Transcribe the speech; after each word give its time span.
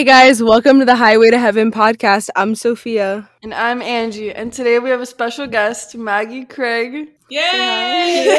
Hey 0.00 0.06
guys, 0.06 0.42
welcome 0.42 0.78
to 0.78 0.86
the 0.86 0.96
Highway 0.96 1.28
to 1.30 1.38
Heaven 1.38 1.70
podcast. 1.70 2.30
I'm 2.34 2.54
Sophia. 2.54 3.28
And 3.42 3.52
I'm 3.52 3.82
Angie. 3.82 4.32
And 4.32 4.50
today 4.50 4.78
we 4.78 4.88
have 4.88 5.02
a 5.02 5.04
special 5.04 5.46
guest, 5.46 5.94
Maggie 5.94 6.46
Craig. 6.46 7.10
Yay! 7.28 8.38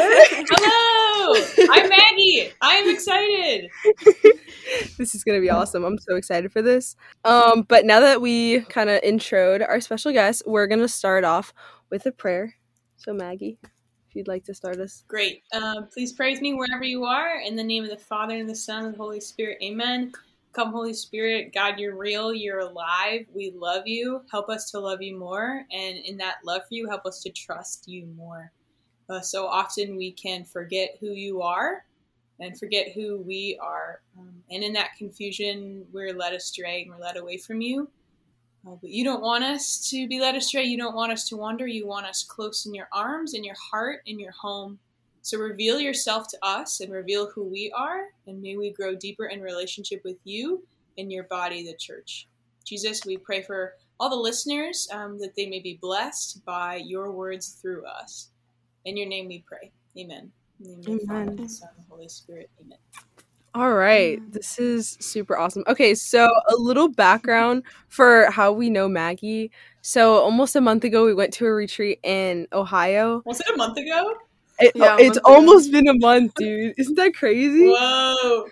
Hello! 0.50 1.40
I'm 1.70 1.88
Maggie. 1.88 2.50
I'm 2.60 2.92
excited. 2.92 3.70
this 4.98 5.14
is 5.14 5.22
going 5.22 5.38
to 5.38 5.40
be 5.40 5.50
awesome. 5.50 5.84
I'm 5.84 5.98
so 5.98 6.16
excited 6.16 6.50
for 6.50 6.62
this. 6.62 6.96
Um, 7.24 7.62
but 7.62 7.84
now 7.84 8.00
that 8.00 8.20
we 8.20 8.62
kind 8.62 8.90
of 8.90 9.00
introed 9.02 9.64
our 9.64 9.80
special 9.80 10.10
guest, 10.10 10.42
we're 10.44 10.66
going 10.66 10.80
to 10.80 10.88
start 10.88 11.22
off 11.22 11.54
with 11.90 12.06
a 12.06 12.10
prayer. 12.10 12.56
So, 12.96 13.14
Maggie, 13.14 13.60
if 14.08 14.16
you'd 14.16 14.26
like 14.26 14.42
to 14.46 14.54
start 14.54 14.80
us. 14.80 15.04
Great. 15.06 15.44
Uh, 15.52 15.82
please 15.94 16.12
praise 16.12 16.40
me 16.40 16.54
wherever 16.54 16.82
you 16.82 17.04
are. 17.04 17.38
In 17.38 17.54
the 17.54 17.62
name 17.62 17.84
of 17.84 17.90
the 17.90 17.98
Father, 17.98 18.36
and 18.36 18.48
the 18.48 18.56
Son, 18.56 18.86
and 18.86 18.94
the 18.94 18.98
Holy 18.98 19.20
Spirit. 19.20 19.58
Amen. 19.62 20.10
Come, 20.52 20.70
Holy 20.72 20.92
Spirit, 20.92 21.54
God, 21.54 21.78
you're 21.78 21.96
real, 21.96 22.34
you're 22.34 22.58
alive. 22.58 23.24
We 23.32 23.52
love 23.56 23.86
you. 23.86 24.20
Help 24.30 24.50
us 24.50 24.70
to 24.72 24.80
love 24.80 25.00
you 25.00 25.18
more. 25.18 25.64
And 25.72 25.96
in 25.98 26.18
that 26.18 26.36
love 26.44 26.62
for 26.62 26.74
you, 26.74 26.88
help 26.88 27.06
us 27.06 27.22
to 27.22 27.30
trust 27.30 27.88
you 27.88 28.04
more. 28.16 28.52
Uh, 29.08 29.20
so 29.20 29.46
often 29.46 29.96
we 29.96 30.12
can 30.12 30.44
forget 30.44 30.96
who 31.00 31.12
you 31.12 31.40
are 31.40 31.86
and 32.38 32.58
forget 32.58 32.92
who 32.92 33.22
we 33.22 33.58
are. 33.62 34.02
Um, 34.18 34.42
and 34.50 34.62
in 34.62 34.74
that 34.74 34.90
confusion, 34.98 35.86
we're 35.90 36.12
led 36.12 36.34
astray 36.34 36.82
and 36.82 36.90
we're 36.90 37.02
led 37.02 37.16
away 37.16 37.38
from 37.38 37.62
you. 37.62 37.88
Uh, 38.66 38.76
but 38.80 38.90
you 38.90 39.04
don't 39.04 39.22
want 39.22 39.44
us 39.44 39.88
to 39.90 40.06
be 40.06 40.20
led 40.20 40.34
astray. 40.36 40.64
You 40.64 40.76
don't 40.76 40.94
want 40.94 41.12
us 41.12 41.28
to 41.30 41.36
wander. 41.36 41.66
You 41.66 41.86
want 41.86 42.06
us 42.06 42.22
close 42.22 42.66
in 42.66 42.74
your 42.74 42.88
arms, 42.92 43.32
in 43.32 43.42
your 43.42 43.56
heart, 43.56 44.00
in 44.04 44.20
your 44.20 44.32
home. 44.32 44.78
So 45.22 45.38
reveal 45.38 45.78
yourself 45.78 46.26
to 46.28 46.38
us 46.42 46.80
and 46.80 46.92
reveal 46.92 47.30
who 47.30 47.44
we 47.44 47.72
are, 47.76 48.06
and 48.26 48.42
may 48.42 48.56
we 48.56 48.72
grow 48.72 48.96
deeper 48.96 49.26
in 49.26 49.40
relationship 49.40 50.02
with 50.04 50.16
you 50.24 50.64
and 50.98 51.12
your 51.12 51.24
body, 51.24 51.64
the 51.64 51.76
church. 51.76 52.26
Jesus, 52.64 53.06
we 53.06 53.16
pray 53.16 53.42
for 53.42 53.74
all 54.00 54.10
the 54.10 54.16
listeners 54.16 54.88
um, 54.92 55.18
that 55.20 55.36
they 55.36 55.46
may 55.46 55.60
be 55.60 55.78
blessed 55.80 56.44
by 56.44 56.76
your 56.84 57.12
words 57.12 57.58
through 57.62 57.86
us. 57.86 58.30
In 58.84 58.96
your 58.96 59.08
name 59.08 59.28
we 59.28 59.44
pray. 59.46 59.70
Amen. 59.96 60.32
In 60.64 60.80
the 60.80 60.88
name 60.88 60.94
of 60.98 61.00
the 61.00 61.06
Father, 61.06 61.48
Son, 61.48 61.68
the 61.76 61.84
Holy 61.88 62.08
Spirit. 62.08 62.50
Amen. 62.60 62.78
All 63.54 63.74
right, 63.74 64.18
this 64.32 64.58
is 64.58 64.96
super 65.00 65.36
awesome. 65.36 65.62
Okay, 65.68 65.94
so 65.94 66.24
a 66.48 66.56
little 66.56 66.88
background 66.88 67.64
for 67.88 68.30
how 68.30 68.50
we 68.50 68.70
know 68.70 68.88
Maggie. 68.88 69.52
So 69.82 70.14
almost 70.14 70.56
a 70.56 70.60
month 70.60 70.84
ago, 70.84 71.04
we 71.04 71.12
went 71.14 71.34
to 71.34 71.46
a 71.46 71.52
retreat 71.52 72.00
in 72.02 72.48
Ohio. 72.52 73.22
Was 73.26 73.40
it 73.40 73.46
a 73.52 73.56
month 73.56 73.76
ago? 73.76 74.14
It, 74.58 74.72
yeah, 74.74 74.96
it's 74.98 75.18
almost 75.24 75.72
been 75.72 75.88
a 75.88 75.94
month, 75.94 76.34
dude. 76.34 76.74
Isn't 76.78 76.94
that 76.96 77.14
crazy? 77.14 77.68
Whoa. 77.68 78.46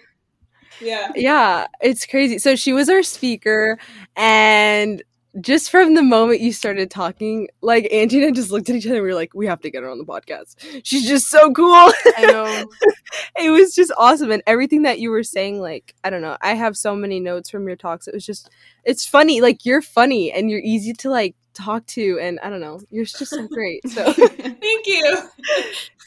Yeah. 0.80 1.12
Yeah, 1.14 1.66
it's 1.80 2.06
crazy. 2.06 2.38
So 2.38 2.56
she 2.56 2.72
was 2.72 2.88
our 2.88 3.02
speaker, 3.02 3.78
and 4.16 5.02
just 5.40 5.70
from 5.70 5.94
the 5.94 6.02
moment 6.02 6.40
you 6.40 6.52
started 6.52 6.90
talking, 6.90 7.48
like 7.60 7.86
Angie 7.92 8.18
and 8.18 8.26
I 8.26 8.30
just 8.32 8.50
looked 8.50 8.68
at 8.68 8.74
each 8.74 8.86
other 8.86 8.96
and 8.96 9.04
we 9.04 9.10
were 9.10 9.14
like, 9.14 9.32
we 9.32 9.46
have 9.46 9.60
to 9.60 9.70
get 9.70 9.82
her 9.82 9.90
on 9.90 9.98
the 9.98 10.04
podcast. 10.04 10.56
She's 10.82 11.06
just 11.06 11.28
so 11.28 11.52
cool. 11.52 11.72
I 11.72 12.26
know. 12.26 12.66
it 13.38 13.50
was 13.50 13.74
just 13.74 13.92
awesome. 13.96 14.32
And 14.32 14.42
everything 14.46 14.82
that 14.82 14.98
you 14.98 15.10
were 15.10 15.22
saying, 15.22 15.60
like, 15.60 15.94
I 16.02 16.10
don't 16.10 16.22
know, 16.22 16.36
I 16.40 16.54
have 16.54 16.76
so 16.76 16.96
many 16.96 17.20
notes 17.20 17.48
from 17.48 17.68
your 17.68 17.76
talks. 17.76 18.08
It 18.08 18.14
was 18.14 18.26
just, 18.26 18.50
it's 18.82 19.06
funny. 19.06 19.40
Like, 19.40 19.64
you're 19.64 19.82
funny 19.82 20.32
and 20.32 20.50
you're 20.50 20.60
easy 20.60 20.92
to, 20.94 21.10
like, 21.10 21.36
talk 21.54 21.86
to. 21.88 22.18
And 22.20 22.38
I 22.40 22.50
don't 22.50 22.60
know, 22.60 22.80
you're 22.90 23.04
just 23.04 23.26
so 23.26 23.46
great. 23.48 23.88
So, 23.88 24.12
thank 24.12 24.86
you. 24.86 25.18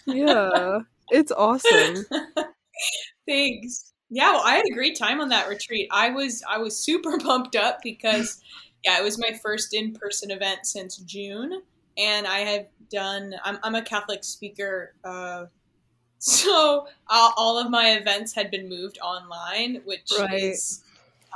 yeah, 0.08 0.80
it's 1.10 1.32
awesome. 1.32 2.06
Thanks. 3.28 3.94
Yeah, 4.10 4.32
well, 4.34 4.44
I 4.46 4.56
had 4.56 4.66
a 4.66 4.74
great 4.74 4.98
time 4.98 5.22
on 5.22 5.30
that 5.30 5.48
retreat. 5.48 5.88
I 5.92 6.10
was 6.10 6.44
I 6.48 6.58
was 6.58 6.78
super 6.78 7.18
pumped 7.24 7.56
up 7.56 7.80
because 7.84 8.42
yeah, 8.84 9.00
it 9.00 9.04
was 9.04 9.18
my 9.18 9.32
first 9.42 9.74
in 9.74 9.94
person 9.94 10.30
event 10.30 10.66
since 10.66 10.98
June, 10.98 11.62
and 11.98 12.28
I 12.28 12.40
have 12.40 12.68
done. 12.92 13.34
I'm, 13.44 13.58
I'm 13.64 13.76
a 13.76 13.82
Catholic 13.82 14.24
speaker, 14.24 14.94
uh, 15.04 15.46
so 16.20 16.88
all, 17.10 17.34
all, 17.36 17.60
of 17.60 17.70
my 17.70 17.92
events 17.92 18.34
had 18.34 18.50
been 18.50 18.70
moved 18.70 18.98
online, 19.00 19.82
which 19.84 20.10
right. 20.18 20.34
is 20.34 20.84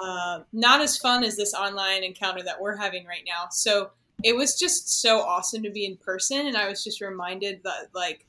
uh, 0.01 0.41
not 0.53 0.79
as 0.81 0.97
fun 0.97 1.23
as 1.23 1.35
this 1.35 1.53
online 1.53 2.03
encounter 2.03 2.41
that 2.43 2.61
we're 2.61 2.77
having 2.77 3.05
right 3.05 3.23
now. 3.25 3.47
So 3.51 3.91
it 4.23 4.35
was 4.35 4.57
just 4.57 5.01
so 5.01 5.19
awesome 5.21 5.63
to 5.63 5.69
be 5.69 5.85
in 5.85 5.97
person, 5.97 6.47
and 6.47 6.57
I 6.57 6.67
was 6.67 6.83
just 6.83 7.01
reminded 7.01 7.61
that 7.63 7.87
like 7.93 8.25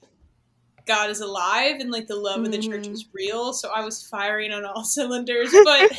God 0.89 1.11
is 1.11 1.21
alive 1.21 1.77
and 1.81 1.91
like 1.91 2.09
the 2.09 2.17
love 2.17 2.41
mm. 2.41 2.47
of 2.47 2.53
the 2.53 2.59
church 2.59 2.89
is 2.89 3.05
mm. 3.05 3.09
real. 3.13 3.53
So 3.53 3.71
I 3.71 3.85
was 3.85 4.03
firing 4.03 4.51
on 4.53 4.65
all 4.65 4.85
cylinders, 4.85 5.53
but 5.65 5.93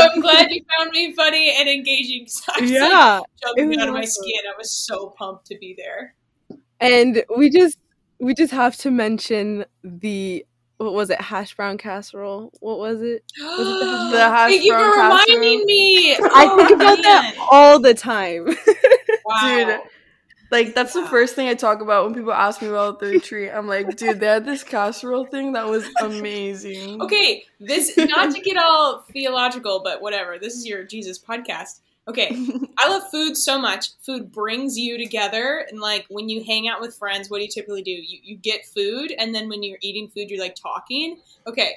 I'm 0.00 0.20
glad 0.20 0.50
you 0.50 0.62
found 0.76 0.90
me 0.90 1.14
funny 1.14 1.54
and 1.56 1.68
engaging. 1.68 2.26
yeah, 2.60 3.20
like, 3.20 3.56
jumping 3.56 3.80
out 3.80 3.88
of 3.88 3.94
my 3.94 4.04
skin. 4.04 4.40
I 4.52 4.56
was 4.58 4.70
so 4.70 5.14
pumped 5.16 5.46
to 5.46 5.58
be 5.58 5.74
there. 5.78 6.14
And 6.80 7.24
we 7.36 7.48
just 7.48 7.78
we 8.18 8.34
just 8.34 8.52
have 8.52 8.76
to 8.78 8.90
mention 8.90 9.64
the 9.82 10.44
what 10.78 10.92
was 10.92 11.08
it 11.08 11.20
hash 11.20 11.54
brown 11.56 11.78
casserole 11.78 12.52
what 12.60 12.78
was 12.78 13.00
it, 13.00 13.24
was 13.40 13.66
it 13.66 14.10
the, 14.10 14.16
the 14.16 14.28
hash 14.28 14.50
thank 14.50 14.64
you 14.64 14.72
for 14.72 14.90
reminding 14.90 15.40
casserole? 15.40 15.64
me 15.64 16.16
i 16.34 16.54
think 16.56 16.70
about 16.70 16.96
man. 16.96 17.02
that 17.02 17.34
all 17.50 17.78
the 17.80 17.94
time 17.94 18.46
wow. 19.26 19.66
dude 19.66 19.80
like 20.50 20.74
that's 20.74 20.92
the 20.92 21.06
first 21.06 21.34
thing 21.34 21.48
I 21.48 21.54
talk 21.54 21.80
about 21.80 22.04
when 22.04 22.14
people 22.14 22.32
ask 22.32 22.62
me 22.62 22.68
about 22.68 23.00
the 23.00 23.06
retreat. 23.10 23.50
I'm 23.52 23.66
like, 23.66 23.96
dude, 23.96 24.20
they 24.20 24.26
had 24.26 24.44
this 24.44 24.62
casserole 24.62 25.26
thing 25.26 25.52
that 25.52 25.66
was 25.66 25.88
amazing. 26.00 27.00
Okay, 27.02 27.44
this 27.60 27.96
not 27.96 28.34
to 28.34 28.40
get 28.40 28.56
all 28.56 29.04
theological, 29.12 29.80
but 29.82 30.00
whatever. 30.00 30.38
This 30.38 30.54
is 30.54 30.66
your 30.66 30.84
Jesus 30.84 31.18
podcast. 31.18 31.80
Okay, 32.08 32.28
I 32.78 32.88
love 32.88 33.10
food 33.10 33.36
so 33.36 33.58
much. 33.58 33.98
Food 34.02 34.30
brings 34.30 34.78
you 34.78 34.96
together, 34.96 35.66
and 35.68 35.80
like 35.80 36.06
when 36.08 36.28
you 36.28 36.44
hang 36.44 36.68
out 36.68 36.80
with 36.80 36.94
friends, 36.94 37.28
what 37.28 37.38
do 37.38 37.44
you 37.44 37.50
typically 37.50 37.82
do? 37.82 37.90
You 37.90 38.20
you 38.22 38.36
get 38.36 38.64
food, 38.66 39.12
and 39.18 39.34
then 39.34 39.48
when 39.48 39.62
you're 39.62 39.78
eating 39.82 40.08
food, 40.08 40.30
you're 40.30 40.40
like 40.40 40.54
talking. 40.54 41.18
Okay, 41.46 41.74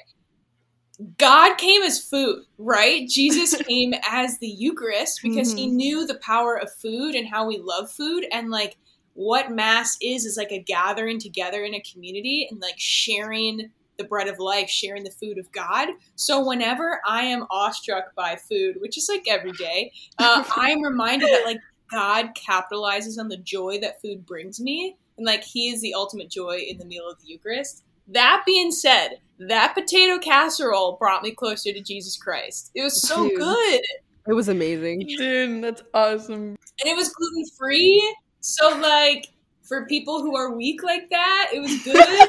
God 1.16 1.56
came 1.56 1.82
as 1.82 2.02
food, 2.02 2.44
right? 2.58 3.08
Jesus 3.08 3.54
came 3.68 3.94
as 4.08 4.38
the 4.38 4.48
Eucharist 4.48 5.20
because 5.22 5.48
mm-hmm. 5.48 5.58
he 5.58 5.66
knew 5.68 6.06
the 6.06 6.16
power 6.16 6.56
of 6.56 6.72
food 6.72 7.14
and 7.14 7.28
how 7.28 7.46
we 7.46 7.58
love 7.58 7.90
food 7.90 8.26
and 8.32 8.50
like 8.50 8.76
what 9.14 9.50
mass 9.50 9.96
is 10.00 10.24
is 10.24 10.36
like 10.36 10.52
a 10.52 10.62
gathering 10.62 11.18
together 11.18 11.64
in 11.64 11.74
a 11.74 11.80
community 11.80 12.46
and 12.50 12.60
like 12.60 12.78
sharing 12.78 13.70
the 13.98 14.04
bread 14.04 14.28
of 14.28 14.38
life, 14.38 14.70
sharing 14.70 15.04
the 15.04 15.10
food 15.10 15.38
of 15.38 15.50
God. 15.52 15.88
So 16.16 16.46
whenever 16.46 17.00
I 17.06 17.24
am 17.24 17.46
awestruck 17.50 18.14
by 18.14 18.36
food, 18.36 18.76
which 18.80 18.96
is 18.96 19.08
like 19.08 19.24
every 19.28 19.52
day, 19.52 19.92
uh, 20.18 20.44
I'm 20.56 20.82
reminded 20.82 21.28
that 21.28 21.44
like 21.44 21.60
God 21.90 22.30
capitalizes 22.34 23.18
on 23.18 23.28
the 23.28 23.36
joy 23.36 23.78
that 23.80 24.00
food 24.00 24.24
brings 24.24 24.60
me 24.60 24.96
and 25.18 25.26
like 25.26 25.44
he 25.44 25.68
is 25.68 25.82
the 25.82 25.92
ultimate 25.92 26.30
joy 26.30 26.64
in 26.66 26.78
the 26.78 26.84
meal 26.84 27.08
of 27.10 27.20
the 27.20 27.26
Eucharist. 27.26 27.84
That 28.10 28.42
being 28.44 28.72
said, 28.72 29.20
that 29.38 29.74
potato 29.74 30.18
casserole 30.18 30.96
brought 30.98 31.22
me 31.22 31.30
closer 31.30 31.72
to 31.72 31.80
Jesus 31.80 32.16
Christ. 32.16 32.70
It 32.74 32.82
was 32.82 33.00
so 33.00 33.28
Dude, 33.28 33.38
good. 33.38 33.80
It 34.28 34.34
was 34.34 34.48
amazing. 34.48 35.06
Dude, 35.16 35.64
that's 35.64 35.82
awesome. 35.94 36.56
And 36.82 36.90
it 36.90 36.96
was 36.96 37.08
gluten 37.10 37.44
free. 37.58 38.16
So 38.40 38.78
like 38.78 39.28
for 39.62 39.86
people 39.86 40.20
who 40.22 40.36
are 40.36 40.54
weak 40.54 40.82
like 40.82 41.08
that, 41.10 41.50
it 41.54 41.60
was 41.60 41.82
good. 41.84 42.28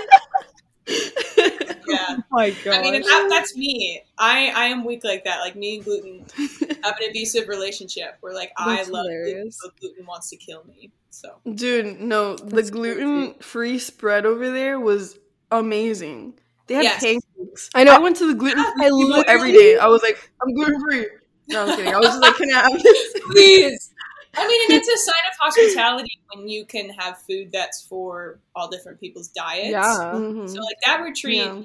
yeah. 1.87 2.17
Oh 2.17 2.23
my 2.31 2.51
god. 2.63 2.75
I 2.75 2.91
mean, 2.91 3.01
that, 3.01 3.27
that's 3.29 3.57
me. 3.57 4.01
I 4.17 4.51
I 4.55 4.65
am 4.65 4.83
weak 4.83 5.03
like 5.03 5.23
that. 5.25 5.39
Like 5.39 5.55
me 5.55 5.75
and 5.75 5.83
gluten 5.83 6.25
have 6.83 6.97
an 7.01 7.09
abusive 7.09 7.47
relationship 7.47 8.17
where 8.21 8.33
like 8.33 8.51
that's 8.57 8.87
I 8.87 8.91
love 8.91 9.05
gluten, 9.07 9.51
but 9.61 9.79
gluten 9.79 10.05
wants 10.05 10.29
to 10.29 10.37
kill 10.37 10.63
me. 10.65 10.91
So, 11.09 11.39
dude, 11.53 11.99
no, 11.99 12.35
that's 12.37 12.69
the 12.69 12.71
gluten 12.71 13.33
free 13.35 13.79
spread 13.79 14.25
over 14.25 14.49
there 14.49 14.79
was 14.79 15.19
amazing. 15.51 16.39
They 16.67 16.75
had 16.75 16.83
yes. 16.83 17.03
pancakes. 17.03 17.69
I 17.75 17.83
know. 17.83 17.93
I 17.93 17.99
went 17.99 18.15
to 18.17 18.27
the 18.27 18.33
gluten 18.33 18.63
free 18.63 18.89
people 18.89 19.23
every 19.27 19.51
day. 19.51 19.77
I 19.77 19.87
was 19.87 20.01
like, 20.01 20.31
I'm 20.41 20.53
gluten 20.53 20.79
free. 20.81 21.07
No, 21.49 21.67
I'm 21.67 21.75
kidding. 21.75 21.93
I 21.93 21.97
was 21.97 22.07
just 22.07 22.21
like, 22.21 22.35
can 22.35 22.49
I 22.51 22.61
have 22.61 22.81
this, 22.81 23.13
please? 23.25 23.93
I 24.37 24.47
mean, 24.47 24.61
and 24.69 24.79
it's 24.79 24.87
a 24.87 24.97
sign 24.97 25.23
of 25.29 25.37
hospitality 25.39 26.21
when 26.33 26.47
you 26.47 26.65
can 26.65 26.89
have 26.91 27.21
food 27.23 27.51
that's 27.51 27.81
for 27.81 28.39
all 28.55 28.69
different 28.69 28.99
people's 28.99 29.27
diets. 29.27 29.71
Yeah. 29.71 29.81
Mm-hmm. 29.81 30.47
So, 30.47 30.61
like 30.61 30.77
that 30.85 31.01
retreat. 31.01 31.39
Yeah. 31.39 31.61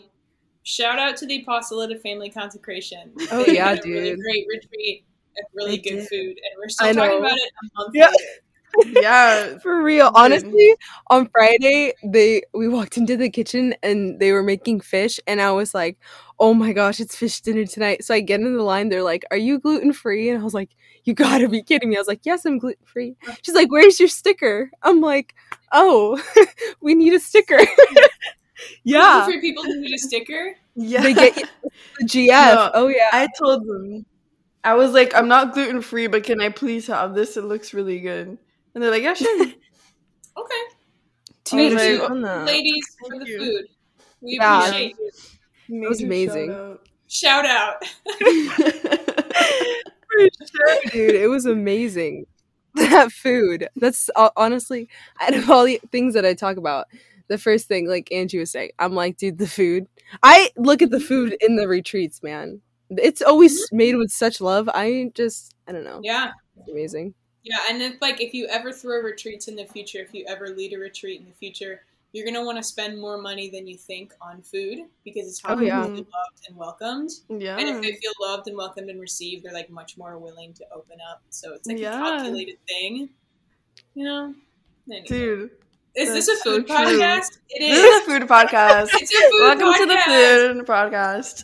Shout 0.65 0.99
out 0.99 1.17
to 1.19 1.27
the 1.27 1.43
Apostolate 1.43 1.93
of 1.93 2.03
Family 2.03 2.29
Consecration. 2.29 3.13
Oh 3.31 3.45
yeah, 3.47 3.77
dude! 3.77 3.85
Really 3.85 4.17
great 4.17 4.47
retreat 4.49 5.05
and 5.37 5.47
really 5.55 5.79
good 5.79 6.09
food, 6.09 6.21
and 6.21 6.59
we're 6.59 6.69
still 6.69 6.93
talking 6.93 7.19
about 7.19 7.37
it 7.37 7.53
a 7.63 7.81
month 7.81 7.95
yeah. 7.95 8.07
later 8.07 8.41
yeah, 8.85 9.59
for 9.63 9.83
real. 9.83 10.11
Honestly, 10.15 10.75
on 11.09 11.29
Friday 11.29 11.93
they 12.05 12.43
we 12.55 12.69
walked 12.69 12.97
into 12.97 13.17
the 13.17 13.31
kitchen 13.31 13.75
and 13.83 14.21
they 14.21 14.33
were 14.33 14.43
making 14.43 14.81
fish, 14.81 15.21
and 15.27 15.41
I 15.41 15.51
was 15.53 15.75
like, 15.75 15.99
"Oh 16.39 16.55
my 16.55 16.73
gosh, 16.73 17.01
it's 17.01 17.17
fish 17.17 17.41
dinner 17.41 17.65
tonight!" 17.65 18.05
So 18.05 18.15
I 18.15 18.21
get 18.21 18.41
in 18.41 18.57
the 18.57 18.63
line. 18.63 18.89
They're 18.89 19.03
like, 19.03 19.25
"Are 19.31 19.37
you 19.37 19.59
gluten 19.59 19.93
free?" 19.93 20.29
And 20.31 20.41
I 20.41 20.45
was 20.45 20.55
like, 20.55 20.71
"You 21.05 21.15
gotta 21.15 21.49
be 21.49 21.63
kidding 21.63 21.89
me!" 21.91 21.97
I 21.97 22.01
was 22.01 22.09
like, 22.09 22.25
"Yes, 22.25 22.45
I'm 22.45 22.59
gluten 22.59 22.85
free." 22.87 23.17
She's 23.43 23.55
like, 23.55 23.71
"Where's 23.71 23.99
your 23.99 24.09
sticker?" 24.09 24.71
I'm 24.83 25.01
like, 25.01 25.35
"Oh, 25.73 26.23
we 26.81 26.95
need 26.95 27.15
a 27.15 27.21
sticker." 27.21 27.59
yeah, 28.85 29.25
for 29.25 29.41
people 29.41 29.65
who 29.65 29.81
need 29.81 29.95
a 29.95 29.99
sticker. 29.99 30.57
Yeah, 30.75 31.03
they 31.03 31.15
get 31.15 31.35
the 31.99 32.07
GF. 32.07 32.55
No, 32.55 32.71
oh 32.75 32.89
yeah, 32.89 33.09
I 33.13 33.29
told 33.39 33.67
them 33.67 34.05
I 34.65 34.75
was 34.75 34.93
like, 34.93 35.15
I'm 35.15 35.29
not 35.29 35.55
gluten 35.55 35.81
free, 35.81 36.09
but 36.09 36.25
can 36.25 36.41
I 36.41 36.49
please 36.49 36.89
have 36.89 37.15
this? 37.15 37.37
It 37.37 37.45
looks 37.45 37.73
really 37.73 38.01
good. 38.01 38.39
And 38.77 38.83
they're 38.85 38.91
like, 38.91 39.03
yeah, 39.03 39.15
sure. 39.15 39.41
okay. 40.37 40.63
Thank 41.47 41.71
you, 41.71 41.77
ladies, 41.79 42.01
Thank 42.01 42.13
for 43.01 43.19
the 43.19 43.27
you. 43.27 43.39
food. 43.39 43.65
We 44.21 44.37
yeah. 44.37 44.59
appreciate 44.59 44.97
it. 44.99 45.15
It 45.71 45.89
was 45.89 46.03
amazing. 46.03 46.79
Shout 47.09 47.47
out. 47.47 47.83
sure, 48.21 48.29
dude. 50.93 51.15
It 51.15 51.31
was 51.31 51.47
amazing. 51.47 52.27
That 52.75 53.13
food. 53.13 53.67
That's 53.77 54.11
uh, 54.15 54.29
honestly, 54.37 54.91
out 55.23 55.33
of 55.33 55.49
all 55.49 55.65
the 55.65 55.81
things 55.91 56.13
that 56.13 56.27
I 56.27 56.35
talk 56.35 56.59
about, 56.59 56.87
the 57.29 57.39
first 57.39 57.69
thing, 57.69 57.89
like 57.89 58.13
Angie 58.13 58.39
was 58.39 58.51
saying, 58.51 58.73
I'm 58.79 58.93
like, 58.93 59.17
dude, 59.17 59.39
the 59.39 59.49
food. 59.49 59.87
I 60.23 60.51
look 60.59 60.83
at 60.83 60.91
the 60.91 61.01
food 61.01 61.35
in 61.41 61.57
the 61.57 61.67
retreats, 61.67 62.23
man. 62.23 62.61
It's 62.91 63.23
always 63.23 63.59
mm-hmm. 63.59 63.77
made 63.79 63.97
with 63.97 64.11
such 64.11 64.43
love. 64.43 64.69
I 64.75 65.13
just, 65.15 65.55
I 65.67 65.73
don't 65.73 65.85
know. 65.85 66.01
Yeah. 66.03 66.33
It's 66.59 66.69
amazing. 66.69 67.15
Yeah, 67.47 67.59
and 67.71 67.81
if 67.81 68.03
like 68.03 68.21
if 68.21 68.35
you 68.35 68.49
ever 68.49 68.73
throw 68.73 69.01
retreats 69.01 69.47
in 69.47 69.55
the 69.55 69.67
future, 69.67 70.01
if 70.01 70.13
you 70.13 70.25
ever 70.27 70.49
lead 70.49 70.73
a 70.73 70.79
retreat 70.79 71.21
in 71.21 71.27
the 71.29 71.33
future, 71.33 71.83
you're 72.13 72.27
gonna 72.27 72.45
want 72.45 72.59
to 72.59 72.63
spend 72.63 73.01
more 73.01 73.19
money 73.19 73.49
than 73.49 73.69
you 73.69 73.77
think 73.77 74.13
on 74.21 74.43
food 74.43 74.81
because 75.05 75.29
it's 75.29 75.41
how 75.41 75.55
oh, 75.55 75.61
yeah. 75.61 75.85
loved 75.85 76.03
and 76.49 76.57
welcomed. 76.57 77.11
Yeah. 77.29 77.57
And 77.57 77.69
if 77.69 77.81
they 77.81 77.93
feel 77.93 78.13
loved 78.21 78.49
and 78.49 78.57
welcomed 78.57 78.91
and 78.91 79.01
received, 79.01 79.45
they're 79.45 79.53
like 79.53 79.71
much 79.71 79.97
more 79.97 80.19
willing 80.19 80.55
to 80.55 80.65
open 80.75 80.97
up. 81.09 81.23
So 81.31 81.55
it's 81.55 81.69
like 81.69 81.79
yeah. 81.79 81.95
a 81.95 82.19
calculated 82.19 82.57
thing. 82.67 83.11
You 83.95 84.05
know? 84.05 84.35
Anyway. 84.91 85.07
Dude. 85.07 85.51
Is 85.97 86.13
this 86.13 86.29
a 86.29 86.37
food 86.45 86.69
so 86.69 86.75
podcast? 86.75 87.39
It 87.49 87.63
is. 87.63 87.81
This 87.81 87.95
is 87.95 88.03
a 88.03 88.11
food 88.11 88.29
podcast. 88.29 88.91
it's 88.93 89.15
a 89.15 89.17
food 89.17 89.41
Welcome 89.41 89.69
podcast. 89.69 89.79
to 89.79 89.87
the 89.87 90.55
food 90.55 90.67
podcast. 90.67 91.43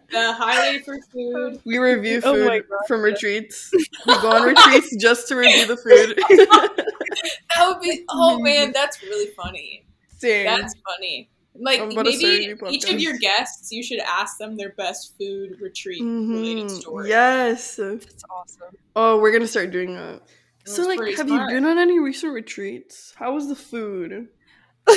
the 0.10 0.32
highlight 0.32 0.84
for 0.84 0.96
food. 1.12 1.60
We 1.64 1.78
review 1.78 2.20
oh 2.22 2.34
food 2.34 2.64
oh 2.70 2.78
from 2.86 3.02
retreats. 3.02 3.72
We 4.06 4.14
go 4.20 4.30
on 4.30 4.42
retreats 4.44 4.94
just 4.96 5.26
to 5.28 5.34
review 5.34 5.66
the 5.66 5.76
food. 5.76 6.16
that 6.28 7.66
would 7.66 7.80
be. 7.80 8.04
Oh 8.08 8.38
man, 8.38 8.70
that's 8.72 9.02
really 9.02 9.32
funny. 9.32 9.84
Dang. 10.20 10.44
That's 10.44 10.74
funny. 10.86 11.28
Like 11.56 11.88
maybe 11.88 12.54
each 12.70 12.88
of 12.88 13.00
your 13.00 13.18
guests, 13.18 13.72
you 13.72 13.82
should 13.82 13.98
ask 13.98 14.38
them 14.38 14.56
their 14.56 14.70
best 14.70 15.18
food 15.18 15.60
retreat 15.60 16.02
mm-hmm. 16.02 16.34
related 16.34 16.70
story. 16.70 17.08
Yes, 17.08 17.76
that's 17.76 18.24
awesome. 18.30 18.76
Oh, 18.94 19.18
we're 19.18 19.32
gonna 19.32 19.48
start 19.48 19.72
doing 19.72 19.94
that. 19.94 20.22
So, 20.66 20.86
like, 20.86 21.00
have 21.16 21.28
smart. 21.28 21.50
you 21.50 21.56
been 21.56 21.64
on 21.64 21.78
any 21.78 21.98
recent 21.98 22.32
retreats? 22.32 23.14
How 23.16 23.34
was 23.34 23.48
the 23.48 23.56
food? 23.56 24.28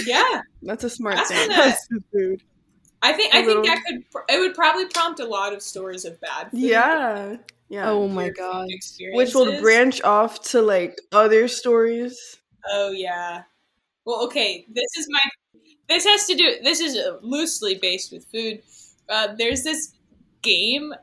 Yeah, 0.05 0.41
that's 0.61 0.83
a 0.83 0.89
smart 0.89 1.15
that's 1.15 1.31
thing. 1.31 1.49
That's 1.49 1.87
the 1.87 2.01
food. 2.11 2.43
I 3.01 3.11
think 3.13 3.33
a 3.33 3.37
I 3.37 3.45
little... 3.45 3.63
think 3.63 3.75
that 3.75 3.83
could 3.85 4.03
it 4.29 4.39
would 4.39 4.55
probably 4.55 4.87
prompt 4.87 5.19
a 5.19 5.25
lot 5.25 5.53
of 5.53 5.61
stories 5.61 6.05
of 6.05 6.19
bad 6.21 6.51
food. 6.51 6.59
Yeah. 6.61 7.37
Yeah. 7.69 7.89
Oh 7.89 8.07
my 8.07 8.29
god. 8.29 8.67
Which 9.13 9.33
will 9.33 9.59
branch 9.61 10.01
off 10.03 10.41
to 10.51 10.61
like 10.61 10.99
other 11.11 11.47
stories. 11.47 12.37
Oh 12.69 12.91
yeah. 12.91 13.43
Well, 14.05 14.23
okay. 14.25 14.65
This 14.69 14.97
is 14.97 15.07
my. 15.09 15.19
This 15.89 16.05
has 16.05 16.25
to 16.27 16.35
do. 16.35 16.55
This 16.63 16.79
is 16.79 16.97
loosely 17.21 17.75
based 17.75 18.11
with 18.11 18.25
food. 18.31 18.61
Uh, 19.09 19.35
there's 19.37 19.63
this 19.63 19.93
game. 20.41 20.93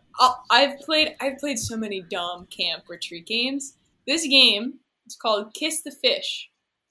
i 0.50 0.60
have 0.60 0.78
played. 0.80 1.16
I've 1.20 1.38
played 1.38 1.58
so 1.58 1.76
many 1.76 2.02
dumb 2.10 2.46
camp 2.46 2.84
retreat 2.88 3.26
games. 3.26 3.74
This 4.10 4.26
game 4.26 4.80
is 5.06 5.14
called 5.14 5.54
Kiss 5.54 5.82
the 5.82 5.92
Fish. 5.92 6.50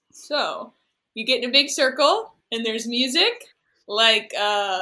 So 0.09 0.71
you 1.15 1.25
get 1.25 1.43
in 1.43 1.49
a 1.49 1.51
big 1.51 1.69
circle, 1.69 2.33
and 2.49 2.65
there's 2.65 2.87
music, 2.87 3.43
like 3.89 4.31
uh, 4.39 4.79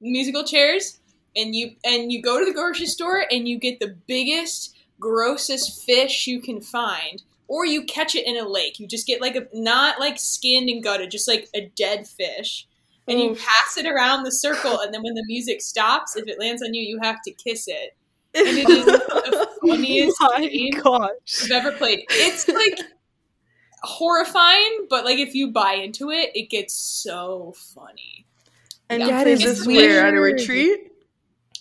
musical 0.00 0.44
chairs, 0.44 1.00
and 1.34 1.52
you 1.52 1.72
and 1.84 2.12
you 2.12 2.22
go 2.22 2.38
to 2.38 2.44
the 2.44 2.54
grocery 2.54 2.86
store 2.86 3.24
and 3.28 3.48
you 3.48 3.58
get 3.58 3.80
the 3.80 3.96
biggest, 4.06 4.76
grossest 5.00 5.84
fish 5.84 6.28
you 6.28 6.40
can 6.40 6.60
find, 6.60 7.24
or 7.48 7.66
you 7.66 7.84
catch 7.86 8.14
it 8.14 8.24
in 8.24 8.36
a 8.36 8.48
lake. 8.48 8.78
You 8.78 8.86
just 8.86 9.08
get 9.08 9.20
like 9.20 9.34
a 9.34 9.48
not 9.52 9.98
like 9.98 10.20
skinned 10.20 10.68
and 10.68 10.80
gutted, 10.80 11.10
just 11.10 11.26
like 11.26 11.48
a 11.56 11.72
dead 11.74 12.06
fish. 12.06 12.68
And 13.08 13.18
you 13.18 13.30
pass 13.34 13.76
it 13.76 13.86
around 13.86 14.22
the 14.22 14.30
circle, 14.30 14.78
and 14.78 14.94
then 14.94 15.02
when 15.02 15.14
the 15.14 15.24
music 15.26 15.60
stops, 15.60 16.14
if 16.14 16.28
it 16.28 16.38
lands 16.38 16.62
on 16.62 16.72
you, 16.72 16.82
you 16.82 17.00
have 17.02 17.20
to 17.22 17.32
kiss 17.32 17.66
it 17.66 17.96
and 18.34 18.46
it 18.46 18.68
is 18.68 18.84
the 18.84 19.02
oh 19.62 19.68
funniest 19.68 20.16
oh 20.20 20.38
game 20.38 20.70
gosh. 20.82 21.44
I've 21.44 21.50
ever 21.52 21.72
played. 21.72 22.04
It's 22.10 22.48
like 22.48 22.78
horrifying, 23.82 24.86
but 24.90 25.04
like 25.04 25.18
if 25.18 25.34
you 25.34 25.52
buy 25.52 25.74
into 25.74 26.10
it, 26.10 26.30
it 26.34 26.50
gets 26.50 26.74
so 26.74 27.54
funny. 27.74 28.26
And 28.88 29.00
yeah, 29.00 29.18
you 29.18 29.24
play 29.24 29.34
this 29.34 29.66
where 29.66 30.06
at 30.06 30.14
a 30.14 30.20
retreat? 30.20 30.90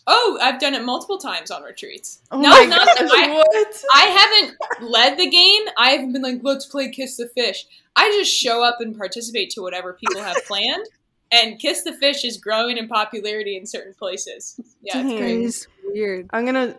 Oh, 0.06 0.38
I've 0.42 0.60
done 0.60 0.74
it 0.74 0.84
multiple 0.84 1.18
times 1.18 1.50
on 1.50 1.64
retreats. 1.64 2.20
Oh 2.30 2.42
no, 2.42 2.50
my 2.50 2.66
not 2.66 2.86
gosh, 2.86 3.10
I, 3.14 3.32
what? 3.32 3.84
I 3.94 4.06
haven't 4.06 4.90
led 4.92 5.18
the 5.18 5.30
game. 5.30 5.64
I've 5.78 6.12
been 6.12 6.22
like, 6.22 6.40
let's 6.42 6.66
play 6.66 6.90
Kiss 6.90 7.16
the 7.16 7.30
Fish. 7.30 7.66
I 7.96 8.10
just 8.20 8.34
show 8.34 8.64
up 8.64 8.82
and 8.82 8.98
participate 8.98 9.52
to 9.52 9.62
whatever 9.62 9.94
people 9.94 10.22
have 10.22 10.38
planned. 10.48 10.86
And 11.32 11.58
Kiss 11.58 11.84
the 11.84 11.94
Fish 11.94 12.26
is 12.26 12.38
growing 12.38 12.78
in 12.78 12.88
popularity 12.88 13.56
in 13.56 13.66
certain 13.66 13.94
places. 13.94 14.60
Yeah, 14.82 15.02
Dang. 15.02 15.44
it's 15.44 15.66
great. 15.66 15.73
It's 15.84 15.94
weird. 15.94 16.30
I'm 16.32 16.46
gonna 16.46 16.76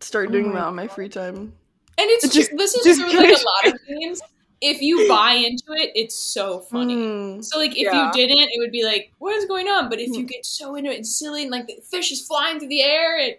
start 0.00 0.32
doing 0.32 0.50
oh 0.50 0.52
that 0.54 0.64
on 0.64 0.74
my 0.74 0.88
free 0.88 1.08
time. 1.08 1.52
And 1.98 2.10
it's 2.10 2.28
just 2.28 2.50
this 2.56 2.74
is 2.74 2.84
just 2.84 3.00
true, 3.00 3.18
like 3.18 3.30
a 3.30 3.44
lot 3.44 3.74
of 3.74 3.86
games. 3.86 4.20
If 4.60 4.82
you 4.82 5.08
buy 5.08 5.32
into 5.32 5.72
it, 5.72 5.92
it's 5.94 6.14
so 6.14 6.60
funny. 6.60 6.96
Mm, 6.96 7.44
so 7.44 7.58
like 7.58 7.72
if 7.72 7.92
yeah. 7.92 8.06
you 8.06 8.12
didn't, 8.12 8.48
it 8.52 8.58
would 8.58 8.72
be 8.72 8.84
like, 8.84 9.12
what 9.18 9.34
is 9.34 9.46
going 9.46 9.68
on? 9.68 9.88
But 9.88 10.00
if 10.00 10.08
you 10.08 10.20
hmm. 10.20 10.26
get 10.26 10.44
so 10.44 10.74
into 10.74 10.90
it 10.90 10.96
and 10.96 11.06
silly 11.06 11.42
and 11.42 11.50
like 11.50 11.66
the 11.66 11.80
fish 11.90 12.12
is 12.12 12.26
flying 12.26 12.58
through 12.58 12.68
the 12.68 12.82
air 12.82 13.18
and 13.18 13.36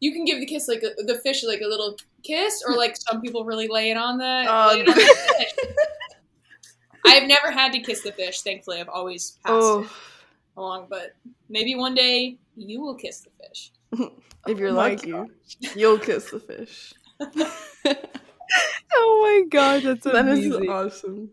you 0.00 0.12
can 0.12 0.24
give 0.24 0.40
the 0.40 0.46
kiss 0.46 0.68
like 0.68 0.82
a, 0.82 1.02
the 1.02 1.16
fish 1.16 1.44
like 1.44 1.60
a 1.60 1.66
little 1.66 1.96
kiss, 2.24 2.62
or 2.66 2.76
like 2.76 2.96
some 2.96 3.20
people 3.20 3.44
really 3.44 3.68
lay 3.68 3.90
it 3.90 3.96
on 3.96 4.18
the, 4.18 4.24
uh, 4.24 4.74
it 4.74 4.80
on 4.80 4.84
the 4.86 4.92
fish. 4.92 5.66
I've 7.04 7.28
never 7.28 7.50
had 7.50 7.72
to 7.72 7.80
kiss 7.80 8.02
the 8.02 8.12
fish. 8.12 8.40
Thankfully, 8.42 8.80
I've 8.80 8.88
always 8.88 9.38
passed 9.44 9.54
oh. 9.54 9.90
along. 10.56 10.86
But 10.88 11.14
maybe 11.48 11.74
one 11.74 11.94
day 11.94 12.38
you 12.56 12.80
will 12.80 12.94
kiss 12.94 13.20
the 13.20 13.30
fish. 13.46 13.70
if 14.46 14.58
you're 14.58 14.70
oh 14.70 14.72
lucky, 14.72 15.14
you'll 15.76 15.98
kiss 15.98 16.30
the 16.30 16.40
fish. 16.40 16.94
oh 18.94 19.20
my 19.22 19.48
god, 19.50 19.82
that's 19.82 20.04
that 20.04 20.16
amazing. 20.16 20.68
awesome. 20.68 21.30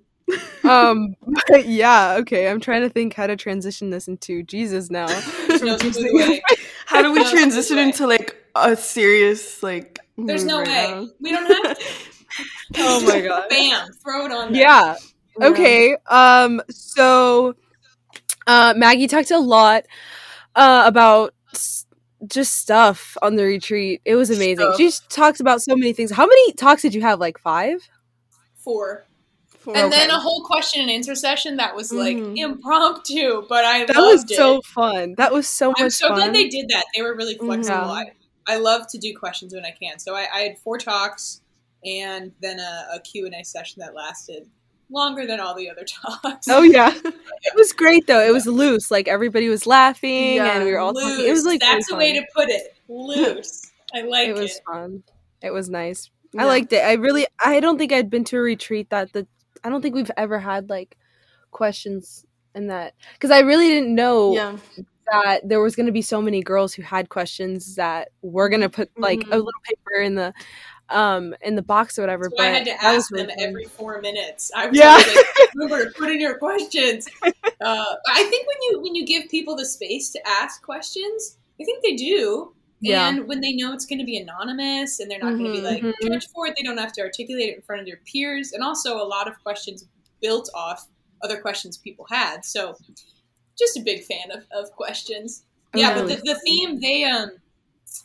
um, 0.63 1.15
but 1.47 1.67
yeah, 1.67 2.17
okay. 2.19 2.49
I'm 2.49 2.59
trying 2.59 2.81
to 2.81 2.89
think 2.89 3.15
how 3.15 3.27
to 3.27 3.35
transition 3.35 3.89
this 3.89 4.07
into 4.07 4.43
Jesus 4.43 4.91
now. 4.91 5.07
how 6.85 7.01
do 7.01 7.11
we 7.11 7.23
transition 7.31 7.79
into 7.79 8.05
like 8.05 8.35
a 8.55 8.75
serious 8.75 9.63
like? 9.63 9.99
There's 10.17 10.45
no 10.45 10.59
right 10.59 10.67
way. 10.67 10.91
Now? 10.91 11.07
We 11.19 11.31
don't 11.31 11.65
have 11.65 11.77
to. 11.77 11.85
oh 12.77 13.05
my 13.07 13.21
god! 13.21 13.49
Bam! 13.49 13.91
Throw 14.03 14.25
it 14.25 14.31
on. 14.31 14.53
There. 14.53 14.61
Yeah. 14.61 14.95
Okay. 15.41 15.95
Um. 16.07 16.61
So, 16.69 17.55
uh, 18.45 18.73
Maggie 18.77 19.07
talked 19.07 19.31
a 19.31 19.39
lot 19.39 19.85
uh, 20.55 20.83
about 20.85 21.33
just 22.27 22.55
stuff 22.55 23.17
on 23.21 23.35
the 23.35 23.43
retreat. 23.43 24.01
It 24.05 24.15
was 24.15 24.29
amazing. 24.29 24.57
Stuff. 24.57 24.77
She 24.77 24.91
talked 25.09 25.39
about 25.39 25.61
so 25.61 25.75
many 25.75 25.93
things. 25.93 26.11
How 26.11 26.25
many 26.25 26.53
talks 26.53 26.81
did 26.81 26.93
you 26.93 27.01
have? 27.01 27.19
Like 27.19 27.39
five? 27.39 27.87
Four. 28.55 29.05
Four 29.59 29.75
and 29.75 29.87
okay. 29.87 29.97
then 29.97 30.09
a 30.09 30.19
whole 30.19 30.43
question 30.45 30.81
and 30.81 30.89
answer 30.89 31.15
session 31.15 31.57
that 31.57 31.75
was 31.75 31.91
like 31.91 32.15
mm-hmm. 32.15 32.37
impromptu, 32.37 33.45
but 33.49 33.65
I 33.65 33.85
that 33.85 33.97
was 33.97 34.23
it. 34.23 34.35
so 34.35 34.61
fun. 34.61 35.15
That 35.17 35.33
was 35.33 35.47
so 35.47 35.73
I'm 35.77 35.85
much. 35.85 35.93
so 35.93 36.07
fun. 36.07 36.17
glad 36.17 36.35
they 36.35 36.47
did 36.47 36.69
that. 36.69 36.85
They 36.95 37.01
were 37.01 37.15
really 37.15 37.35
flexible. 37.35 37.77
Mm-hmm. 37.77 38.11
I, 38.47 38.53
I 38.53 38.57
love 38.57 38.87
to 38.91 38.97
do 38.97 39.15
questions 39.17 39.53
when 39.53 39.65
I 39.65 39.71
can. 39.71 39.99
So 39.99 40.15
I, 40.15 40.27
I 40.33 40.39
had 40.39 40.59
four 40.59 40.77
talks 40.77 41.41
and 41.83 42.31
then 42.41 42.59
a, 42.59 42.87
a 42.95 42.99
Q 43.01 43.25
and 43.25 43.35
A 43.35 43.43
session 43.43 43.81
that 43.81 43.93
lasted 43.93 44.47
longer 44.91 45.25
than 45.25 45.39
all 45.39 45.55
the 45.55 45.69
other 45.69 45.85
talks. 46.23 46.47
Oh 46.49 46.61
yeah, 46.61 46.93
it 47.03 47.55
was 47.55 47.71
great 47.73 48.07
though. 48.07 48.21
It 48.21 48.33
was 48.33 48.47
loose. 48.47 48.91
Like 48.91 49.07
everybody 49.07 49.49
was 49.49 49.65
laughing, 49.65 50.35
yeah, 50.35 50.55
and 50.55 50.65
we 50.65 50.71
were 50.71 50.79
all 50.79 50.93
loose. 50.93 51.03
talking. 51.03 51.27
It 51.27 51.31
was 51.31 51.45
like 51.45 51.59
that's 51.59 51.87
the 51.87 51.95
way 51.95 52.13
to 52.13 52.25
put 52.35 52.49
it. 52.49 52.75
Loose. 52.87 53.71
I 53.93 54.01
like 54.01 54.29
it. 54.29 54.37
It 54.37 54.39
was 54.39 54.59
fun. 54.65 55.03
It 55.41 55.51
was 55.51 55.69
nice. 55.69 56.09
Yeah. 56.33 56.43
I 56.43 56.45
liked 56.45 56.73
it. 56.73 56.83
I 56.83 56.93
really. 56.93 57.25
I 57.43 57.59
don't 57.59 57.77
think 57.77 57.91
I'd 57.91 58.09
been 58.09 58.23
to 58.25 58.37
a 58.37 58.41
retreat 58.41 58.89
that 58.89 59.13
the. 59.13 59.27
I 59.63 59.69
don't 59.69 59.81
think 59.81 59.95
we've 59.95 60.11
ever 60.15 60.39
had 60.39 60.69
like 60.69 60.97
questions 61.51 62.25
and 62.55 62.69
that 62.69 62.93
because 63.13 63.31
I 63.31 63.39
really 63.39 63.69
didn't 63.69 63.95
know. 63.95 64.33
Yeah. 64.33 64.57
That 65.11 65.39
there 65.43 65.59
was 65.59 65.75
going 65.75 65.87
to 65.87 65.91
be 65.91 66.03
so 66.03 66.21
many 66.21 66.43
girls 66.43 66.75
who 66.75 66.83
had 66.83 67.09
questions 67.09 67.77
that 67.77 68.09
we're 68.21 68.47
going 68.47 68.61
to 68.61 68.69
put 68.69 68.91
like 68.95 69.21
mm-hmm. 69.21 69.33
a 69.33 69.37
little 69.37 69.51
paper 69.63 70.03
in 70.03 70.13
the 70.13 70.31
um 70.89 71.35
in 71.41 71.55
the 71.55 71.61
box 71.61 71.97
or 71.97 72.01
whatever. 72.01 72.25
So 72.25 72.31
but 72.37 72.45
I 72.45 72.49
had 72.49 72.65
to 72.65 72.83
ask 72.83 73.09
them 73.09 73.29
every 73.39 73.65
four 73.65 74.01
minutes. 74.01 74.51
I 74.55 74.67
was 74.67 74.77
yeah. 74.77 74.95
like, 74.95 75.53
remember, 75.55 75.91
put 75.91 76.09
in 76.09 76.19
your 76.19 76.37
questions. 76.37 77.07
Uh, 77.61 77.95
I 78.07 78.23
think 78.23 78.47
when 78.47 78.55
you 78.61 78.81
when 78.81 78.95
you 78.95 79.05
give 79.05 79.29
people 79.29 79.53
the 79.53 79.65
space 79.65 80.11
to 80.11 80.19
ask 80.25 80.63
questions, 80.63 81.37
I 81.59 81.65
think 81.65 81.83
they 81.83 81.93
do. 81.93 82.53
Yeah. 82.79 83.09
And 83.09 83.27
when 83.27 83.41
they 83.41 83.51
know 83.51 83.73
it's 83.73 83.85
going 83.85 83.99
to 83.99 84.05
be 84.05 84.17
anonymous 84.17 85.01
and 85.01 85.11
they're 85.11 85.19
not 85.19 85.33
mm-hmm, 85.33 85.43
going 85.43 85.55
to 85.55 85.61
be 85.61 85.67
like 85.67 85.83
mm-hmm. 85.83 86.07
judged 86.07 86.29
for 86.33 86.47
it, 86.47 86.53
they 86.57 86.63
don't 86.63 86.77
have 86.77 86.93
to 86.93 87.01
articulate 87.01 87.49
it 87.49 87.55
in 87.57 87.61
front 87.61 87.81
of 87.81 87.85
their 87.85 87.99
peers. 88.05 88.53
And 88.53 88.63
also, 88.63 88.95
a 88.95 89.03
lot 89.03 89.27
of 89.27 89.37
questions 89.43 89.85
built 90.21 90.49
off 90.53 90.87
other 91.21 91.41
questions 91.41 91.77
people 91.77 92.05
had. 92.09 92.45
So, 92.45 92.77
just 93.57 93.75
a 93.75 93.81
big 93.81 94.03
fan 94.03 94.31
of, 94.31 94.45
of 94.53 94.71
questions. 94.71 95.43
Yeah, 95.75 95.93
but 95.93 96.07
the, 96.07 96.15
the 96.15 96.39
theme 96.45 96.79
they 96.79 97.03
um, 97.03 97.31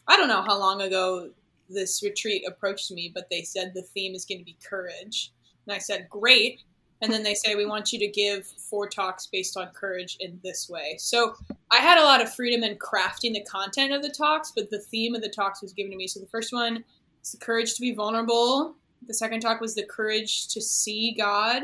I 0.06 0.16
don't 0.16 0.28
know 0.28 0.42
how 0.42 0.58
long 0.58 0.82
ago 0.82 1.30
this 1.68 2.02
retreat 2.02 2.44
approached 2.46 2.90
me, 2.90 3.10
but 3.14 3.28
they 3.30 3.42
said 3.42 3.72
the 3.74 3.82
theme 3.82 4.14
is 4.14 4.24
going 4.24 4.38
to 4.38 4.44
be 4.44 4.56
courage. 4.66 5.32
And 5.66 5.74
I 5.74 5.78
said, 5.78 6.08
great. 6.08 6.62
And 7.02 7.12
then 7.12 7.22
they 7.22 7.34
say, 7.34 7.54
we 7.54 7.66
want 7.66 7.92
you 7.92 7.98
to 7.98 8.08
give 8.08 8.46
four 8.46 8.88
talks 8.88 9.26
based 9.26 9.56
on 9.56 9.68
courage 9.68 10.16
in 10.20 10.40
this 10.42 10.68
way. 10.68 10.96
So 10.98 11.34
I 11.70 11.76
had 11.76 11.98
a 11.98 12.04
lot 12.04 12.22
of 12.22 12.32
freedom 12.32 12.62
in 12.62 12.78
crafting 12.78 13.34
the 13.34 13.44
content 13.44 13.92
of 13.92 14.02
the 14.02 14.10
talks, 14.10 14.52
but 14.54 14.70
the 14.70 14.78
theme 14.78 15.14
of 15.14 15.22
the 15.22 15.28
talks 15.28 15.60
was 15.60 15.72
given 15.72 15.90
to 15.90 15.98
me. 15.98 16.06
So 16.06 16.20
the 16.20 16.26
first 16.26 16.52
one 16.52 16.84
is 17.22 17.32
the 17.32 17.38
courage 17.38 17.74
to 17.74 17.80
be 17.80 17.94
vulnerable. 17.94 18.74
The 19.06 19.14
second 19.14 19.40
talk 19.40 19.60
was 19.60 19.74
the 19.74 19.84
courage 19.84 20.48
to 20.48 20.62
see 20.62 21.14
God. 21.18 21.62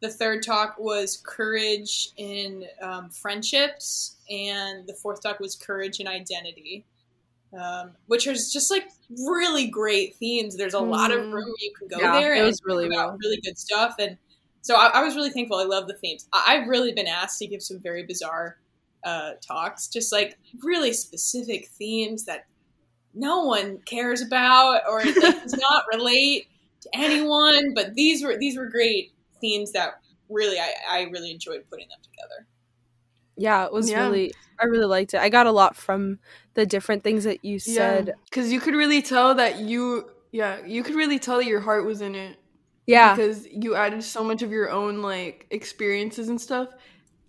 The 0.00 0.10
third 0.10 0.44
talk 0.44 0.76
was 0.78 1.22
courage 1.24 2.10
in 2.16 2.64
um, 2.82 3.08
friendships. 3.10 4.16
And 4.30 4.86
the 4.86 4.94
fourth 4.94 5.22
talk 5.22 5.40
was 5.40 5.56
courage 5.56 5.98
and 5.98 6.08
identity 6.08 6.84
um, 7.58 7.92
which 8.06 8.26
is 8.26 8.52
just 8.52 8.70
like 8.70 8.88
really 9.26 9.66
great 9.66 10.16
themes. 10.16 10.56
There's 10.56 10.74
a 10.74 10.78
mm. 10.78 10.90
lot 10.90 11.10
of 11.10 11.20
mm-hmm. 11.20 11.34
room 11.34 11.52
you 11.58 11.72
can 11.78 11.88
go 11.88 11.98
yeah, 11.98 12.20
there. 12.20 12.34
It 12.34 12.42
was 12.42 12.60
really 12.64 12.88
well. 12.88 13.16
really 13.22 13.40
good 13.42 13.58
stuff, 13.58 13.96
and 13.98 14.16
so 14.62 14.76
I, 14.76 14.90
I, 14.94 15.02
was 15.02 15.16
really 15.16 15.30
thankful. 15.30 15.58
I 15.58 15.64
love 15.64 15.88
the 15.88 15.94
themes. 15.94 16.28
I, 16.32 16.54
have 16.54 16.68
really 16.68 16.92
been 16.92 17.08
asked 17.08 17.38
to 17.40 17.46
give 17.46 17.62
some 17.62 17.80
very 17.80 18.04
bizarre 18.04 18.58
uh, 19.04 19.32
talks, 19.46 19.88
just 19.88 20.12
like 20.12 20.38
really 20.62 20.92
specific 20.92 21.68
themes 21.68 22.24
that 22.26 22.46
no 23.12 23.44
one 23.44 23.78
cares 23.84 24.22
about 24.22 24.82
or 24.88 25.02
does 25.04 25.54
not 25.54 25.84
relate 25.92 26.46
to 26.82 26.88
anyone. 26.94 27.74
But 27.74 27.94
these 27.94 28.24
were 28.24 28.36
these 28.38 28.56
were 28.56 28.66
great 28.66 29.12
themes 29.40 29.72
that 29.72 29.94
really 30.28 30.58
I, 30.58 30.72
I 30.88 31.02
really 31.12 31.32
enjoyed 31.32 31.64
putting 31.68 31.88
them 31.88 31.98
together. 32.02 32.46
Yeah, 33.42 33.64
it 33.64 33.72
was 33.72 33.90
yeah. 33.90 34.04
really 34.04 34.32
I 34.60 34.66
really 34.66 34.86
liked 34.86 35.14
it. 35.14 35.20
I 35.20 35.28
got 35.28 35.46
a 35.46 35.50
lot 35.50 35.74
from 35.74 36.20
the 36.54 36.64
different 36.64 37.02
things 37.02 37.24
that 37.24 37.44
you 37.44 37.58
said. 37.58 38.06
Yeah, 38.06 38.14
Cuz 38.30 38.52
you 38.52 38.60
could 38.60 38.74
really 38.74 39.02
tell 39.02 39.34
that 39.34 39.58
you 39.58 40.08
yeah, 40.30 40.64
you 40.64 40.82
could 40.82 40.94
really 40.94 41.18
tell 41.18 41.38
that 41.38 41.46
your 41.46 41.60
heart 41.60 41.84
was 41.84 42.00
in 42.00 42.14
it. 42.14 42.38
Yeah. 42.86 43.14
Because 43.14 43.46
you 43.48 43.74
added 43.74 44.02
so 44.04 44.22
much 44.22 44.42
of 44.42 44.50
your 44.50 44.70
own 44.70 45.02
like 45.02 45.46
experiences 45.50 46.28
and 46.28 46.40
stuff. 46.40 46.68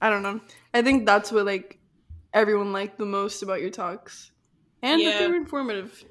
I 0.01 0.10
don't 0.10 0.22
know. 0.22 0.39
I 0.74 0.82
think 0.84 1.05
that's 1.05 1.32
what 1.32 1.46
like 1.46 1.79
everyone 2.34 2.72
liked 2.72 3.00
the 3.00 3.05
most 3.05 3.41
about 3.41 3.62
your 3.62 3.72
talks. 3.72 4.32
And 4.82 5.01
yeah. 5.01 5.12
that 5.12 5.20
they 5.20 5.27
were 5.27 5.36
informative. 5.36 6.03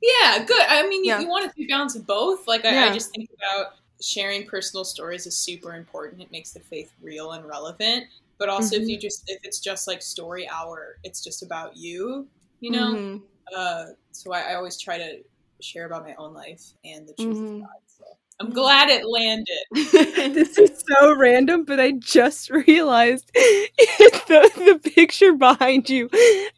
Yeah, 0.00 0.44
good. 0.44 0.62
I 0.68 0.86
mean, 0.88 1.04
you, 1.04 1.10
yeah. 1.10 1.20
you 1.20 1.28
want 1.28 1.50
to 1.50 1.56
be 1.56 1.66
balanced 1.66 1.96
of 1.96 2.06
both. 2.06 2.46
Like, 2.46 2.64
I, 2.64 2.72
yeah. 2.72 2.84
I 2.86 2.92
just 2.92 3.10
think 3.10 3.28
about 3.36 3.74
sharing 4.00 4.46
personal 4.46 4.84
stories 4.84 5.26
is 5.26 5.36
super 5.36 5.74
important. 5.74 6.22
It 6.22 6.32
makes 6.32 6.52
the 6.52 6.60
faith 6.60 6.92
real 7.02 7.32
and 7.32 7.44
relevant 7.46 8.06
but 8.40 8.48
also 8.48 8.74
mm-hmm. 8.74 8.82
if 8.82 8.88
you 8.88 8.98
just 8.98 9.22
if 9.30 9.38
it's 9.44 9.60
just 9.60 9.86
like 9.86 10.02
story 10.02 10.48
hour 10.48 10.98
it's 11.04 11.22
just 11.22 11.44
about 11.44 11.76
you 11.76 12.26
you 12.58 12.72
know? 12.72 12.94
Mm-hmm. 12.94 13.16
uh, 13.56 13.84
so 14.10 14.32
I, 14.32 14.52
I, 14.52 14.54
always 14.54 14.78
try 14.78 14.98
to 14.98 15.18
share 15.62 15.86
about 15.86 16.04
my 16.04 16.14
own 16.18 16.34
life 16.34 16.62
and 16.84 17.06
the 17.06 17.14
truth 17.14 17.36
mm-hmm. 17.36 17.54
of 17.54 17.60
god 17.60 17.68
so. 17.86 18.04
I'm 18.40 18.50
glad 18.50 18.88
it 18.88 19.04
landed. 19.06 20.34
This 20.34 20.56
is 20.56 20.82
so 20.88 21.14
random 21.14 21.64
but 21.64 21.78
i 21.78 21.92
just 21.92 22.50
realized 22.66 23.30
the, 23.34 24.50
the 24.82 24.90
picture 24.90 25.34
behind 25.34 25.88
you 25.90 26.08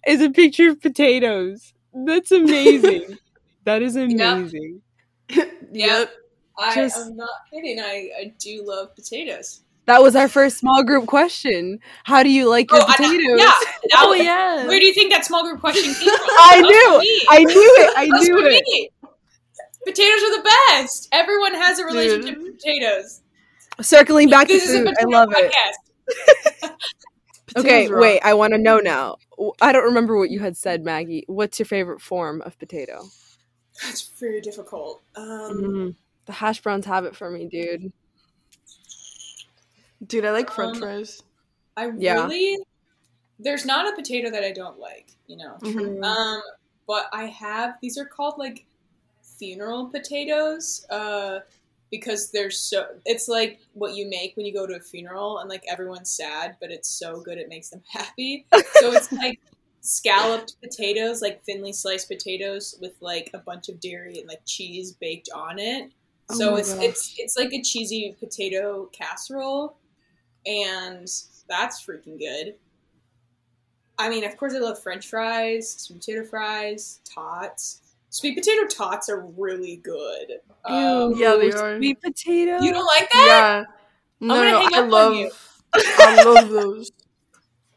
is 0.06 0.22
a 0.22 0.30
picture 0.30 0.70
of 0.70 0.80
potatoes. 0.80 1.74
That's 1.92 2.30
amazing. 2.30 3.18
That 3.64 3.82
is 3.82 3.96
amazing. 3.96 4.80
Yep, 5.28 5.48
yep. 5.72 6.10
I, 6.58 6.74
just, 6.74 6.98
i'm 6.98 7.16
not 7.16 7.30
kidding. 7.52 7.80
I, 7.80 8.10
I 8.18 8.32
do 8.38 8.62
love 8.64 8.94
potatoes 8.94 9.62
that 9.86 10.02
was 10.02 10.14
our 10.14 10.28
first 10.28 10.58
small 10.58 10.84
group 10.84 11.06
question. 11.06 11.80
How 12.04 12.22
do 12.22 12.30
you 12.30 12.48
like 12.48 12.70
your 12.70 12.82
oh, 12.82 12.86
potatoes? 12.86 13.38
yeah. 13.38 13.52
oh 13.96 14.14
yeah. 14.14 14.66
Where 14.66 14.78
do 14.78 14.86
you 14.86 14.94
think 14.94 15.12
that 15.12 15.24
small 15.24 15.42
group 15.42 15.60
question 15.60 15.92
came 15.94 15.94
from? 15.94 16.10
I 16.18 16.60
knew. 16.60 17.24
I 17.28 17.38
knew 17.44 17.76
it. 17.78 17.92
I 17.96 18.06
knew 18.20 18.38
it. 18.46 18.64
Me. 18.66 18.90
Potatoes 19.84 20.22
are 20.22 20.36
the 20.36 20.50
best. 20.68 21.08
Everyone 21.10 21.54
has 21.54 21.80
a 21.80 21.84
relationship 21.84 22.36
Dude. 22.36 22.44
with 22.44 22.60
potatoes. 22.60 23.22
Circling 23.80 24.28
back 24.28 24.46
this 24.46 24.66
to 24.66 24.84
food, 24.84 24.94
I 25.00 25.04
love 25.04 25.30
it. 25.32 25.52
okay, 27.56 27.88
wait. 27.88 28.20
I 28.20 28.34
want 28.34 28.52
to 28.52 28.58
know 28.58 28.78
now. 28.78 29.16
I 29.60 29.72
don't 29.72 29.84
remember 29.84 30.16
what 30.16 30.30
you 30.30 30.38
had 30.38 30.56
said, 30.56 30.84
Maggie. 30.84 31.24
What's 31.26 31.58
your 31.58 31.66
favorite 31.66 32.00
form 32.00 32.42
of 32.42 32.56
potato? 32.60 33.02
That's 33.82 34.12
very 34.20 34.40
difficult. 34.40 35.02
Um, 35.16 35.24
mm, 35.24 35.96
the 36.26 36.32
hash 36.32 36.60
browns 36.60 36.86
have 36.86 37.04
it 37.04 37.16
for 37.16 37.28
me, 37.30 37.48
dude. 37.48 37.92
Dude, 40.06 40.24
I 40.24 40.32
like 40.32 40.50
French 40.50 40.76
um, 40.76 40.82
fries. 40.82 41.22
I 41.76 41.90
yeah. 41.96 42.24
really 42.24 42.58
there's 43.38 43.64
not 43.64 43.92
a 43.92 43.96
potato 43.96 44.30
that 44.30 44.44
I 44.44 44.52
don't 44.52 44.78
like, 44.78 45.10
you 45.26 45.36
know. 45.36 45.56
Mm-hmm. 45.60 46.04
Um, 46.04 46.42
but 46.86 47.06
I 47.12 47.24
have 47.24 47.74
these 47.80 47.98
are 47.98 48.04
called 48.04 48.34
like 48.38 48.64
funeral 49.22 49.86
potatoes. 49.86 50.86
Uh 50.90 51.40
because 51.92 52.30
they're 52.30 52.50
so 52.50 52.86
it's 53.04 53.28
like 53.28 53.60
what 53.74 53.94
you 53.94 54.08
make 54.08 54.34
when 54.36 54.46
you 54.46 54.52
go 54.52 54.66
to 54.66 54.74
a 54.74 54.80
funeral 54.80 55.38
and 55.38 55.48
like 55.48 55.62
everyone's 55.70 56.10
sad 56.10 56.56
but 56.58 56.72
it's 56.72 56.88
so 56.88 57.20
good 57.20 57.38
it 57.38 57.48
makes 57.48 57.68
them 57.68 57.82
happy 57.88 58.46
so 58.80 58.92
it's 58.92 59.12
like 59.22 59.38
scalloped 59.82 60.56
potatoes 60.62 61.20
like 61.20 61.44
thinly 61.44 61.72
sliced 61.72 62.08
potatoes 62.08 62.76
with 62.80 62.94
like 63.00 63.30
a 63.34 63.38
bunch 63.38 63.68
of 63.68 63.78
dairy 63.78 64.18
and 64.18 64.26
like 64.26 64.40
cheese 64.46 64.92
baked 64.92 65.28
on 65.34 65.58
it 65.58 65.90
oh 66.30 66.34
so 66.34 66.56
it's 66.56 66.72
gosh. 66.72 66.84
it's 66.84 67.14
it's 67.18 67.36
like 67.36 67.52
a 67.52 67.60
cheesy 67.62 68.16
potato 68.18 68.88
casserole 68.92 69.76
and 70.46 71.08
that's 71.48 71.84
freaking 71.84 72.18
good. 72.18 72.54
I 73.98 74.08
mean, 74.08 74.24
of 74.24 74.36
course, 74.36 74.54
I 74.54 74.58
love 74.58 74.82
French 74.82 75.08
fries, 75.08 75.70
sweet 75.70 76.00
potato 76.00 76.24
fries, 76.24 77.00
tots. 77.04 77.80
Sweet 78.10 78.36
potato 78.36 78.66
tots 78.66 79.08
are 79.08 79.20
really 79.20 79.76
good. 79.76 80.40
Um, 80.64 81.14
yeah, 81.16 81.36
they 81.36 81.52
are. 81.52 81.78
Sweet 81.78 82.00
potato. 82.00 82.60
You 82.60 82.72
don't 82.72 82.86
like 82.86 83.10
that? 83.12 83.26
Yeah. 83.26 83.64
No, 84.20 84.34
I'm 84.34 84.52
gonna 84.52 84.62
hang 84.62 84.74
I 84.74 84.86
up 84.86 84.90
love, 84.90 85.14
you. 85.14 85.30
I 85.74 86.22
love 86.24 86.48
those. 86.50 86.92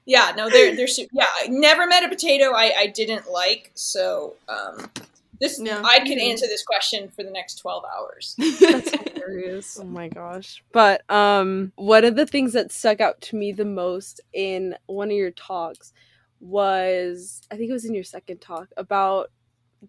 Yeah, 0.05 0.33
no, 0.37 0.49
they're 0.49 0.75
they're 0.75 0.87
yeah. 1.13 1.25
I 1.41 1.47
never 1.47 1.87
met 1.87 2.03
a 2.03 2.09
potato 2.09 2.51
I 2.53 2.73
I 2.77 2.87
didn't 2.87 3.29
like, 3.31 3.71
so 3.73 4.35
um, 4.47 4.91
this 5.39 5.59
no. 5.59 5.81
I 5.83 5.99
can 5.99 6.19
answer 6.19 6.47
this 6.47 6.63
question 6.63 7.09
for 7.09 7.23
the 7.23 7.31
next 7.31 7.55
12 7.55 7.83
hours. 7.95 8.35
That's 8.59 8.91
hilarious. 8.91 9.79
Oh 9.79 9.85
my 9.85 10.07
gosh. 10.07 10.63
But 10.71 11.09
um 11.09 11.71
one 11.75 12.05
of 12.05 12.15
the 12.15 12.25
things 12.25 12.53
that 12.53 12.71
stuck 12.71 13.01
out 13.01 13.21
to 13.21 13.35
me 13.35 13.51
the 13.51 13.65
most 13.65 14.21
in 14.33 14.75
one 14.85 15.09
of 15.09 15.17
your 15.17 15.31
talks 15.31 15.93
was 16.39 17.41
I 17.51 17.55
think 17.55 17.69
it 17.69 17.73
was 17.73 17.85
in 17.85 17.95
your 17.95 18.03
second 18.03 18.39
talk 18.39 18.69
about 18.77 19.31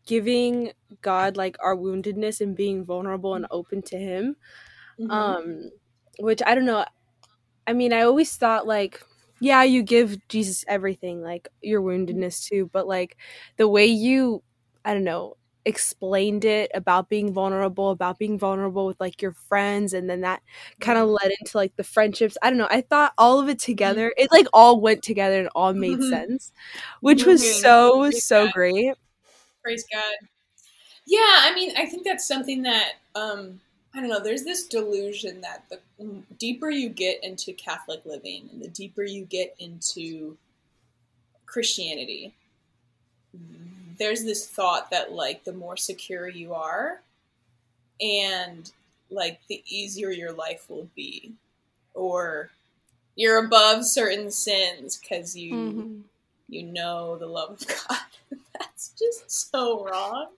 giving 0.07 0.73
God 1.01 1.37
like 1.37 1.57
our 1.61 1.77
woundedness 1.77 2.41
and 2.41 2.57
being 2.57 2.85
vulnerable 2.85 3.35
and 3.35 3.47
open 3.51 3.83
to 3.83 3.99
him. 3.99 4.37
Mm-hmm. 5.01 5.11
Um 5.11 5.71
which 6.19 6.43
I 6.47 6.55
don't 6.55 6.65
know 6.65 6.85
I 7.67 7.73
mean 7.73 7.93
I 7.93 8.03
always 8.03 8.35
thought 8.37 8.67
like 8.67 9.03
yeah, 9.41 9.63
you 9.65 9.83
give 9.83 10.27
Jesus 10.29 10.65
everything, 10.67 11.23
like 11.23 11.49
your 11.61 11.83
woundedness 11.83 12.49
too, 12.49 12.71
but 12.73 12.87
like 12.87 13.17
the 13.57 13.69
way 13.69 13.87
you 13.87 14.43
I 14.87 14.95
don't 14.95 15.05
know, 15.05 15.37
explained 15.67 16.45
it 16.45 16.71
about 16.75 17.09
being 17.09 17.33
vulnerable, 17.33 17.91
about 17.91 18.19
being 18.19 18.39
vulnerable 18.39 18.87
with 18.87 19.01
like 19.01 19.21
your 19.21 19.33
friends, 19.33 19.93
and 19.93 20.09
then 20.09 20.21
that 20.23 20.41
kind 20.81 20.97
of 20.97 21.09
led 21.09 21.33
into 21.41 21.59
like 21.59 21.75
the 21.77 21.85
friendships. 21.85 22.39
I 22.41 22.49
don't 22.49 22.59
know. 22.59 22.69
I 22.71 22.81
thought 22.81 23.13
all 23.19 23.41
of 23.41 23.49
it 23.49 23.59
mm-hmm. 23.59 23.73
together, 23.73 24.15
it 24.17 24.31
like 24.31 24.47
all 24.53 24.81
went 24.81 25.03
together 25.03 25.41
and 25.41 25.49
all 25.55 25.75
made 25.75 25.99
mm-hmm. 25.99 26.09
sense, 26.09 26.53
which 27.01 27.27
was 27.27 27.43
mm-hmm. 27.43 27.61
so, 27.61 28.01
Praise 28.03 28.25
so 28.25 28.45
God. 28.45 28.55
great. 28.55 28.95
Praise 29.63 29.85
God. 29.93 30.29
Yeah, 31.05 31.19
I 31.21 31.53
mean, 31.55 31.73
I 31.77 31.87
think 31.87 32.05
that's 32.05 32.27
something 32.27 32.63
that, 32.63 32.93
um, 33.15 33.61
I 33.95 34.01
don't 34.01 34.09
know, 34.09 34.21
there's 34.21 34.45
this 34.45 34.67
delusion 34.67 35.41
that 35.41 35.65
the 35.69 35.81
deeper 36.39 36.71
you 36.71 36.89
get 36.89 37.25
into 37.25 37.53
Catholic 37.53 38.05
living 38.05 38.49
and 38.53 38.63
the 38.63 38.69
deeper 38.69 39.03
you 39.03 39.25
get 39.25 39.55
into 39.59 40.37
Christianity, 41.47 42.35
there's 43.99 44.25
this 44.25 44.47
thought 44.47 44.91
that 44.91 45.13
like 45.13 45.45
the 45.45 45.53
more 45.53 45.77
secure 45.77 46.29
you 46.29 46.55
are 46.55 47.01
and 48.01 48.71
like 49.11 49.41
the 49.49 49.63
easier 49.67 50.11
your 50.11 50.33
life 50.33 50.69
will 50.69 50.89
be. 50.95 51.33
Or 51.95 52.51
you're 53.15 53.45
above 53.45 53.85
certain 53.85 54.31
sins 54.31 54.99
because 54.99 55.37
you 55.37 55.55
mm-hmm. 55.55 56.01
you 56.49 56.63
know 56.65 57.17
the 57.17 57.27
love 57.27 57.51
of 57.51 57.67
god. 57.89 57.99
That's 58.59 58.91
just 58.99 59.51
so 59.51 59.85
wrong. 59.87 60.29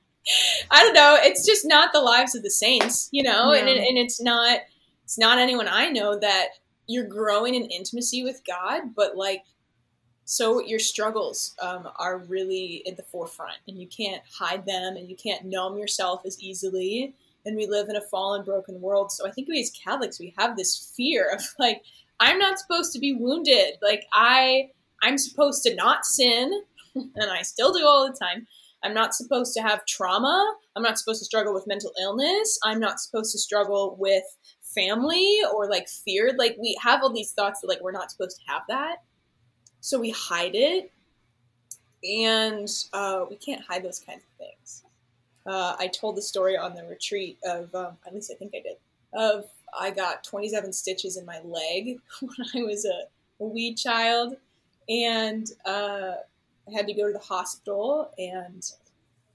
I 0.70 0.82
don't 0.82 0.94
know. 0.94 1.16
It's 1.20 1.46
just 1.46 1.66
not 1.66 1.92
the 1.92 2.00
lives 2.00 2.34
of 2.34 2.42
the 2.42 2.50
saints 2.50 3.08
you 3.12 3.22
know? 3.22 3.52
And, 3.52 3.68
and 3.68 3.98
it's 3.98 4.20
not 4.20 4.60
it's 5.08 5.18
not 5.18 5.38
anyone 5.38 5.66
i 5.66 5.88
know 5.88 6.18
that 6.18 6.48
you're 6.86 7.06
growing 7.06 7.54
in 7.54 7.64
intimacy 7.64 8.22
with 8.22 8.44
god 8.46 8.94
but 8.94 9.16
like 9.16 9.42
so 10.30 10.60
your 10.60 10.78
struggles 10.78 11.54
um, 11.62 11.88
are 11.96 12.18
really 12.18 12.82
in 12.84 12.94
the 12.96 13.02
forefront 13.02 13.56
and 13.66 13.80
you 13.80 13.86
can't 13.86 14.22
hide 14.30 14.66
them 14.66 14.94
and 14.94 15.08
you 15.08 15.16
can't 15.16 15.46
numb 15.46 15.78
yourself 15.78 16.20
as 16.26 16.38
easily 16.38 17.14
and 17.46 17.56
we 17.56 17.66
live 17.66 17.88
in 17.88 17.96
a 17.96 18.00
fallen 18.02 18.44
broken 18.44 18.78
world 18.82 19.10
so 19.10 19.26
i 19.26 19.30
think 19.30 19.48
we 19.48 19.58
as 19.58 19.70
catholics 19.70 20.20
we 20.20 20.34
have 20.36 20.54
this 20.54 20.92
fear 20.94 21.30
of 21.32 21.42
like 21.58 21.82
i'm 22.20 22.38
not 22.38 22.58
supposed 22.58 22.92
to 22.92 22.98
be 22.98 23.14
wounded 23.14 23.78
like 23.80 24.04
i 24.12 24.68
i'm 25.02 25.16
supposed 25.16 25.62
to 25.62 25.74
not 25.74 26.04
sin 26.04 26.62
and 26.94 27.30
i 27.30 27.40
still 27.40 27.72
do 27.72 27.86
all 27.86 28.06
the 28.06 28.16
time 28.16 28.46
I'm 28.80 28.94
not 28.94 29.12
supposed 29.12 29.54
to 29.54 29.60
have 29.60 29.84
trauma. 29.86 30.54
I'm 30.76 30.84
not 30.84 30.98
supposed 30.98 31.20
to 31.20 31.24
struggle 31.24 31.52
with 31.52 31.66
mental 31.66 31.90
illness. 32.00 32.60
I'm 32.62 32.78
not 32.78 33.00
supposed 33.00 33.32
to 33.32 33.38
struggle 33.38 33.96
with 33.98 34.22
family 34.62 35.40
or 35.52 35.68
like 35.68 35.88
fear. 35.88 36.32
Like 36.38 36.56
we 36.60 36.78
have 36.80 37.02
all 37.02 37.12
these 37.12 37.32
thoughts 37.32 37.60
that 37.60 37.66
like 37.66 37.80
we're 37.82 37.90
not 37.90 38.12
supposed 38.12 38.36
to 38.36 38.52
have 38.52 38.62
that. 38.68 38.98
So 39.80 39.98
we 39.98 40.10
hide 40.10 40.54
it. 40.54 40.92
And 42.04 42.68
uh, 42.92 43.24
we 43.28 43.36
can't 43.36 43.62
hide 43.68 43.82
those 43.82 43.98
kinds 43.98 44.22
of 44.22 44.46
things. 44.46 44.84
Uh, 45.46 45.74
I 45.78 45.88
told 45.88 46.16
the 46.16 46.22
story 46.22 46.56
on 46.56 46.74
the 46.74 46.84
retreat 46.84 47.38
of, 47.44 47.74
um, 47.74 47.96
at 48.06 48.14
least 48.14 48.30
I 48.32 48.36
think 48.36 48.52
I 48.54 48.60
did, 48.60 48.76
of 49.14 49.46
I 49.78 49.90
got 49.90 50.22
27 50.22 50.72
stitches 50.72 51.16
in 51.16 51.24
my 51.24 51.40
leg 51.42 51.98
when 52.20 52.36
I 52.54 52.62
was 52.62 52.84
a, 52.84 53.42
a 53.42 53.46
wee 53.46 53.74
child. 53.74 54.36
And 54.88 55.50
uh, 55.66 56.14
I 56.68 56.72
had 56.72 56.86
to 56.86 56.92
go 56.92 57.06
to 57.06 57.12
the 57.12 57.18
hospital. 57.18 58.10
And 58.18 58.70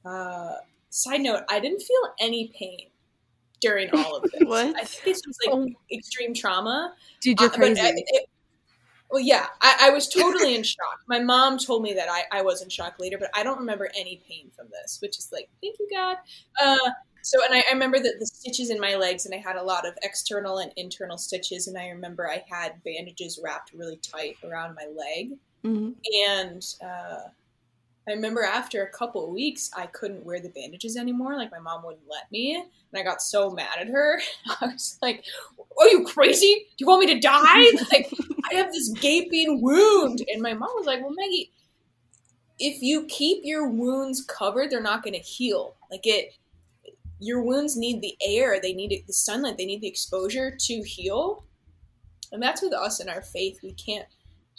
uh, 0.05 0.55
side 0.89 1.21
note, 1.21 1.43
I 1.49 1.59
didn't 1.59 1.81
feel 1.81 2.13
any 2.19 2.47
pain 2.47 2.87
during 3.63 3.89
all 3.93 4.17
of 4.17 4.23
this. 4.31 4.43
what? 4.45 4.75
I 4.75 4.83
think 4.83 5.03
this 5.05 5.21
was 5.25 5.37
like 5.45 5.55
oh. 5.55 5.67
extreme 5.91 6.33
trauma. 6.33 6.93
Dude, 7.21 7.39
you're 7.39 7.49
uh, 7.49 7.53
crazy. 7.53 7.81
Uh, 7.81 7.91
it, 7.95 8.29
well, 9.13 9.21
yeah, 9.21 9.45
I, 9.61 9.77
I, 9.83 9.89
was 9.91 10.07
totally 10.09 10.55
in 10.55 10.63
shock. 10.63 11.01
My 11.07 11.19
mom 11.19 11.59
told 11.59 11.83
me 11.83 11.93
that 11.93 12.07
I, 12.09 12.23
I 12.31 12.41
was 12.41 12.63
in 12.63 12.69
shock 12.69 12.95
later, 12.99 13.19
but 13.19 13.29
I 13.35 13.43
don't 13.43 13.59
remember 13.59 13.91
any 13.95 14.23
pain 14.27 14.49
from 14.55 14.69
this, 14.71 14.97
which 15.03 15.19
is 15.19 15.29
like, 15.31 15.49
thank 15.61 15.77
you, 15.79 15.87
God. 15.93 16.17
Uh, 16.59 16.89
so, 17.21 17.37
and 17.45 17.53
I, 17.53 17.59
I 17.69 17.73
remember 17.73 17.99
that 17.99 18.15
the 18.19 18.25
stitches 18.25 18.71
in 18.71 18.79
my 18.79 18.95
legs, 18.95 19.27
and 19.27 19.35
I 19.35 19.37
had 19.37 19.55
a 19.55 19.61
lot 19.61 19.87
of 19.87 19.93
external 20.01 20.57
and 20.57 20.71
internal 20.77 21.19
stitches, 21.19 21.67
and 21.67 21.77
I 21.77 21.89
remember 21.89 22.27
I 22.27 22.43
had 22.49 22.83
bandages 22.83 23.39
wrapped 23.41 23.71
really 23.73 23.97
tight 23.97 24.37
around 24.43 24.75
my 24.75 24.87
leg. 24.87 25.33
Mm-hmm. 25.63 25.91
And 26.27 26.65
uh, 26.83 27.29
I 28.07 28.13
remember 28.13 28.41
after 28.41 28.83
a 28.83 28.89
couple 28.89 29.23
of 29.23 29.31
weeks, 29.31 29.69
I 29.77 29.85
couldn't 29.85 30.25
wear 30.25 30.39
the 30.39 30.49
bandages 30.49 30.97
anymore. 30.97 31.37
Like 31.37 31.51
my 31.51 31.59
mom 31.59 31.85
wouldn't 31.85 32.09
let 32.09 32.31
me, 32.31 32.55
and 32.55 32.99
I 32.99 33.03
got 33.03 33.21
so 33.21 33.51
mad 33.51 33.77
at 33.79 33.89
her. 33.89 34.19
I 34.61 34.65
was 34.65 34.97
like, 35.03 35.23
"Are 35.79 35.87
you 35.87 36.05
crazy? 36.05 36.67
Do 36.77 36.83
you 36.83 36.87
want 36.87 37.05
me 37.05 37.13
to 37.13 37.19
die? 37.19 37.65
like 37.91 38.11
I 38.51 38.55
have 38.55 38.71
this 38.71 38.89
gaping 38.89 39.61
wound." 39.61 40.23
And 40.31 40.41
my 40.41 40.53
mom 40.53 40.71
was 40.75 40.85
like, 40.85 41.01
"Well, 41.01 41.13
Maggie, 41.13 41.51
if 42.59 42.81
you 42.81 43.05
keep 43.05 43.41
your 43.43 43.67
wounds 43.67 44.23
covered, 44.23 44.69
they're 44.69 44.81
not 44.81 45.03
going 45.03 45.13
to 45.13 45.19
heal. 45.19 45.75
Like 45.91 46.05
it, 46.05 46.33
your 47.19 47.41
wounds 47.41 47.77
need 47.77 48.01
the 48.01 48.15
air, 48.25 48.59
they 48.61 48.73
need 48.73 49.03
the 49.07 49.13
sunlight, 49.13 49.57
they 49.57 49.65
need 49.65 49.81
the 49.81 49.87
exposure 49.87 50.55
to 50.57 50.81
heal." 50.83 51.45
And 52.31 52.41
that's 52.41 52.61
with 52.63 52.73
us 52.73 52.99
in 52.99 53.09
our 53.09 53.21
faith. 53.21 53.59
We 53.61 53.73
can't 53.73 54.07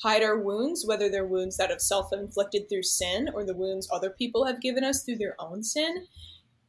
hide 0.01 0.23
our 0.23 0.39
wounds, 0.39 0.87
whether 0.87 1.09
they're 1.09 1.27
wounds 1.27 1.57
that 1.57 1.71
have 1.71 1.81
self 1.81 2.13
inflicted 2.13 2.69
through 2.69 2.83
sin 2.83 3.31
or 3.35 3.45
the 3.45 3.55
wounds 3.55 3.89
other 3.93 4.11
people 4.11 4.45
have 4.45 4.61
given 4.61 4.85
us 4.85 5.03
through 5.03 5.19
their 5.19 5.37
own 5.39 5.63
sin. 5.63 6.07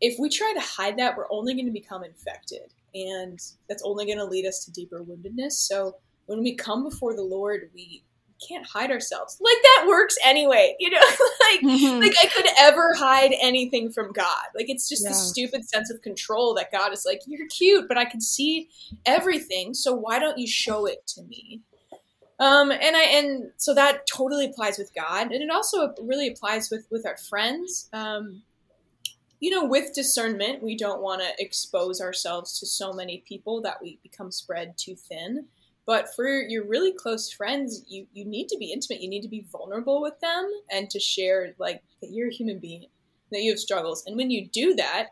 If 0.02 0.20
we 0.20 0.30
try 0.30 0.54
to 0.54 0.62
hide 0.62 0.98
that, 0.98 1.16
we're 1.18 1.32
only 1.32 1.54
going 1.54 1.66
to 1.66 1.72
become 1.72 2.04
infected. 2.04 2.74
And 2.96 3.40
that's 3.70 3.84
only 3.84 4.06
going 4.06 4.18
to 4.18 4.26
lead 4.26 4.46
us 4.46 4.66
to 4.66 4.72
deeper 4.72 5.04
woundedness. 5.04 5.52
So 5.52 5.98
when 6.26 6.42
we 6.42 6.56
come 6.56 6.84
before 6.84 7.16
the 7.16 7.24
Lord, 7.24 7.70
we 7.76 8.04
can't 8.48 8.66
hide 8.66 8.92
ourselves. 8.92 9.38
Like 9.42 9.58
that 9.62 9.86
works 9.88 10.16
anyway, 10.26 10.76
you 10.80 10.90
know? 10.90 10.98
like 11.52 11.62
mm-hmm. 11.62 12.00
like 12.00 12.16
I 12.22 12.28
could 12.28 12.48
ever 12.60 12.94
hide 12.94 13.34
anything 13.42 13.92
from 13.92 14.12
God. 14.12 14.46
Like 14.56 14.70
it's 14.70 14.90
just 14.90 15.04
yeah. 15.04 15.10
the 15.10 15.16
stupid 15.16 15.68
sense 15.68 15.92
of 15.92 16.02
control 16.02 16.54
that 16.56 16.72
God 16.72 16.94
is 16.94 17.06
like, 17.06 17.22
you're 17.28 17.48
cute, 17.48 17.88
but 17.88 17.98
I 17.98 18.06
can 18.06 18.22
see 18.22 18.70
everything, 19.06 19.74
so 19.74 19.94
why 19.94 20.20
don't 20.20 20.38
you 20.38 20.48
show 20.48 20.86
it 20.86 21.06
to 21.08 21.24
me? 21.24 21.62
Um, 22.40 22.72
and 22.72 22.96
I 22.96 23.04
and 23.04 23.52
so 23.58 23.74
that 23.74 24.08
totally 24.08 24.46
applies 24.46 24.78
with 24.78 24.94
God, 24.94 25.32
and 25.32 25.42
it 25.42 25.50
also 25.50 25.94
really 26.02 26.28
applies 26.28 26.70
with 26.70 26.86
with 26.92 27.06
our 27.06 27.16
friends. 27.16 27.90
Um, 27.94 28.42
you 29.46 29.52
know, 29.52 29.64
with 29.64 29.94
discernment, 29.94 30.64
we 30.64 30.76
don't 30.76 31.04
want 31.04 31.22
to 31.22 31.30
expose 31.38 32.02
ourselves 32.02 32.60
to 32.60 32.66
so 32.66 32.92
many 32.92 33.24
people 33.28 33.62
that 33.62 33.80
we 33.80 34.00
become 34.02 34.32
spread 34.32 34.76
too 34.76 34.96
thin. 34.96 35.46
But 35.86 36.16
for 36.16 36.28
your 36.28 36.66
really 36.66 36.92
close 36.92 37.32
friends, 37.32 37.84
you 37.88 38.08
you 38.12 38.26
need 38.26 38.50
to 38.50 38.58
be 38.58 38.74
intimate. 38.74 39.04
You 39.04 39.08
need 39.08 39.22
to 39.22 39.28
be 39.28 39.46
vulnerable 39.52 40.02
with 40.02 40.20
them 40.20 40.50
and 40.72 40.90
to 40.90 41.00
share 41.00 41.54
like 41.60 41.84
that 42.02 42.10
you're 42.10 42.30
a 42.30 42.34
human 42.34 42.58
being, 42.58 42.88
that 43.32 43.44
you 43.44 43.52
have 43.52 43.60
struggles. 43.60 44.04
And 44.08 44.18
when 44.18 44.32
you 44.32 44.48
do 44.48 44.74
that, 44.78 45.10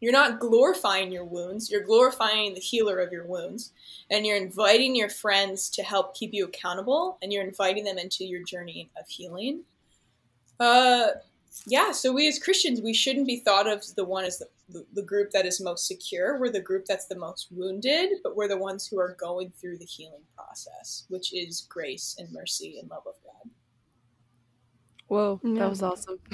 you're 0.00 0.12
not 0.12 0.38
glorifying 0.38 1.10
your 1.10 1.24
wounds, 1.24 1.68
you're 1.68 1.82
glorifying 1.82 2.54
the 2.54 2.60
healer 2.60 3.00
of 3.00 3.10
your 3.10 3.26
wounds. 3.26 3.72
And 4.08 4.24
you're 4.24 4.36
inviting 4.36 4.94
your 4.94 5.08
friends 5.08 5.68
to 5.70 5.82
help 5.82 6.14
keep 6.14 6.32
you 6.32 6.44
accountable 6.44 7.18
and 7.20 7.32
you're 7.32 7.42
inviting 7.42 7.82
them 7.82 7.98
into 7.98 8.24
your 8.24 8.44
journey 8.44 8.88
of 8.96 9.08
healing. 9.08 9.64
Uh, 10.60 11.08
yeah, 11.64 11.92
so 11.92 12.12
we 12.12 12.28
as 12.28 12.38
Christians, 12.38 12.80
we 12.82 12.92
shouldn't 12.92 13.26
be 13.26 13.40
thought 13.40 13.66
of 13.66 13.82
the 13.96 14.04
one 14.04 14.24
as 14.24 14.38
the, 14.38 14.46
the, 14.68 14.86
the 14.92 15.02
group 15.02 15.30
that 15.30 15.46
is 15.46 15.60
most 15.60 15.86
secure. 15.86 16.38
We're 16.38 16.50
the 16.50 16.60
group 16.60 16.84
that's 16.86 17.06
the 17.06 17.18
most 17.18 17.48
wounded, 17.50 18.10
but 18.22 18.36
we're 18.36 18.48
the 18.48 18.58
ones 18.58 18.86
who 18.86 18.98
are 18.98 19.16
going 19.18 19.52
through 19.60 19.78
the 19.78 19.84
healing 19.84 20.24
process, 20.36 21.04
which 21.08 21.32
is 21.32 21.66
grace 21.68 22.16
and 22.18 22.30
mercy 22.32 22.76
and 22.80 22.90
love 22.90 23.04
of 23.06 23.14
God. 23.24 23.50
Whoa, 25.08 25.40
yeah. 25.42 25.60
that 25.60 25.70
was 25.70 25.82
awesome. 25.82 26.18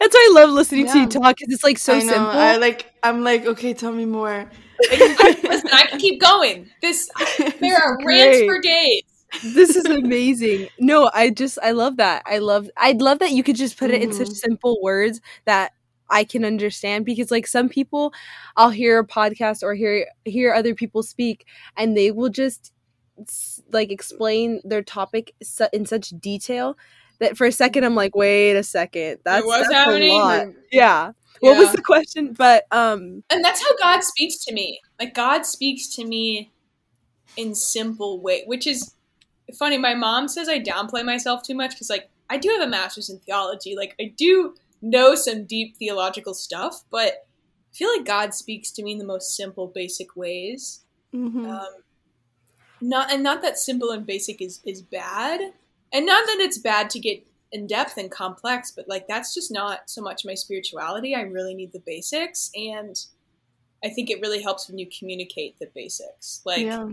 That's 0.00 0.14
why 0.14 0.28
I 0.30 0.34
love 0.34 0.50
listening 0.50 0.86
yeah. 0.86 0.92
to 0.94 0.98
you 1.00 1.06
talk 1.06 1.36
because 1.36 1.54
it's 1.54 1.62
like 1.62 1.78
so 1.78 1.94
I 1.94 2.00
know, 2.00 2.12
simple. 2.12 2.30
I 2.30 2.56
like 2.56 2.92
I'm 3.02 3.22
like, 3.22 3.46
okay, 3.46 3.72
tell 3.72 3.92
me 3.92 4.04
more. 4.04 4.50
listen, 4.90 5.70
I 5.72 5.86
can 5.88 6.00
keep 6.00 6.20
going. 6.20 6.68
This 6.82 7.08
there 7.60 7.76
are 7.76 7.96
rants 8.04 8.44
for 8.46 8.60
days. 8.60 9.02
This 9.42 9.76
is 9.76 9.84
amazing. 9.86 10.68
No, 10.78 11.10
I 11.12 11.30
just 11.30 11.58
I 11.62 11.72
love 11.72 11.96
that. 11.96 12.22
I 12.26 12.38
love 12.38 12.70
I'd 12.76 13.00
love 13.00 13.18
that 13.18 13.32
you 13.32 13.42
could 13.42 13.56
just 13.56 13.76
put 13.78 13.90
it 13.90 14.00
mm-hmm. 14.00 14.10
in 14.10 14.26
such 14.26 14.28
simple 14.28 14.78
words 14.82 15.20
that 15.44 15.72
I 16.08 16.24
can 16.24 16.44
understand 16.44 17.04
because 17.04 17.30
like 17.30 17.46
some 17.46 17.68
people 17.68 18.12
I'll 18.56 18.70
hear 18.70 18.98
a 18.98 19.06
podcast 19.06 19.62
or 19.62 19.74
hear 19.74 20.06
hear 20.24 20.54
other 20.54 20.74
people 20.74 21.02
speak 21.02 21.46
and 21.76 21.96
they 21.96 22.10
will 22.10 22.28
just 22.28 22.72
like 23.72 23.90
explain 23.90 24.60
their 24.64 24.82
topic 24.82 25.34
in 25.72 25.86
such 25.86 26.10
detail 26.20 26.76
that 27.18 27.36
for 27.36 27.46
a 27.46 27.52
second 27.52 27.84
I'm 27.84 27.94
like, 27.94 28.14
wait 28.14 28.56
a 28.56 28.62
second, 28.62 29.18
that's, 29.24 29.46
that's 29.46 29.72
happening? 29.72 30.12
a 30.12 30.16
lot. 30.16 30.46
Yeah. 30.70 31.12
What 31.40 31.54
yeah. 31.54 31.60
was 31.60 31.72
the 31.72 31.82
question? 31.82 32.32
But 32.32 32.64
um 32.70 33.24
And 33.30 33.44
that's 33.44 33.60
how 33.60 33.76
God 33.78 34.04
speaks 34.04 34.44
to 34.44 34.54
me. 34.54 34.80
Like 34.98 35.14
God 35.14 35.44
speaks 35.44 35.88
to 35.96 36.04
me 36.04 36.52
in 37.36 37.54
simple 37.54 38.20
way, 38.20 38.44
which 38.46 38.66
is 38.66 38.92
funny. 39.54 39.78
My 39.78 39.94
mom 39.94 40.28
says 40.28 40.48
I 40.48 40.60
downplay 40.60 41.04
myself 41.04 41.42
too 41.42 41.54
much 41.54 41.70
because 41.70 41.90
like 41.90 42.08
I 42.28 42.38
do 42.38 42.48
have 42.50 42.62
a 42.62 42.70
master's 42.70 43.10
in 43.10 43.18
theology. 43.20 43.76
Like 43.76 43.94
I 44.00 44.12
do 44.16 44.54
know 44.82 45.14
some 45.14 45.44
deep 45.44 45.76
theological 45.76 46.34
stuff, 46.34 46.82
but 46.90 47.08
I 47.08 47.74
feel 47.74 47.90
like 47.96 48.06
God 48.06 48.34
speaks 48.34 48.70
to 48.72 48.82
me 48.82 48.92
in 48.92 48.98
the 48.98 49.04
most 49.04 49.36
simple, 49.36 49.66
basic 49.68 50.16
ways. 50.16 50.80
Mm-hmm. 51.14 51.46
Um, 51.46 51.68
not 52.80 53.12
and 53.12 53.22
not 53.22 53.42
that 53.42 53.58
simple 53.58 53.90
and 53.90 54.06
basic 54.06 54.42
is 54.42 54.60
is 54.64 54.82
bad, 54.82 55.40
and 55.92 56.06
not 56.06 56.26
that 56.26 56.38
it's 56.40 56.58
bad 56.58 56.90
to 56.90 56.98
get 56.98 57.26
in 57.52 57.66
depth 57.66 57.96
and 57.96 58.10
complex, 58.10 58.70
but 58.70 58.88
like 58.88 59.06
that's 59.08 59.32
just 59.32 59.50
not 59.50 59.88
so 59.88 60.02
much 60.02 60.24
my 60.24 60.34
spirituality. 60.34 61.14
I 61.14 61.22
really 61.22 61.54
need 61.54 61.72
the 61.72 61.82
basics, 61.86 62.50
and 62.54 62.96
I 63.84 63.88
think 63.88 64.10
it 64.10 64.20
really 64.20 64.42
helps 64.42 64.68
when 64.68 64.78
you 64.78 64.88
communicate 64.98 65.58
the 65.58 65.70
basics. 65.74 66.42
Like, 66.44 66.66
yeah. 66.66 66.88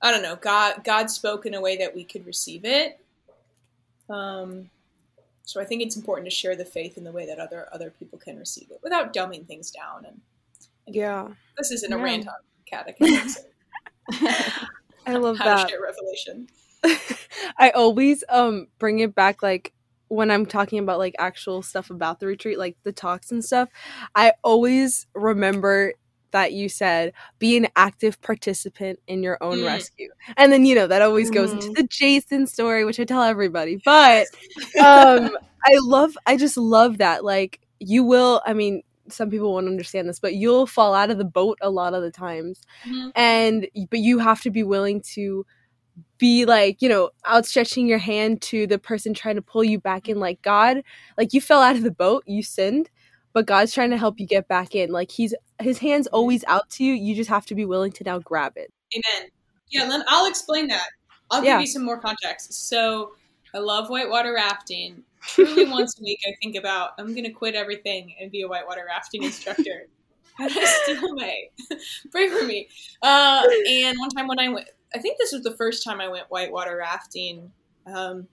I 0.00 0.10
don't 0.10 0.22
know, 0.22 0.36
God 0.36 0.84
God 0.84 1.10
spoke 1.10 1.46
in 1.46 1.54
a 1.54 1.60
way 1.60 1.76
that 1.78 1.94
we 1.94 2.04
could 2.04 2.26
receive 2.26 2.64
it. 2.64 3.00
Um, 4.08 4.70
so 5.44 5.60
I 5.60 5.64
think 5.64 5.82
it's 5.82 5.96
important 5.96 6.26
to 6.26 6.34
share 6.34 6.56
the 6.56 6.64
faith 6.64 6.96
in 6.96 7.04
the 7.04 7.12
way 7.12 7.26
that 7.26 7.38
other 7.38 7.68
other 7.72 7.90
people 7.90 8.18
can 8.18 8.38
receive 8.38 8.70
it 8.70 8.80
without 8.82 9.12
dumbing 9.12 9.46
things 9.46 9.70
down. 9.70 10.04
And, 10.04 10.20
and 10.86 10.94
yeah, 10.94 11.28
this 11.56 11.70
isn't 11.70 11.92
a 11.92 11.98
rant 11.98 12.28
on 12.28 12.34
catechism. 12.66 13.44
I 15.06 15.14
love 15.14 15.38
how 15.38 15.44
that. 15.44 15.72
Revelation. 15.80 16.48
I 17.58 17.70
always 17.70 18.24
um 18.28 18.68
bring 18.78 19.00
it 19.00 19.14
back 19.14 19.42
like 19.42 19.72
when 20.08 20.30
I'm 20.30 20.46
talking 20.46 20.78
about 20.78 20.98
like 20.98 21.14
actual 21.18 21.62
stuff 21.62 21.90
about 21.90 22.20
the 22.20 22.26
retreat, 22.26 22.58
like 22.58 22.76
the 22.82 22.92
talks 22.92 23.30
and 23.30 23.44
stuff, 23.44 23.68
I 24.14 24.32
always 24.42 25.06
remember 25.14 25.94
that 26.30 26.52
you 26.52 26.68
said 26.68 27.12
be 27.38 27.56
an 27.56 27.68
active 27.76 28.20
participant 28.20 28.98
in 29.06 29.22
your 29.22 29.38
own 29.40 29.58
mm. 29.58 29.66
rescue. 29.66 30.10
And 30.36 30.52
then 30.52 30.64
you 30.64 30.74
know 30.74 30.86
that 30.86 31.02
always 31.02 31.30
goes 31.30 31.50
mm-hmm. 31.50 31.68
into 31.68 31.82
the 31.82 31.88
Jason 31.88 32.46
story, 32.46 32.84
which 32.84 33.00
I 33.00 33.04
tell 33.04 33.22
everybody. 33.22 33.80
But 33.84 34.26
um 34.80 35.36
I 35.64 35.76
love 35.80 36.16
I 36.26 36.36
just 36.36 36.56
love 36.56 36.98
that. 36.98 37.24
Like 37.24 37.60
you 37.80 38.04
will 38.04 38.42
I 38.46 38.52
mean 38.52 38.82
some 39.10 39.30
people 39.30 39.52
won't 39.52 39.68
understand 39.68 40.08
this, 40.08 40.20
but 40.20 40.34
you'll 40.34 40.66
fall 40.66 40.94
out 40.94 41.10
of 41.10 41.18
the 41.18 41.24
boat 41.24 41.58
a 41.62 41.70
lot 41.70 41.94
of 41.94 42.02
the 42.02 42.10
times. 42.10 42.60
Mm-hmm. 42.86 43.10
And 43.14 43.68
but 43.90 44.00
you 44.00 44.18
have 44.18 44.42
to 44.42 44.50
be 44.50 44.62
willing 44.62 45.00
to 45.14 45.46
be 46.18 46.44
like, 46.44 46.82
you 46.82 46.88
know, 46.88 47.10
outstretching 47.26 47.86
your 47.86 47.98
hand 47.98 48.42
to 48.42 48.66
the 48.66 48.78
person 48.78 49.14
trying 49.14 49.36
to 49.36 49.42
pull 49.42 49.64
you 49.64 49.78
back 49.78 50.08
in. 50.08 50.18
Like, 50.18 50.42
God, 50.42 50.82
like 51.16 51.32
you 51.32 51.40
fell 51.40 51.62
out 51.62 51.76
of 51.76 51.82
the 51.82 51.90
boat, 51.90 52.24
you 52.26 52.42
sinned, 52.42 52.90
but 53.38 53.46
God's 53.46 53.72
trying 53.72 53.90
to 53.90 53.96
help 53.96 54.18
you 54.18 54.26
get 54.26 54.48
back 54.48 54.74
in. 54.74 54.90
Like, 54.90 55.12
He's 55.12 55.32
His 55.60 55.78
hand's 55.78 56.08
always 56.08 56.42
out 56.48 56.68
to 56.70 56.84
you. 56.84 56.92
You 56.92 57.14
just 57.14 57.30
have 57.30 57.46
to 57.46 57.54
be 57.54 57.64
willing 57.64 57.92
to 57.92 58.02
now 58.02 58.18
grab 58.18 58.54
it. 58.56 58.72
Amen. 58.92 59.30
Yeah, 59.70 60.02
I'll 60.08 60.28
explain 60.28 60.66
that. 60.66 60.88
I'll 61.30 61.40
give 61.40 61.46
yeah. 61.46 61.60
you 61.60 61.68
some 61.68 61.84
more 61.84 62.00
context. 62.00 62.68
So, 62.68 63.12
I 63.54 63.58
love 63.58 63.90
whitewater 63.90 64.32
rafting. 64.32 65.04
truly 65.22 65.66
once 65.70 65.96
a 66.00 66.02
week 66.02 66.18
I 66.26 66.32
think 66.42 66.56
about 66.56 66.94
I'm 66.98 67.14
gonna 67.14 67.30
quit 67.30 67.54
everything 67.54 68.12
and 68.20 68.32
be 68.32 68.42
a 68.42 68.48
whitewater 68.48 68.84
rafting 68.88 69.22
instructor. 69.22 69.86
I 70.40 70.48
still 70.82 71.14
may. 71.14 71.50
Pray 72.10 72.28
for 72.30 72.44
me. 72.44 72.66
Uh, 73.02 73.46
and 73.70 73.96
one 74.00 74.10
time 74.10 74.26
when 74.26 74.40
I 74.40 74.48
went, 74.48 74.68
I 74.96 74.98
think 74.98 75.16
this 75.16 75.30
was 75.30 75.44
the 75.44 75.56
first 75.56 75.84
time 75.84 76.00
I 76.00 76.08
went 76.08 76.26
whitewater 76.28 76.76
rafting. 76.76 77.52
Um, 77.86 78.26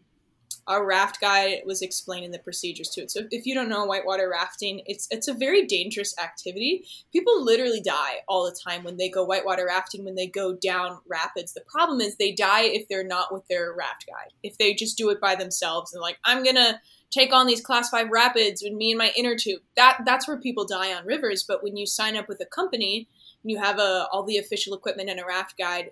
our 0.67 0.85
raft 0.85 1.21
guide 1.21 1.61
was 1.65 1.81
explaining 1.81 2.31
the 2.31 2.39
procedures 2.39 2.89
to 2.89 3.01
it. 3.01 3.11
So 3.11 3.21
if 3.29 3.45
you 3.45 3.53
don't 3.53 3.69
know 3.69 3.85
whitewater 3.85 4.29
rafting, 4.29 4.81
it's 4.87 5.07
it's 5.11 5.27
a 5.27 5.33
very 5.33 5.65
dangerous 5.65 6.15
activity. 6.17 6.85
People 7.11 7.43
literally 7.43 7.81
die 7.81 8.21
all 8.27 8.45
the 8.45 8.57
time 8.67 8.83
when 8.83 8.97
they 8.97 9.09
go 9.09 9.23
whitewater 9.23 9.65
rafting 9.67 10.03
when 10.03 10.15
they 10.15 10.27
go 10.27 10.53
down 10.55 10.99
rapids. 11.07 11.53
The 11.53 11.61
problem 11.61 12.01
is 12.01 12.15
they 12.15 12.31
die 12.31 12.63
if 12.63 12.87
they're 12.87 13.03
not 13.03 13.31
with 13.31 13.47
their 13.47 13.73
raft 13.73 14.05
guide. 14.07 14.33
If 14.41 14.57
they 14.57 14.73
just 14.73 14.97
do 14.97 15.09
it 15.09 15.21
by 15.21 15.35
themselves 15.35 15.93
and 15.93 16.01
like 16.01 16.17
I'm 16.23 16.43
going 16.43 16.55
to 16.55 16.79
take 17.11 17.31
on 17.31 17.47
these 17.47 17.61
class 17.61 17.89
5 17.89 18.09
rapids 18.09 18.61
with 18.63 18.73
me 18.73 18.91
and 18.91 18.97
my 18.97 19.11
inner 19.15 19.35
tube. 19.35 19.61
That 19.75 19.99
that's 20.05 20.27
where 20.27 20.37
people 20.37 20.65
die 20.65 20.93
on 20.93 21.05
rivers, 21.05 21.43
but 21.47 21.63
when 21.63 21.77
you 21.77 21.85
sign 21.85 22.17
up 22.17 22.27
with 22.27 22.41
a 22.41 22.45
company, 22.45 23.07
and 23.43 23.51
you 23.51 23.59
have 23.59 23.77
a 23.77 24.07
all 24.11 24.23
the 24.23 24.37
official 24.37 24.73
equipment 24.73 25.09
and 25.09 25.19
a 25.19 25.25
raft 25.25 25.57
guide, 25.57 25.91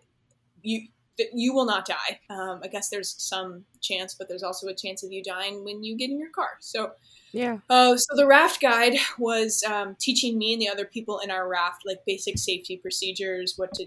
you 0.63 0.87
you 1.33 1.53
will 1.53 1.65
not 1.65 1.85
die. 1.85 2.19
Um, 2.29 2.61
I 2.63 2.67
guess 2.67 2.89
there's 2.89 3.15
some 3.17 3.65
chance, 3.81 4.15
but 4.15 4.27
there's 4.27 4.43
also 4.43 4.67
a 4.67 4.73
chance 4.73 5.03
of 5.03 5.11
you 5.11 5.23
dying 5.23 5.63
when 5.63 5.83
you 5.83 5.95
get 5.95 6.09
in 6.09 6.19
your 6.19 6.31
car. 6.31 6.57
So, 6.59 6.91
yeah. 7.31 7.59
Uh, 7.69 7.97
so 7.97 8.15
the 8.15 8.25
raft 8.25 8.61
guide 8.61 8.93
was 9.17 9.63
um, 9.63 9.95
teaching 9.99 10.37
me 10.37 10.53
and 10.53 10.61
the 10.61 10.69
other 10.69 10.85
people 10.85 11.19
in 11.19 11.31
our 11.31 11.47
raft 11.47 11.83
like 11.85 11.99
basic 12.05 12.37
safety 12.37 12.77
procedures, 12.77 13.53
what 13.57 13.73
to, 13.75 13.85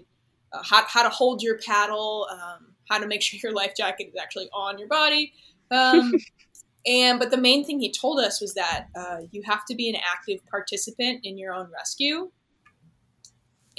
uh, 0.53 0.63
how, 0.63 0.85
how 0.87 1.03
to 1.03 1.09
hold 1.09 1.41
your 1.41 1.57
paddle, 1.59 2.27
um, 2.31 2.75
how 2.89 2.97
to 2.97 3.07
make 3.07 3.21
sure 3.23 3.39
your 3.41 3.53
life 3.53 3.73
jacket 3.75 4.07
is 4.07 4.15
actually 4.21 4.49
on 4.53 4.79
your 4.79 4.87
body. 4.87 5.33
Um, 5.69 6.13
and 6.85 7.19
but 7.19 7.31
the 7.31 7.37
main 7.37 7.65
thing 7.65 7.79
he 7.79 7.91
told 7.91 8.19
us 8.19 8.39
was 8.39 8.53
that 8.53 8.87
uh, 8.95 9.17
you 9.31 9.41
have 9.43 9.65
to 9.65 9.75
be 9.75 9.89
an 9.89 9.95
active 9.95 10.39
participant 10.49 11.21
in 11.23 11.37
your 11.37 11.53
own 11.53 11.69
rescue. 11.73 12.31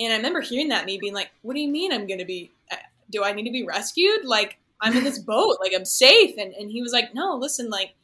And 0.01 0.13
I 0.13 0.17
remember 0.17 0.41
hearing 0.41 0.69
that, 0.69 0.85
me 0.85 0.97
being 0.97 1.15
like, 1.15 1.31
"What 1.43 1.55
do 1.55 1.61
you 1.61 1.69
mean 1.69 1.93
I'm 1.93 2.07
going 2.07 2.21
to 2.21 2.25
be 2.25 2.53
do 3.11 3.25
I 3.25 3.33
need 3.33 3.45
to 3.45 3.51
be 3.51 3.65
rescued? 3.65 4.25
Like, 4.25 4.59
I'm 4.81 4.97
in 4.97 5.05
this 5.05 5.19
boat, 5.19 5.59
like, 5.61 5.73
I'm 5.75 5.85
safe. 5.85 6.37
And, 6.39 6.53
and 6.55 6.71
he 6.71 6.83
was 6.83 6.93
like, 6.93 7.15
no, 7.15 7.37
listen, 7.37 7.69
like, 7.71 7.95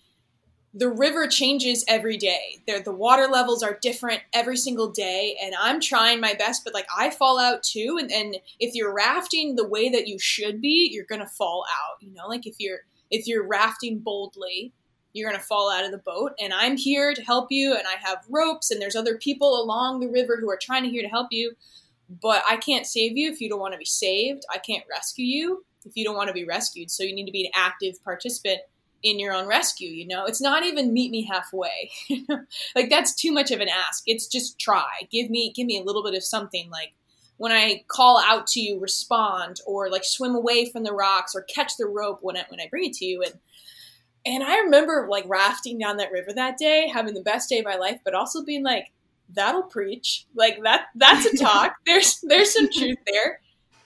the 0.77 0.89
river 0.89 1.29
changes 1.29 1.85
every 1.87 2.17
day. 2.17 2.59
There, 2.67 2.81
the 2.81 2.93
water 2.93 3.29
levels 3.29 3.63
are 3.63 3.79
different 3.81 4.23
every 4.33 4.57
single 4.57 4.91
day, 4.91 5.37
and 5.41 5.55
I'm 5.59 5.81
trying 5.81 6.21
my 6.21 6.35
best, 6.35 6.65
but 6.65 6.75
like 6.75 6.89
I 6.97 7.11
fall 7.11 7.39
out 7.39 7.63
too. 7.63 7.97
And, 8.01 8.11
and 8.11 8.37
if 8.59 8.75
you're 8.75 8.93
rafting 8.93 9.55
the 9.55 9.67
way 9.67 9.89
that 9.89 10.09
you 10.09 10.19
should 10.19 10.61
be, 10.61 10.91
you're 10.91 11.07
gonna 11.09 11.29
fall 11.29 11.65
out. 11.71 12.03
You 12.03 12.13
know, 12.13 12.27
like 12.27 12.45
if 12.47 12.57
you're 12.59 12.81
if 13.11 13.29
you're 13.29 13.47
rafting 13.47 14.01
boldly, 14.01 14.73
you're 15.13 15.31
gonna 15.31 15.43
fall 15.43 15.71
out 15.71 15.85
of 15.85 15.93
the 15.93 15.99
boat. 15.99 16.33
And 16.41 16.53
I'm 16.53 16.77
here 16.77 17.15
to 17.15 17.23
help 17.23 17.53
you, 17.53 17.75
and 17.75 17.85
I 17.87 18.05
have 18.05 18.25
ropes, 18.29 18.73
and 18.73 18.83
there's 18.83 18.97
other 18.97 19.17
people 19.17 19.63
along 19.63 20.01
the 20.01 20.09
river 20.09 20.39
who 20.41 20.51
are 20.51 20.59
trying 20.61 20.83
to 20.83 20.91
here 20.91 21.03
to 21.03 21.09
help 21.09 21.29
you 21.31 21.53
but 22.09 22.43
I 22.49 22.57
can't 22.57 22.87
save 22.87 23.17
you 23.17 23.31
if 23.31 23.41
you 23.41 23.49
don't 23.49 23.61
want 23.61 23.73
to 23.73 23.79
be 23.79 23.85
saved. 23.85 24.45
I 24.53 24.59
can't 24.59 24.85
rescue 24.91 25.25
you 25.25 25.65
if 25.85 25.97
you 25.97 26.05
don't 26.05 26.17
want 26.17 26.29
to 26.29 26.35
be 26.35 26.45
rescued. 26.45 26.91
So 26.91 27.03
you 27.03 27.15
need 27.15 27.27
to 27.27 27.33
be 27.33 27.47
an 27.47 27.53
active 27.55 28.03
participant 28.03 28.61
in 29.03 29.19
your 29.19 29.35
own 29.35 29.47
rescue, 29.47 29.91
you 29.91 30.07
know? 30.07 30.25
It's 30.25 30.41
not 30.41 30.65
even 30.65 30.93
meet 30.93 31.11
me 31.11 31.27
halfway. 31.27 31.91
like 32.75 32.89
that's 32.89 33.15
too 33.15 33.33
much 33.33 33.51
of 33.51 33.61
an 33.61 33.69
ask. 33.69 34.03
It's 34.07 34.27
just 34.27 34.59
try. 34.59 35.03
Give 35.11 35.31
me 35.31 35.53
give 35.53 35.67
me 35.67 35.79
a 35.79 35.85
little 35.85 36.03
bit 36.03 36.15
of 36.15 36.25
something 36.25 36.71
like 36.71 36.95
when 37.37 37.53
I 37.53 37.85
call 37.89 38.23
out 38.25 38.47
to 38.49 38.61
you, 38.61 38.81
respond 38.81 39.61
or 39.67 39.91
like 39.91 40.05
swim 40.05 40.35
away 40.35 40.71
from 40.71 40.85
the 40.85 40.93
rocks 40.93 41.35
or 41.35 41.43
catch 41.43 41.77
the 41.77 41.87
rope 41.87 42.21
when 42.23 42.37
I 42.37 42.45
when 42.49 42.61
I 42.61 42.69
bring 42.71 42.85
it 42.85 42.95
to 42.95 43.05
you 43.05 43.23
and 43.23 43.35
and 44.27 44.43
I 44.43 44.61
remember 44.61 45.07
like 45.11 45.25
rafting 45.29 45.79
down 45.79 45.99
that 45.99 46.13
river 46.13 46.33
that 46.33 46.57
day, 46.57 46.89
having 46.89 47.13
the 47.15 47.21
best 47.21 47.49
day 47.51 47.59
of 47.59 47.67
my 47.67 47.77
life, 47.77 48.01
but 48.05 48.15
also 48.15 48.43
being 48.43 48.63
like, 48.63 48.91
that'll 49.33 49.65
preach. 49.65 50.27
Like 50.35 50.63
that 50.63 50.87
that's 50.95 51.27
a 51.27 51.37
talk. 51.43 51.75
there's 51.87 52.21
there's 52.23 52.53
some 52.53 52.71
truth 52.71 52.99
there. 53.07 53.41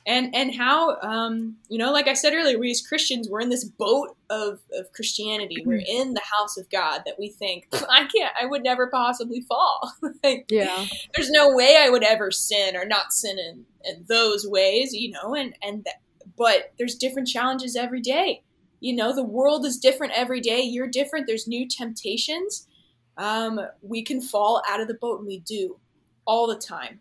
And 0.07 0.35
and 0.35 0.55
how 0.55 0.99
um, 1.03 1.57
you 1.69 1.77
know, 1.77 1.93
like 1.93 2.09
I 2.09 2.15
said 2.15 2.33
earlier, 2.33 2.59
we 2.59 2.71
as 2.71 2.81
Christians 2.81 3.29
we're 3.29 3.41
in 3.41 3.51
this 3.51 3.65
boat 3.65 4.17
of, 4.31 4.61
of 4.73 4.91
Christianity. 4.95 5.63
We're 5.67 5.81
mm-hmm. 5.81 6.09
in 6.09 6.15
the 6.15 6.23
house 6.39 6.57
of 6.57 6.71
God 6.71 7.03
that 7.05 7.17
we 7.19 7.29
think 7.29 7.67
I 7.91 8.07
can't 8.07 8.33
I 8.41 8.47
would 8.47 8.63
never 8.63 8.87
possibly 8.87 9.43
fall. 9.43 9.93
like, 10.25 10.47
yeah. 10.49 10.87
There's 11.15 11.31
no 11.31 11.55
way 11.55 11.79
I 11.79 11.91
would 11.91 12.05
ever 12.05 12.31
sin 12.31 12.75
or 12.75 12.87
not 12.87 13.13
sin 13.13 13.39
in, 13.39 13.67
in 13.85 14.07
those 14.09 14.47
ways, 14.47 14.95
you 14.95 15.11
know, 15.11 15.35
and 15.35 15.55
and 15.63 15.85
that, 15.85 16.01
but 16.37 16.73
there's 16.79 16.95
different 16.95 17.29
challenges 17.29 17.77
every 17.77 18.01
day. 18.01 18.43
You 18.81 18.95
know, 18.95 19.13
the 19.13 19.25
world 19.25 19.67
is 19.67 19.77
different 19.77 20.13
every 20.15 20.41
day. 20.41 20.61
You're 20.61 20.89
different. 20.89 21.27
There's 21.27 21.49
new 21.49 21.67
temptations 21.69 22.68
um, 23.19 23.61
we 23.83 24.03
can 24.03 24.21
fall 24.21 24.63
out 24.69 24.81
of 24.81 24.89
the 24.89 24.95
boat, 24.95 25.19
and 25.19 25.27
we 25.27 25.41
do 25.41 25.77
all 26.25 26.47
the 26.47 26.57
time. 26.57 27.01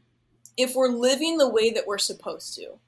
If 0.57 0.75
we're 0.75 0.89
living 0.89 1.37
the 1.37 1.49
way 1.49 1.69
that 1.71 1.85
we're 1.85 1.99
supposed 1.99 2.55
to, 2.55 2.79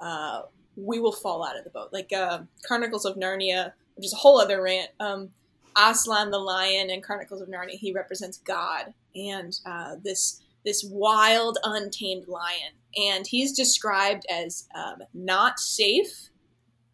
uh, 0.00 0.42
we 0.76 1.00
will 1.00 1.12
fall 1.12 1.44
out 1.44 1.58
of 1.58 1.64
the 1.64 1.70
boat. 1.70 1.92
Like 1.92 2.12
uh, 2.12 2.40
Chronicles 2.64 3.04
of 3.04 3.16
Narnia, 3.16 3.72
which 3.96 4.06
is 4.06 4.12
a 4.12 4.16
whole 4.16 4.40
other 4.40 4.62
rant. 4.62 4.90
Um, 5.00 5.30
Aslan 5.76 6.30
the 6.30 6.38
lion 6.38 6.90
in 6.90 7.00
Chronicles 7.00 7.40
of 7.40 7.48
Narnia, 7.48 7.72
he 7.72 7.92
represents 7.92 8.38
God 8.38 8.92
and 9.14 9.58
uh, 9.66 9.96
this 10.02 10.40
this 10.64 10.84
wild, 10.84 11.56
untamed 11.64 12.28
lion, 12.28 12.72
and 12.94 13.26
he's 13.26 13.52
described 13.52 14.26
as 14.30 14.68
um, 14.74 14.96
not 15.14 15.58
safe, 15.58 16.28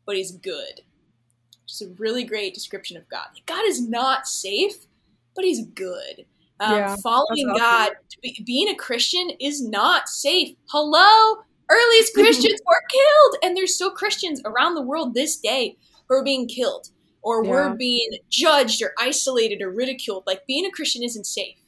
but 0.06 0.14
he's 0.14 0.30
good. 0.30 0.82
Just 1.66 1.82
a 1.82 1.88
really 1.98 2.22
great 2.22 2.54
description 2.54 2.96
of 2.96 3.08
God. 3.08 3.26
God 3.44 3.64
is 3.66 3.80
not 3.80 4.28
safe, 4.28 4.86
but 5.36 5.44
he's 5.44 5.66
good. 5.66 6.24
Um, 6.58 6.76
yeah, 6.76 6.96
following 6.96 7.52
God, 7.56 7.92
be, 8.22 8.42
being 8.46 8.68
a 8.68 8.74
Christian 8.74 9.30
is 9.38 9.62
not 9.62 10.08
safe. 10.08 10.56
Hello, 10.70 11.42
earliest 11.70 12.14
Christians 12.14 12.60
were 12.66 12.82
killed, 12.90 13.36
and 13.42 13.56
there's 13.56 13.74
still 13.74 13.90
Christians 13.90 14.40
around 14.44 14.74
the 14.74 14.82
world 14.82 15.14
this 15.14 15.36
day 15.36 15.76
who 16.08 16.16
are 16.16 16.24
being 16.24 16.48
killed, 16.48 16.88
or 17.22 17.44
yeah. 17.44 17.50
we're 17.50 17.74
being 17.74 18.10
judged, 18.30 18.82
or 18.82 18.92
isolated, 18.98 19.60
or 19.60 19.70
ridiculed. 19.70 20.24
Like 20.26 20.46
being 20.46 20.64
a 20.64 20.70
Christian 20.70 21.02
isn't 21.02 21.26
safe, 21.26 21.58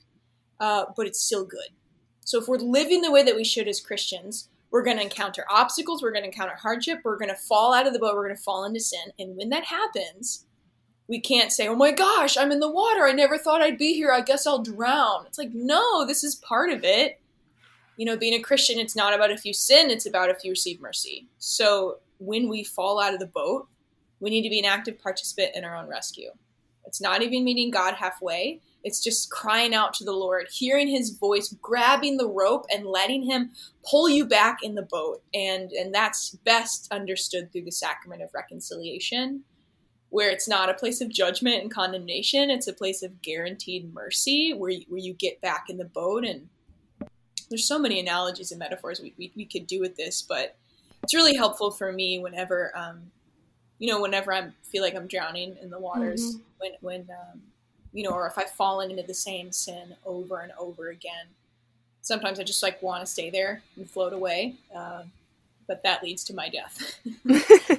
uh, 0.59 0.87
but 0.97 1.07
it's 1.07 1.21
still 1.21 1.45
good. 1.45 1.69
So 2.25 2.41
if 2.41 2.49
we're 2.49 2.57
living 2.57 3.03
the 3.03 3.13
way 3.13 3.23
that 3.23 3.37
we 3.37 3.45
should 3.45 3.69
as 3.69 3.81
Christians, 3.81 4.49
we're 4.71 4.85
going 4.85 4.99
to 4.99 5.03
encounter 5.03 5.45
obstacles, 5.51 6.03
we're 6.03 6.13
going 6.13 6.25
to 6.25 6.29
encounter 6.29 6.55
hardship, 6.55 7.01
we're 7.05 7.19
going 7.19 7.31
to 7.31 7.37
fall 7.37 7.75
out 7.75 7.87
of 7.87 7.93
the 7.93 7.99
boat, 7.99 8.15
we're 8.15 8.27
going 8.27 8.37
to 8.37 8.43
fall 8.43 8.65
into 8.65 8.81
sin, 8.81 9.13
and 9.19 9.37
when 9.37 9.49
that 9.51 9.65
happens, 9.65 10.47
we 11.09 11.19
can't 11.19 11.53
say, 11.53 11.67
oh 11.67 11.75
my 11.75 11.91
gosh, 11.91 12.37
I'm 12.37 12.53
in 12.53 12.61
the 12.61 12.71
water. 12.71 13.07
I 13.07 13.13
never 13.13 13.39
thought 13.39 13.63
I'd 13.63 13.79
be 13.79 13.95
here. 13.95 14.13
I 14.13 14.21
guess 14.21 14.47
I'll 14.47 14.63
drown. 14.63 15.25
It's 15.27 15.39
like, 15.39 15.53
no, 15.55 16.07
this 16.07 16.23
is 16.23 16.35
part 16.35 16.71
of 16.71 16.85
it. 16.85 17.21
You 17.97 18.05
know, 18.05 18.17
being 18.17 18.35
a 18.35 18.43
Christian, 18.43 18.79
it's 18.79 18.95
not 18.95 19.15
about 19.15 19.31
if 19.31 19.45
you 19.45 19.55
sin, 19.55 19.91
it's 19.91 20.07
about 20.07 20.29
if 20.29 20.45
you 20.45 20.51
receive 20.51 20.81
mercy. 20.81 21.27
So 21.39 21.99
when 22.19 22.49
we 22.49 22.63
fall 22.63 23.01
out 23.01 23.15
of 23.15 23.21
the 23.21 23.27
boat, 23.27 23.67
we 24.21 24.31
need 24.31 24.43
to 24.43 24.51
be 24.51 24.59
an 24.59 24.67
active 24.67 25.01
participant 25.01 25.53
in 25.55 25.65
our 25.65 25.75
own 25.75 25.89
rescue. 25.89 26.31
It's 26.85 27.01
not 27.01 27.23
even 27.23 27.45
meeting 27.45 27.71
God 27.71 27.95
halfway. 27.95 28.61
It's 28.85 29.03
just 29.03 29.31
crying 29.31 29.75
out 29.75 29.95
to 29.95 30.05
the 30.05 30.13
Lord, 30.13 30.47
hearing 30.51 30.89
his 30.89 31.11
voice, 31.11 31.55
grabbing 31.61 32.17
the 32.17 32.29
rope 32.29 32.67
and 32.71 32.87
letting 32.87 33.23
him 33.23 33.51
pull 33.85 34.09
you 34.09 34.25
back 34.25 34.63
in 34.63 34.75
the 34.75 34.83
boat. 34.83 35.23
And 35.35 35.73
and 35.73 35.93
that's 35.93 36.31
best 36.45 36.89
understood 36.93 37.53
through 37.53 37.65
the 37.65 37.73
sacrament 37.73 38.23
of 38.23 38.31
reconciliation 38.33 39.43
where 40.11 40.31
it's 40.31 40.49
not 40.49 40.71
a 40.71 40.75
place 40.75 41.01
of 41.01 41.09
judgment 41.09 41.63
and 41.63 41.71
condemnation 41.71 42.51
it's 42.51 42.69
a 42.69 42.73
place 42.73 43.03
of 43.03 43.23
guaranteed 43.23 43.93
mercy 43.93 44.53
where 44.53 44.71
you, 44.71 44.85
where 44.89 45.01
you 45.01 45.13
get 45.15 45.41
back 45.41 45.67
in 45.69 45.77
the 45.77 45.85
boat 45.85 46.25
and 46.25 46.49
there's 47.49 47.67
so 47.67 47.79
many 47.79 47.99
analogies 48.01 48.51
and 48.51 48.59
metaphors 48.59 49.01
we, 49.01 49.15
we, 49.19 49.33
we 49.37 49.45
could 49.45 49.67
do 49.67 49.81
with 49.81 49.97
this 49.97 50.23
but 50.23 50.57
it's 51.03 51.15
really 51.15 51.37
helpful 51.37 51.71
for 51.71 51.93
me 51.93 52.19
whenever 52.19 52.77
um, 52.77 53.11
you 53.79 53.91
know 53.91 54.01
whenever 54.01 54.33
i 54.33 54.49
feel 54.65 54.83
like 54.83 54.95
i'm 54.95 55.07
drowning 55.07 55.57
in 55.63 55.71
the 55.71 55.79
waters 55.79 56.35
mm-hmm. 56.35 56.43
when 56.59 56.73
when 56.81 57.01
um, 57.11 57.41
you 57.93 58.03
know 58.03 58.11
or 58.11 58.27
if 58.27 58.37
i've 58.39 58.51
fallen 58.51 58.91
into 58.91 59.03
the 59.03 59.15
same 59.15 59.53
sin 59.53 59.95
over 60.05 60.41
and 60.41 60.53
over 60.59 60.89
again 60.89 61.27
sometimes 62.03 62.41
i 62.41 62.43
just 62.43 62.63
like 62.63 62.81
want 62.83 63.01
to 63.01 63.07
stay 63.07 63.31
there 63.31 63.63
and 63.77 63.89
float 63.89 64.13
away 64.13 64.55
uh, 64.75 65.03
but 65.67 65.83
that 65.83 66.03
leads 66.03 66.25
to 66.25 66.35
my 66.35 66.49
death 66.49 66.99
um, 67.71 67.79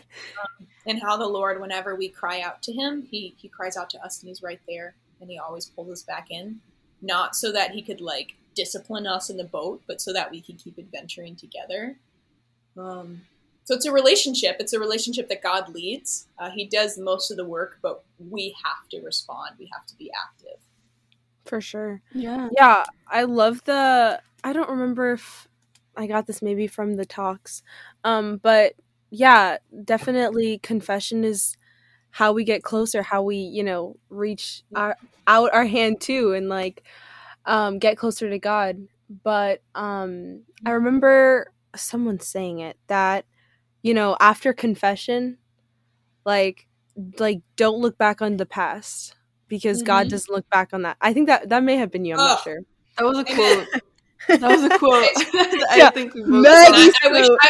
and 0.85 1.01
how 1.01 1.17
the 1.17 1.27
Lord, 1.27 1.61
whenever 1.61 1.95
we 1.95 2.09
cry 2.09 2.41
out 2.41 2.61
to 2.63 2.73
Him, 2.73 3.07
He 3.09 3.35
He 3.37 3.47
cries 3.47 3.77
out 3.77 3.89
to 3.91 4.03
us, 4.03 4.21
and 4.21 4.29
He's 4.29 4.43
right 4.43 4.61
there, 4.67 4.95
and 5.21 5.29
He 5.29 5.37
always 5.37 5.65
pulls 5.65 5.89
us 5.89 6.03
back 6.03 6.31
in, 6.31 6.61
not 7.01 7.35
so 7.35 7.51
that 7.51 7.71
He 7.71 7.81
could 7.81 8.01
like 8.01 8.35
discipline 8.55 9.07
us 9.07 9.29
in 9.29 9.37
the 9.37 9.43
boat, 9.43 9.81
but 9.87 10.01
so 10.01 10.11
that 10.13 10.31
we 10.31 10.41
can 10.41 10.55
keep 10.55 10.77
adventuring 10.77 11.35
together. 11.35 11.97
Um, 12.77 13.21
so 13.69 13.75
it's 13.75 13.85
a 13.85 13.91
relationship. 13.91 14.57
It's 14.59 14.73
a 14.73 14.79
relationship 14.79 15.29
that 15.29 15.43
God 15.43 15.69
leads. 15.69 16.27
Uh, 16.39 16.49
he 16.49 16.65
does 16.65 16.97
most 16.97 17.29
of 17.29 17.37
the 17.37 17.45
work, 17.45 17.77
but 17.81 18.03
we 18.17 18.55
have 18.63 18.89
to 18.89 18.99
respond. 19.01 19.51
We 19.59 19.69
have 19.71 19.85
to 19.85 19.95
be 19.95 20.11
active. 20.11 20.59
For 21.45 21.61
sure. 21.61 22.01
Yeah. 22.11 22.49
Yeah. 22.51 22.83
I 23.07 23.23
love 23.23 23.63
the. 23.65 24.19
I 24.43 24.53
don't 24.53 24.69
remember 24.69 25.11
if 25.13 25.47
I 25.95 26.07
got 26.07 26.25
this 26.25 26.41
maybe 26.41 26.65
from 26.65 26.95
the 26.95 27.05
talks, 27.05 27.61
um, 28.03 28.37
but 28.37 28.73
yeah, 29.09 29.57
definitely 29.83 30.59
confession 30.59 31.23
is 31.23 31.57
how 32.11 32.33
we 32.33 32.43
get 32.43 32.63
closer, 32.63 33.01
how 33.01 33.21
we, 33.23 33.37
you 33.37 33.63
know, 33.63 33.95
reach 34.09 34.63
our 34.75 34.95
out 35.27 35.53
our 35.53 35.65
hand 35.65 36.01
too 36.01 36.33
and 36.33 36.49
like 36.49 36.83
um 37.45 37.79
get 37.79 37.97
closer 37.97 38.29
to 38.29 38.39
God. 38.39 38.87
But 39.23 39.61
um 39.75 40.41
I 40.65 40.71
remember 40.71 41.51
someone 41.75 42.19
saying 42.19 42.59
it 42.59 42.77
that 42.87 43.25
you 43.81 43.93
know, 43.93 44.17
after 44.19 44.53
confession, 44.53 45.37
like 46.25 46.67
like 47.17 47.41
don't 47.55 47.79
look 47.79 47.97
back 47.97 48.21
on 48.21 48.37
the 48.37 48.45
past 48.45 49.15
because 49.47 49.79
mm-hmm. 49.79 49.87
God 49.87 50.09
doesn't 50.09 50.33
look 50.33 50.49
back 50.49 50.73
on 50.73 50.83
that. 50.83 50.97
I 51.01 51.13
think 51.13 51.27
that 51.27 51.49
that 51.49 51.63
may 51.63 51.77
have 51.77 51.91
been 51.91 52.05
you. 52.05 52.15
I'm 52.15 52.19
oh, 52.19 52.25
not 52.25 52.43
sure. 52.43 52.59
That 52.97 53.05
was 53.05 53.17
a 53.19 53.23
quote. 54.27 54.39
that 54.39 54.41
was 54.41 54.63
a 54.63 54.77
quote. 54.77 55.07
yeah. 55.77 55.87
I 55.87 55.91
think 55.91 56.13
we 56.13 56.23
both. 56.23 56.45
I, 56.47 56.91
I, 57.03 57.11
wish 57.11 57.27
I, 57.41 57.49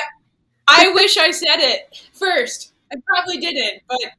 I 0.69 0.91
wish 0.93 1.17
I 1.17 1.31
said 1.31 1.57
it 1.57 2.07
first. 2.13 2.73
I 2.91 2.95
probably 3.07 3.37
didn't, 3.37 3.81
but 3.87 4.13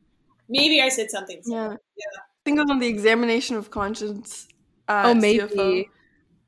maybe 0.48 0.80
I 0.80 0.88
said 0.88 1.10
something. 1.10 1.40
Yeah. 1.44 1.70
yeah. 1.70 2.20
I 2.20 2.42
think 2.44 2.58
it 2.58 2.62
was 2.62 2.70
on 2.70 2.78
the 2.78 2.86
examination 2.86 3.56
of 3.56 3.70
conscience. 3.70 4.48
Uh, 4.88 5.04
oh, 5.06 5.14
maybe. 5.14 5.40
CFO. 5.40 5.84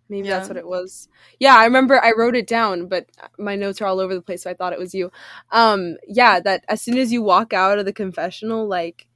Maybe 0.08 0.28
yeah. 0.28 0.36
that's 0.36 0.48
what 0.48 0.58
it 0.58 0.66
was. 0.66 1.08
Yeah, 1.40 1.56
I 1.56 1.64
remember 1.64 2.02
I 2.02 2.12
wrote 2.16 2.36
it 2.36 2.46
down, 2.46 2.86
but 2.86 3.06
my 3.38 3.56
notes 3.56 3.80
are 3.80 3.86
all 3.86 3.98
over 3.98 4.14
the 4.14 4.20
place, 4.20 4.42
so 4.42 4.50
I 4.50 4.54
thought 4.54 4.74
it 4.74 4.78
was 4.78 4.94
you. 4.94 5.10
Um, 5.50 5.96
yeah, 6.06 6.38
that 6.40 6.64
as 6.68 6.82
soon 6.82 6.98
as 6.98 7.12
you 7.12 7.22
walk 7.22 7.54
out 7.54 7.78
of 7.78 7.86
the 7.86 7.94
confessional, 7.94 8.68
like 8.68 9.06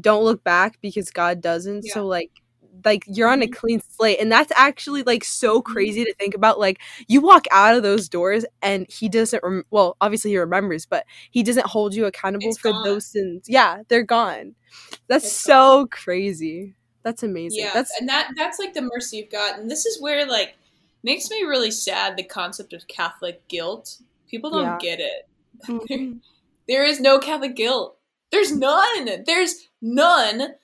don't 0.00 0.24
look 0.24 0.42
back 0.44 0.78
because 0.80 1.10
God 1.10 1.42
doesn't. 1.42 1.84
Yeah. 1.84 1.94
So 1.94 2.06
like 2.06 2.30
like 2.84 3.04
you're 3.06 3.28
on 3.28 3.42
a 3.42 3.46
mm-hmm. 3.46 3.52
clean 3.52 3.80
slate 3.80 4.18
and 4.20 4.30
that's 4.30 4.52
actually 4.56 5.02
like 5.02 5.24
so 5.24 5.60
mm-hmm. 5.60 5.72
crazy 5.72 6.04
to 6.04 6.14
think 6.14 6.34
about 6.34 6.58
like 6.58 6.80
you 7.06 7.20
walk 7.20 7.46
out 7.50 7.76
of 7.76 7.82
those 7.82 8.08
doors 8.08 8.44
and 8.62 8.86
he 8.88 9.08
doesn't 9.08 9.42
rem- 9.42 9.64
well 9.70 9.96
obviously 10.00 10.30
he 10.30 10.38
remembers 10.38 10.86
but 10.86 11.04
he 11.30 11.42
doesn't 11.42 11.66
hold 11.66 11.94
you 11.94 12.06
accountable 12.06 12.48
it's 12.48 12.58
for 12.58 12.72
gone. 12.72 12.84
those 12.84 13.06
sins 13.06 13.46
yeah 13.48 13.82
they're 13.88 14.02
gone 14.02 14.54
that's 15.06 15.24
it's 15.24 15.34
so 15.34 15.80
gone. 15.80 15.88
crazy 15.88 16.74
that's 17.02 17.22
amazing 17.22 17.60
yeah 17.60 17.70
that's 17.72 17.92
and 18.00 18.08
that 18.08 18.30
that's 18.36 18.58
like 18.58 18.74
the 18.74 18.82
mercy 18.94 19.20
of 19.22 19.30
god 19.30 19.58
and 19.58 19.70
this 19.70 19.86
is 19.86 20.00
where 20.00 20.26
like 20.26 20.56
makes 21.02 21.30
me 21.30 21.42
really 21.42 21.70
sad 21.70 22.16
the 22.16 22.22
concept 22.22 22.72
of 22.72 22.86
catholic 22.88 23.46
guilt 23.48 23.98
people 24.28 24.50
don't 24.50 24.64
yeah. 24.64 24.78
get 24.80 25.00
it 25.00 25.28
mm-hmm. 25.66 26.18
there 26.68 26.84
is 26.84 27.00
no 27.00 27.18
catholic 27.18 27.56
guilt 27.56 27.96
there's 28.30 28.54
none 28.54 29.24
there's 29.26 29.68
none 29.80 30.54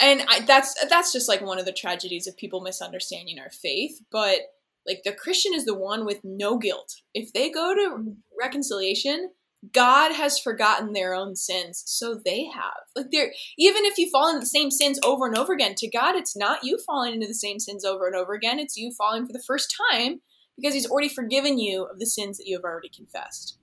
and 0.00 0.22
I, 0.28 0.40
that's 0.40 0.74
that's 0.88 1.12
just 1.12 1.28
like 1.28 1.40
one 1.40 1.58
of 1.58 1.66
the 1.66 1.72
tragedies 1.72 2.26
of 2.26 2.36
people 2.36 2.60
misunderstanding 2.60 3.38
our 3.38 3.50
faith 3.50 4.00
but 4.10 4.38
like 4.86 5.02
the 5.04 5.12
christian 5.12 5.54
is 5.54 5.64
the 5.64 5.74
one 5.74 6.06
with 6.06 6.20
no 6.24 6.58
guilt. 6.58 6.96
If 7.14 7.32
they 7.32 7.50
go 7.50 7.74
to 7.74 8.16
reconciliation 8.40 9.30
god 9.72 10.12
has 10.12 10.38
forgotten 10.38 10.92
their 10.92 11.14
own 11.14 11.34
sins 11.34 11.82
so 11.84 12.20
they 12.24 12.44
have. 12.44 12.74
Like 12.94 13.10
they're 13.10 13.32
even 13.58 13.84
if 13.84 13.98
you 13.98 14.08
fall 14.08 14.28
into 14.28 14.40
the 14.40 14.46
same 14.46 14.70
sins 14.70 15.00
over 15.04 15.26
and 15.26 15.36
over 15.36 15.52
again 15.52 15.74
to 15.76 15.88
god 15.88 16.14
it's 16.14 16.36
not 16.36 16.64
you 16.64 16.78
falling 16.86 17.14
into 17.14 17.26
the 17.26 17.34
same 17.34 17.58
sins 17.58 17.84
over 17.84 18.06
and 18.06 18.16
over 18.16 18.34
again 18.34 18.58
it's 18.58 18.76
you 18.76 18.92
falling 18.92 19.26
for 19.26 19.32
the 19.32 19.42
first 19.46 19.74
time 19.92 20.20
because 20.56 20.74
he's 20.74 20.90
already 20.90 21.08
forgiven 21.08 21.58
you 21.58 21.84
of 21.84 21.98
the 21.98 22.06
sins 22.06 22.36
that 22.38 22.46
you 22.46 22.56
have 22.56 22.64
already 22.64 22.88
confessed. 22.88 23.58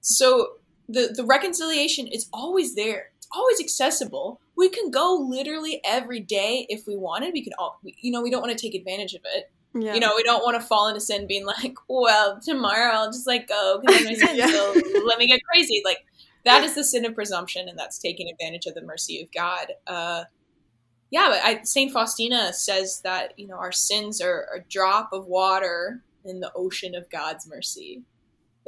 So 0.00 0.54
the 0.88 1.12
the 1.14 1.24
reconciliation 1.24 2.06
is 2.06 2.28
always 2.32 2.74
there 2.74 3.09
always 3.32 3.60
accessible 3.60 4.40
we 4.60 4.68
can 4.68 4.90
go 4.90 5.26
literally 5.26 5.80
every 5.86 6.20
day 6.20 6.66
if 6.68 6.86
we 6.86 6.94
wanted. 6.94 7.32
We 7.32 7.42
can 7.42 7.54
all, 7.58 7.80
you 7.82 8.12
know, 8.12 8.20
we 8.20 8.30
don't 8.30 8.42
want 8.42 8.56
to 8.56 8.60
take 8.60 8.74
advantage 8.74 9.14
of 9.14 9.22
it. 9.24 9.50
Yeah. 9.72 9.94
You 9.94 10.00
know, 10.00 10.12
we 10.14 10.22
don't 10.22 10.42
want 10.42 10.60
to 10.60 10.66
fall 10.66 10.86
into 10.86 11.00
sin 11.00 11.26
being 11.26 11.46
like, 11.46 11.74
well, 11.88 12.38
tomorrow 12.44 12.92
I'll 12.92 13.10
just 13.10 13.26
like 13.26 13.48
go 13.48 13.80
because 13.80 14.04
my 14.04 14.12
sin, 14.12 14.36
yeah. 14.36 14.48
so 14.48 14.74
let 15.06 15.18
me 15.18 15.26
get 15.26 15.40
crazy. 15.50 15.80
Like 15.82 16.04
that 16.44 16.62
is 16.62 16.74
the 16.74 16.84
sin 16.84 17.06
of 17.06 17.14
presumption, 17.14 17.70
and 17.70 17.78
that's 17.78 17.98
taking 17.98 18.28
advantage 18.28 18.66
of 18.66 18.74
the 18.74 18.82
mercy 18.82 19.22
of 19.22 19.32
God. 19.32 19.68
Uh, 19.86 20.24
yeah, 21.10 21.28
but 21.30 21.40
I, 21.42 21.62
Saint 21.62 21.92
Faustina 21.92 22.52
says 22.52 23.00
that 23.02 23.32
you 23.38 23.46
know 23.46 23.56
our 23.56 23.72
sins 23.72 24.20
are 24.20 24.46
a 24.54 24.60
drop 24.68 25.10
of 25.14 25.26
water 25.26 26.02
in 26.22 26.40
the 26.40 26.52
ocean 26.54 26.94
of 26.94 27.08
God's 27.08 27.48
mercy 27.48 28.02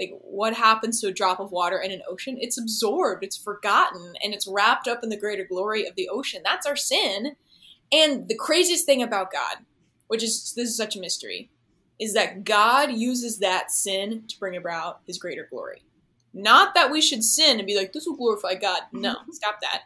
like 0.02 0.18
what 0.22 0.54
happens 0.54 1.00
to 1.00 1.08
a 1.08 1.12
drop 1.12 1.40
of 1.40 1.52
water 1.52 1.78
in 1.78 1.90
an 1.92 2.02
ocean? 2.08 2.36
It's 2.40 2.58
absorbed 2.58 3.24
it's 3.24 3.36
forgotten 3.36 4.14
and 4.22 4.34
it's 4.34 4.46
wrapped 4.46 4.88
up 4.88 5.02
in 5.02 5.08
the 5.08 5.18
greater 5.18 5.44
glory 5.44 5.86
of 5.86 5.94
the 5.94 6.08
ocean. 6.08 6.42
That's 6.44 6.66
our 6.66 6.76
sin. 6.76 7.36
And 7.90 8.28
the 8.28 8.36
craziest 8.36 8.86
thing 8.86 9.02
about 9.02 9.32
god 9.32 9.58
which 10.08 10.22
is 10.22 10.52
this 10.54 10.68
is 10.68 10.76
such 10.76 10.94
a 10.94 11.00
mystery 11.00 11.50
is 11.98 12.12
that 12.12 12.44
god 12.44 12.92
uses 12.92 13.38
that 13.38 13.70
sin 13.70 14.24
to 14.28 14.38
bring 14.38 14.56
about 14.56 15.00
his 15.06 15.18
greater 15.18 15.46
glory. 15.50 15.82
Not 16.34 16.74
that 16.74 16.90
we 16.90 17.00
should 17.00 17.24
sin 17.24 17.58
and 17.58 17.66
be 17.66 17.76
like 17.76 17.92
this 17.92 18.06
will 18.06 18.16
glorify 18.16 18.54
god. 18.54 18.82
No 18.92 19.14
mm-hmm. 19.14 19.32
stop 19.32 19.60
that. 19.62 19.82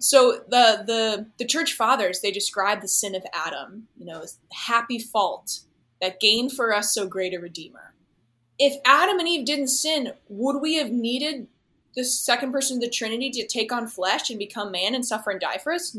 So 0.00 0.40
the 0.48 0.82
the 0.86 1.30
the 1.38 1.46
church 1.46 1.74
fathers 1.74 2.20
they 2.20 2.32
describe 2.32 2.80
the 2.80 2.88
sin 2.88 3.14
of 3.14 3.24
adam 3.32 3.88
you 3.96 4.06
know 4.06 4.22
as 4.22 4.38
happy 4.52 4.98
fault 4.98 5.60
that 6.00 6.20
gained 6.20 6.52
for 6.52 6.74
us 6.74 6.92
so 6.92 7.06
great 7.06 7.32
a 7.32 7.38
redeemer 7.38 7.93
if 8.58 8.76
Adam 8.84 9.18
and 9.18 9.28
Eve 9.28 9.44
didn't 9.44 9.68
sin, 9.68 10.12
would 10.28 10.60
we 10.60 10.76
have 10.76 10.90
needed 10.90 11.48
the 11.96 12.04
second 12.04 12.52
person 12.52 12.76
of 12.76 12.80
the 12.80 12.90
Trinity 12.90 13.30
to 13.30 13.46
take 13.46 13.72
on 13.72 13.86
flesh 13.86 14.30
and 14.30 14.38
become 14.38 14.70
man 14.70 14.94
and 14.94 15.04
suffer 15.04 15.30
and 15.30 15.40
die 15.40 15.58
for 15.58 15.72
us? 15.72 15.96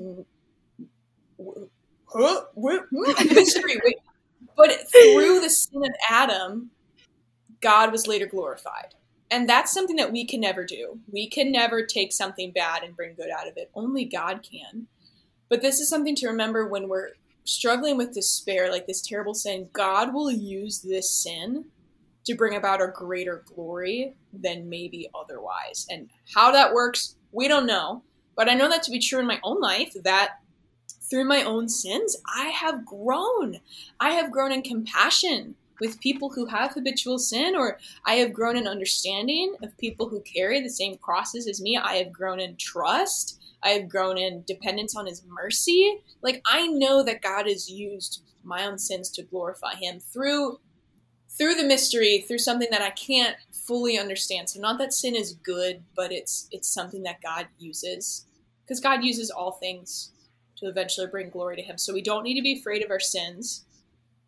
Huh? 2.07 2.41
Mystery. 2.91 3.79
But 4.57 4.89
through 4.89 5.41
the 5.41 5.49
sin 5.49 5.83
of 5.83 5.91
Adam, 6.09 6.69
God 7.59 7.91
was 7.91 8.07
later 8.07 8.25
glorified. 8.25 8.95
And 9.29 9.49
that's 9.49 9.73
something 9.73 9.97
that 9.97 10.13
we 10.13 10.25
can 10.25 10.39
never 10.39 10.63
do. 10.63 10.99
We 11.11 11.27
can 11.27 11.51
never 11.51 11.85
take 11.85 12.13
something 12.13 12.51
bad 12.51 12.83
and 12.83 12.95
bring 12.95 13.15
good 13.15 13.29
out 13.29 13.49
of 13.49 13.57
it. 13.57 13.69
Only 13.75 14.05
God 14.05 14.47
can. 14.49 14.87
But 15.49 15.61
this 15.61 15.81
is 15.81 15.89
something 15.89 16.15
to 16.15 16.27
remember 16.27 16.67
when 16.67 16.87
we're 16.87 17.09
struggling 17.43 17.97
with 17.97 18.13
despair, 18.13 18.71
like 18.71 18.87
this 18.87 19.01
terrible 19.01 19.33
sin. 19.33 19.67
God 19.73 20.13
will 20.13 20.31
use 20.31 20.79
this 20.79 21.11
sin 21.11 21.65
to 22.25 22.35
bring 22.35 22.55
about 22.55 22.81
a 22.81 22.87
greater 22.87 23.43
glory 23.45 24.15
than 24.33 24.69
maybe 24.69 25.09
otherwise. 25.13 25.85
And 25.89 26.09
how 26.33 26.51
that 26.51 26.73
works, 26.73 27.15
we 27.31 27.47
don't 27.47 27.67
know. 27.67 28.03
But 28.35 28.49
I 28.49 28.53
know 28.53 28.69
that 28.69 28.83
to 28.83 28.91
be 28.91 28.99
true 28.99 29.19
in 29.19 29.27
my 29.27 29.39
own 29.43 29.61
life 29.61 29.93
that 30.03 30.39
through 31.09 31.25
my 31.25 31.43
own 31.43 31.69
sins, 31.69 32.17
I 32.35 32.47
have 32.47 32.85
grown. 32.85 33.59
I 33.99 34.11
have 34.11 34.31
grown 34.31 34.51
in 34.51 34.61
compassion 34.61 35.55
with 35.79 35.99
people 35.99 36.29
who 36.29 36.45
have 36.47 36.73
habitual 36.73 37.19
sin, 37.19 37.55
or 37.55 37.77
I 38.05 38.15
have 38.15 38.33
grown 38.33 38.57
in 38.57 38.67
understanding 38.67 39.55
of 39.61 39.77
people 39.77 40.09
who 40.09 40.21
carry 40.21 40.61
the 40.61 40.69
same 40.69 40.97
crosses 40.97 41.47
as 41.47 41.61
me. 41.61 41.77
I 41.77 41.95
have 41.95 42.11
grown 42.11 42.39
in 42.39 42.55
trust. 42.55 43.39
I 43.61 43.69
have 43.69 43.89
grown 43.89 44.17
in 44.17 44.43
dependence 44.47 44.95
on 44.95 45.05
His 45.05 45.23
mercy. 45.27 45.97
Like, 46.21 46.41
I 46.45 46.67
know 46.67 47.03
that 47.03 47.21
God 47.21 47.47
has 47.47 47.69
used 47.69 48.23
my 48.43 48.65
own 48.65 48.77
sins 48.77 49.09
to 49.11 49.23
glorify 49.23 49.75
Him 49.75 49.99
through 49.99 50.59
through 51.37 51.55
the 51.55 51.63
mystery, 51.63 52.23
through 52.27 52.37
something 52.39 52.69
that 52.71 52.81
I 52.81 52.91
can't 52.91 53.35
fully 53.51 53.97
understand. 53.97 54.49
So 54.49 54.59
not 54.59 54.77
that 54.79 54.93
sin 54.93 55.15
is 55.15 55.33
good, 55.33 55.83
but 55.95 56.11
it's 56.11 56.47
it's 56.51 56.67
something 56.67 57.03
that 57.03 57.21
God 57.21 57.47
uses 57.57 58.25
because 58.63 58.79
God 58.79 59.03
uses 59.03 59.29
all 59.29 59.53
things 59.53 60.11
to 60.57 60.67
eventually 60.67 61.07
bring 61.07 61.29
glory 61.29 61.55
to 61.57 61.61
Him. 61.61 61.77
So 61.77 61.93
we 61.93 62.01
don't 62.01 62.23
need 62.23 62.35
to 62.35 62.41
be 62.41 62.59
afraid 62.59 62.83
of 62.83 62.91
our 62.91 62.99
sins. 62.99 63.65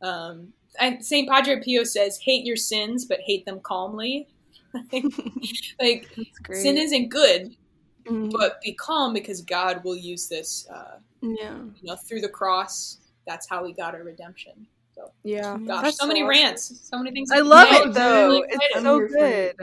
Um, 0.02 0.54
Saint 1.00 1.30
Padre 1.30 1.62
Pio 1.64 1.84
says, 1.84 2.20
"Hate 2.24 2.46
your 2.46 2.58
sins, 2.58 3.06
but 3.06 3.20
hate 3.22 3.46
them 3.46 3.60
calmly." 3.62 4.28
like 5.80 6.08
sin 6.52 6.78
isn't 6.78 7.10
good, 7.10 7.56
mm-hmm. 8.06 8.30
but 8.30 8.62
be 8.62 8.74
calm 8.74 9.14
because 9.14 9.42
God 9.42 9.84
will 9.84 9.96
use 9.96 10.28
this. 10.28 10.68
Uh, 10.70 11.00
yeah, 11.22 11.58
you 11.58 11.84
know, 11.84 11.96
through 11.96 12.22
the 12.22 12.30
cross. 12.30 13.00
That's 13.26 13.50
how 13.50 13.64
we 13.64 13.74
got 13.74 13.94
our 13.94 14.04
redemption. 14.04 14.68
So 14.98 15.12
yeah, 15.24 15.58
gosh, 15.64 15.86
so, 15.86 15.92
so 15.92 16.08
many 16.08 16.22
awesome. 16.22 16.30
rants, 16.30 16.90
so 16.90 16.98
many 16.98 17.12
things. 17.12 17.32
I 17.32 17.40
love 17.40 17.68
it 17.72 17.94
though. 17.94 18.30
Really 18.30 18.48
it's 18.50 18.82
so 18.82 19.08
good. 19.08 19.56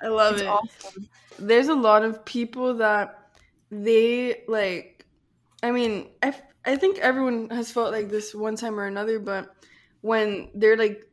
I 0.00 0.06
love 0.06 0.34
it's 0.34 0.42
it. 0.42 0.46
Awesome. 0.46 1.08
There's 1.40 1.68
a 1.68 1.74
lot 1.74 2.04
of 2.04 2.24
people 2.24 2.74
that 2.74 3.30
they 3.70 4.44
like. 4.46 5.04
I 5.60 5.72
mean, 5.72 6.10
I 6.22 6.34
I 6.64 6.76
think 6.76 6.98
everyone 6.98 7.50
has 7.50 7.72
felt 7.72 7.90
like 7.90 8.10
this 8.10 8.32
one 8.32 8.54
time 8.54 8.78
or 8.78 8.86
another, 8.86 9.18
but 9.18 9.56
when 10.02 10.50
they're 10.54 10.76
like 10.76 11.10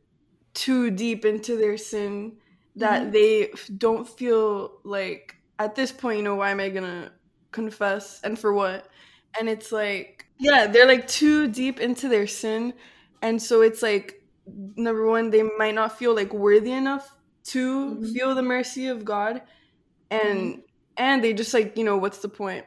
too 0.52 0.92
deep 0.92 1.24
into 1.24 1.56
their 1.56 1.76
sin, 1.76 2.36
that 2.76 3.02
mm-hmm. 3.02 3.10
they 3.10 3.50
don't 3.76 4.08
feel 4.08 4.78
like 4.84 5.34
at 5.58 5.74
this 5.74 5.90
point, 5.90 6.18
you 6.18 6.22
know, 6.22 6.36
why 6.36 6.50
am 6.50 6.60
I 6.60 6.68
gonna 6.68 7.10
confess 7.50 8.20
and 8.22 8.38
for 8.38 8.52
what? 8.52 8.86
And 9.36 9.48
it's 9.48 9.72
like, 9.72 10.26
yeah, 10.38 10.68
they're 10.68 10.86
like 10.86 11.08
too 11.08 11.48
deep 11.48 11.80
into 11.80 12.08
their 12.08 12.28
sin 12.28 12.74
and 13.24 13.42
so 13.42 13.62
it's 13.62 13.82
like 13.82 14.22
number 14.76 15.06
one 15.06 15.30
they 15.30 15.42
might 15.58 15.74
not 15.74 15.98
feel 15.98 16.14
like 16.14 16.32
worthy 16.32 16.72
enough 16.72 17.16
to 17.42 17.90
mm-hmm. 17.90 18.12
feel 18.12 18.34
the 18.34 18.42
mercy 18.42 18.86
of 18.86 19.04
god 19.04 19.42
and 20.10 20.38
mm-hmm. 20.38 20.60
and 20.96 21.24
they 21.24 21.32
just 21.32 21.52
like 21.52 21.76
you 21.76 21.84
know 21.84 21.96
what's 21.96 22.18
the 22.18 22.28
point 22.28 22.64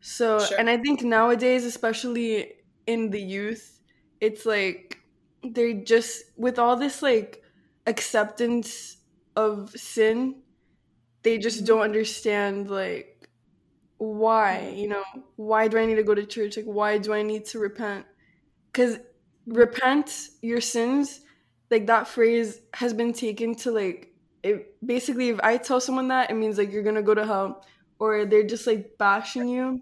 so 0.00 0.38
sure. 0.40 0.58
and 0.58 0.68
i 0.68 0.76
think 0.76 1.02
nowadays 1.02 1.64
especially 1.64 2.52
in 2.86 3.10
the 3.10 3.20
youth 3.20 3.80
it's 4.20 4.44
like 4.44 4.98
they 5.42 5.72
just 5.72 6.24
with 6.36 6.58
all 6.58 6.76
this 6.76 7.00
like 7.00 7.42
acceptance 7.86 8.98
of 9.36 9.70
sin 9.70 10.42
they 11.22 11.38
just 11.38 11.58
mm-hmm. 11.58 11.66
don't 11.66 11.80
understand 11.80 12.68
like 12.68 13.14
why? 13.98 14.72
You 14.74 14.88
know, 14.88 15.04
why 15.36 15.68
do 15.68 15.78
I 15.78 15.86
need 15.86 15.96
to 15.96 16.02
go 16.02 16.14
to 16.14 16.26
church? 16.26 16.56
Like, 16.56 16.66
why 16.66 16.98
do 16.98 17.12
I 17.12 17.22
need 17.22 17.44
to 17.46 17.58
repent? 17.58 18.06
Because 18.72 18.98
repent 19.46 20.28
your 20.42 20.60
sins, 20.60 21.20
like 21.70 21.86
that 21.86 22.08
phrase 22.08 22.60
has 22.74 22.92
been 22.92 23.12
taken 23.12 23.54
to 23.56 23.70
like, 23.70 24.12
it 24.42 24.76
basically, 24.84 25.30
if 25.30 25.40
I 25.42 25.56
tell 25.56 25.80
someone 25.80 26.08
that, 26.08 26.30
it 26.30 26.34
means 26.34 26.58
like 26.58 26.72
you're 26.72 26.82
gonna 26.82 27.02
go 27.02 27.14
to 27.14 27.26
hell, 27.26 27.64
or 27.98 28.24
they're 28.26 28.46
just 28.46 28.66
like 28.66 28.98
bashing 28.98 29.48
you 29.48 29.80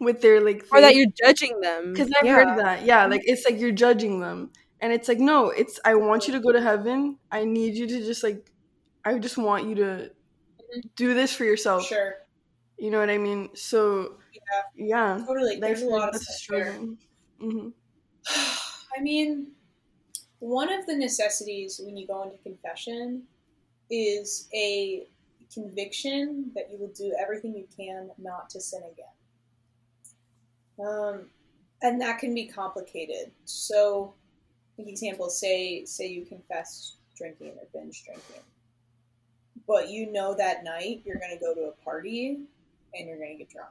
with 0.00 0.22
their 0.22 0.40
like, 0.40 0.62
faith. 0.62 0.70
or 0.72 0.80
that 0.80 0.94
you're 0.94 1.12
judging 1.22 1.60
them. 1.60 1.92
Because 1.92 2.10
I've 2.18 2.24
yeah. 2.24 2.34
heard 2.34 2.58
that, 2.58 2.84
yeah, 2.84 3.06
like 3.06 3.22
it's 3.24 3.44
like 3.44 3.60
you're 3.60 3.72
judging 3.72 4.20
them, 4.20 4.50
and 4.80 4.92
it's 4.92 5.08
like 5.08 5.18
no, 5.18 5.50
it's 5.50 5.78
I 5.84 5.94
want 5.94 6.26
you 6.26 6.32
to 6.34 6.40
go 6.40 6.52
to 6.52 6.60
heaven. 6.60 7.18
I 7.30 7.44
need 7.44 7.74
you 7.74 7.86
to 7.86 8.00
just 8.00 8.22
like, 8.22 8.50
I 9.04 9.18
just 9.18 9.36
want 9.36 9.66
you 9.68 9.74
to 9.76 9.82
mm-hmm. 9.82 10.80
do 10.96 11.14
this 11.14 11.34
for 11.34 11.44
yourself. 11.44 11.86
Sure. 11.86 12.14
You 12.78 12.90
know 12.90 12.98
what 12.98 13.10
I 13.10 13.18
mean? 13.18 13.50
So 13.54 14.16
yeah, 14.32 14.86
yeah 14.86 15.24
totally. 15.26 15.60
There's 15.60 15.82
a 15.82 15.86
lot 15.86 16.14
of 16.14 16.22
stuff 16.22 16.46
there. 16.48 16.78
Mm-hmm. 17.42 17.68
I 18.96 19.00
mean, 19.00 19.48
one 20.40 20.72
of 20.72 20.86
the 20.86 20.96
necessities 20.96 21.80
when 21.84 21.96
you 21.96 22.06
go 22.06 22.22
into 22.22 22.38
confession 22.38 23.24
is 23.90 24.48
a 24.54 25.06
conviction 25.52 26.50
that 26.54 26.70
you 26.70 26.78
will 26.78 26.92
do 26.94 27.14
everything 27.20 27.54
you 27.54 27.66
can 27.76 28.10
not 28.18 28.48
to 28.50 28.60
sin 28.60 28.82
again. 28.92 29.06
Um, 30.86 31.26
and 31.82 32.00
that 32.00 32.18
can 32.18 32.34
be 32.34 32.46
complicated. 32.46 33.32
So, 33.44 34.14
an 34.78 34.88
example, 34.88 35.28
say 35.28 35.84
say 35.84 36.08
you 36.08 36.24
confess 36.24 36.96
drinking 37.16 37.52
or 37.60 37.66
binge 37.72 38.04
drinking, 38.04 38.42
but 39.66 39.90
you 39.90 40.10
know 40.10 40.34
that 40.34 40.64
night 40.64 41.02
you're 41.04 41.18
going 41.18 41.36
to 41.36 41.40
go 41.40 41.54
to 41.54 41.68
a 41.68 41.84
party 41.84 42.38
and 42.94 43.08
you're 43.08 43.18
going 43.18 43.32
to 43.32 43.38
get 43.38 43.50
drunk. 43.50 43.70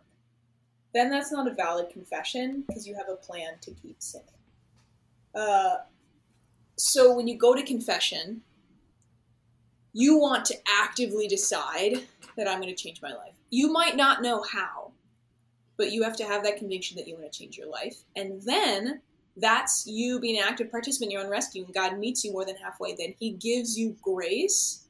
Then 0.93 1.09
that's 1.09 1.31
not 1.31 1.47
a 1.47 1.53
valid 1.53 1.89
confession 1.91 2.63
because 2.67 2.87
you 2.87 2.95
have 2.95 3.09
a 3.09 3.15
plan 3.15 3.53
to 3.61 3.71
keep 3.71 3.95
sinning. 3.99 4.27
Uh, 5.35 5.77
so 6.75 7.15
when 7.15 7.27
you 7.27 7.37
go 7.37 7.53
to 7.53 7.63
confession, 7.63 8.41
you 9.93 10.17
want 10.17 10.45
to 10.45 10.55
actively 10.81 11.27
decide 11.27 12.01
that 12.37 12.47
I'm 12.47 12.61
going 12.61 12.73
to 12.73 12.81
change 12.81 13.01
my 13.01 13.09
life. 13.09 13.33
You 13.49 13.71
might 13.71 13.95
not 13.95 14.21
know 14.21 14.43
how, 14.43 14.91
but 15.77 15.91
you 15.91 16.03
have 16.03 16.15
to 16.17 16.25
have 16.25 16.43
that 16.43 16.57
conviction 16.57 16.95
that 16.97 17.07
you 17.07 17.15
want 17.15 17.31
to 17.31 17.37
change 17.37 17.57
your 17.57 17.69
life. 17.69 17.97
And 18.15 18.41
then 18.43 19.01
that's 19.35 19.87
you 19.87 20.19
being 20.19 20.37
an 20.37 20.43
active 20.47 20.69
participant 20.71 21.11
in 21.11 21.13
your 21.13 21.23
own 21.23 21.31
rescue, 21.31 21.65
and 21.65 21.73
God 21.73 21.97
meets 21.97 22.23
you 22.23 22.31
more 22.31 22.45
than 22.45 22.55
halfway. 22.55 22.95
Then 22.95 23.15
He 23.19 23.31
gives 23.31 23.77
you 23.77 23.95
grace 24.01 24.85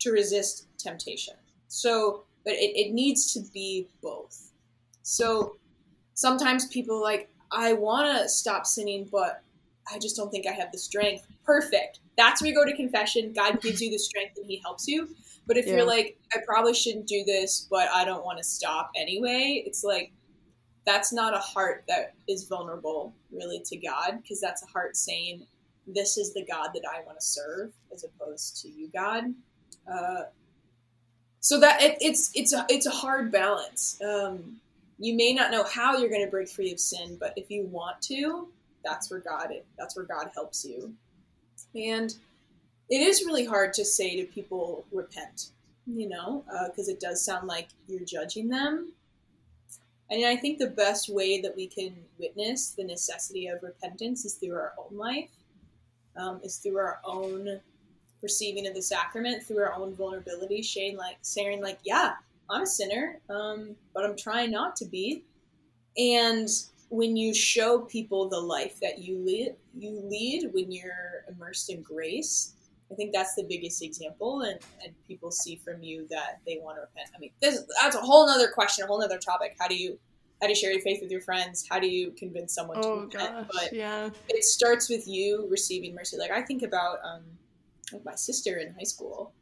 to 0.00 0.10
resist 0.10 0.66
temptation. 0.78 1.34
So 1.68 2.24
but 2.44 2.54
it, 2.54 2.76
it 2.76 2.92
needs 2.92 3.32
to 3.34 3.40
be 3.52 3.88
both. 4.02 4.50
So 5.02 5.56
sometimes 6.14 6.66
people 6.66 7.00
like, 7.00 7.28
I 7.52 7.72
want 7.72 8.16
to 8.16 8.28
stop 8.28 8.66
sinning, 8.66 9.08
but 9.10 9.42
I 9.92 9.98
just 9.98 10.16
don't 10.16 10.30
think 10.30 10.46
I 10.46 10.52
have 10.52 10.72
the 10.72 10.78
strength. 10.78 11.26
Perfect. 11.44 12.00
That's 12.16 12.40
where 12.40 12.50
you 12.50 12.54
go 12.54 12.64
to 12.64 12.76
confession. 12.76 13.32
God 13.32 13.60
gives 13.60 13.80
you 13.80 13.90
the 13.90 13.98
strength 13.98 14.36
and 14.36 14.46
He 14.46 14.60
helps 14.64 14.86
you. 14.86 15.08
But 15.46 15.56
if 15.56 15.66
yeah. 15.66 15.76
you're 15.76 15.86
like, 15.86 16.18
I 16.32 16.38
probably 16.46 16.74
shouldn't 16.74 17.06
do 17.06 17.24
this, 17.24 17.66
but 17.70 17.88
I 17.92 18.04
don't 18.04 18.24
want 18.24 18.38
to 18.38 18.44
stop 18.44 18.90
anyway, 18.96 19.62
it's 19.66 19.82
like, 19.82 20.12
that's 20.86 21.12
not 21.12 21.34
a 21.34 21.38
heart 21.38 21.84
that 21.88 22.14
is 22.28 22.44
vulnerable 22.44 23.14
really 23.32 23.60
to 23.66 23.76
God 23.76 24.18
because 24.22 24.40
that's 24.40 24.62
a 24.62 24.66
heart 24.66 24.96
saying, 24.96 25.46
This 25.86 26.16
is 26.16 26.32
the 26.32 26.44
God 26.44 26.70
that 26.74 26.82
I 26.90 27.04
want 27.04 27.18
to 27.18 27.24
serve 27.24 27.72
as 27.92 28.04
opposed 28.04 28.62
to 28.62 28.68
you, 28.68 28.88
God. 28.94 29.24
Uh, 29.90 30.22
so 31.40 31.58
that 31.60 31.82
it, 31.82 31.98
it's 32.00 32.30
it's 32.34 32.52
a 32.52 32.66
it's 32.68 32.86
a 32.86 32.90
hard 32.90 33.32
balance. 33.32 34.00
Um, 34.02 34.60
you 34.98 35.16
may 35.16 35.32
not 35.32 35.50
know 35.50 35.64
how 35.64 35.96
you're 35.96 36.10
going 36.10 36.24
to 36.24 36.30
break 36.30 36.48
free 36.48 36.72
of 36.72 36.78
sin, 36.78 37.16
but 37.18 37.32
if 37.36 37.50
you 37.50 37.64
want 37.64 38.00
to, 38.02 38.48
that's 38.84 39.10
where 39.10 39.20
God 39.20 39.52
that's 39.78 39.96
where 39.96 40.04
God 40.04 40.30
helps 40.34 40.64
you. 40.64 40.92
And 41.74 42.14
it 42.88 43.00
is 43.00 43.24
really 43.24 43.44
hard 43.44 43.72
to 43.74 43.84
say 43.84 44.16
to 44.16 44.24
people 44.32 44.84
repent, 44.92 45.50
you 45.86 46.08
know, 46.08 46.44
because 46.66 46.88
uh, 46.88 46.92
it 46.92 47.00
does 47.00 47.24
sound 47.24 47.46
like 47.46 47.68
you're 47.86 48.04
judging 48.04 48.48
them. 48.48 48.92
And 50.10 50.26
I 50.26 50.36
think 50.36 50.58
the 50.58 50.66
best 50.66 51.08
way 51.08 51.40
that 51.40 51.54
we 51.54 51.68
can 51.68 51.94
witness 52.18 52.70
the 52.70 52.82
necessity 52.82 53.46
of 53.46 53.62
repentance 53.62 54.24
is 54.24 54.34
through 54.34 54.56
our 54.56 54.72
own 54.76 54.98
life, 54.98 55.30
um, 56.16 56.40
is 56.42 56.56
through 56.56 56.78
our 56.78 56.98
own 57.04 57.60
receiving 58.22 58.66
of 58.66 58.74
the 58.74 58.82
sacrament 58.82 59.42
through 59.44 59.62
our 59.62 59.74
own 59.74 59.94
vulnerability, 59.94 60.62
Shane, 60.62 60.96
like 60.96 61.16
saying 61.22 61.62
like, 61.62 61.78
yeah, 61.84 62.14
I'm 62.50 62.62
a 62.62 62.66
sinner, 62.66 63.18
um, 63.30 63.76
but 63.94 64.04
I'm 64.04 64.16
trying 64.16 64.50
not 64.50 64.74
to 64.76 64.84
be. 64.84 65.22
And 65.96 66.48
when 66.90 67.16
you 67.16 67.32
show 67.32 67.80
people 67.80 68.28
the 68.28 68.38
life 68.38 68.78
that 68.80 68.98
you 68.98 69.16
lead, 69.18 69.54
you 69.74 69.90
lead 70.04 70.50
when 70.52 70.70
you're 70.70 71.24
immersed 71.28 71.70
in 71.70 71.82
grace. 71.82 72.54
I 72.90 72.96
think 72.96 73.12
that's 73.12 73.36
the 73.36 73.44
biggest 73.44 73.82
example, 73.84 74.40
and, 74.42 74.58
and 74.84 74.92
people 75.06 75.30
see 75.30 75.54
from 75.64 75.80
you 75.80 76.08
that 76.10 76.40
they 76.44 76.58
want 76.60 76.76
to 76.76 76.80
repent. 76.80 77.10
I 77.14 77.20
mean, 77.20 77.30
this, 77.40 77.62
that's 77.80 77.94
a 77.94 78.00
whole 78.00 78.28
other 78.28 78.48
question, 78.48 78.84
a 78.84 78.88
whole 78.88 79.02
other 79.02 79.18
topic. 79.18 79.56
How 79.58 79.68
do 79.68 79.76
you 79.76 79.98
how 80.40 80.46
do 80.46 80.52
you 80.52 80.56
share 80.56 80.72
your 80.72 80.80
faith 80.80 81.00
with 81.02 81.10
your 81.10 81.20
friends? 81.20 81.66
How 81.70 81.78
do 81.78 81.86
you 81.86 82.12
convince 82.12 82.54
someone 82.54 82.78
oh, 82.80 82.96
to 82.96 83.02
repent? 83.02 83.34
Gosh, 83.34 83.46
but 83.52 83.72
yeah. 83.72 84.08
it 84.28 84.42
starts 84.42 84.88
with 84.88 85.06
you 85.06 85.46
receiving 85.50 85.94
mercy. 85.94 86.16
Like 86.16 86.32
I 86.32 86.42
think 86.42 86.62
about 86.62 86.98
um, 87.04 87.22
like 87.92 88.04
my 88.04 88.14
sister 88.16 88.56
in 88.56 88.74
high 88.74 88.84
school, 88.84 89.32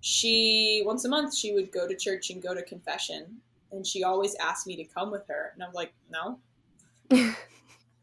she 0.00 0.82
once 0.86 1.04
a 1.04 1.08
month 1.08 1.36
she 1.36 1.52
would 1.52 1.72
go 1.72 1.88
to 1.88 1.96
church 1.96 2.30
and 2.30 2.40
go 2.40 2.54
to 2.54 2.62
confession, 2.62 3.38
and 3.72 3.84
she 3.84 4.04
always 4.04 4.36
asked 4.36 4.68
me 4.68 4.76
to 4.76 4.84
come 4.84 5.10
with 5.10 5.26
her, 5.26 5.50
and 5.54 5.64
I'm 5.64 5.72
like, 5.72 5.92
no. 6.08 6.38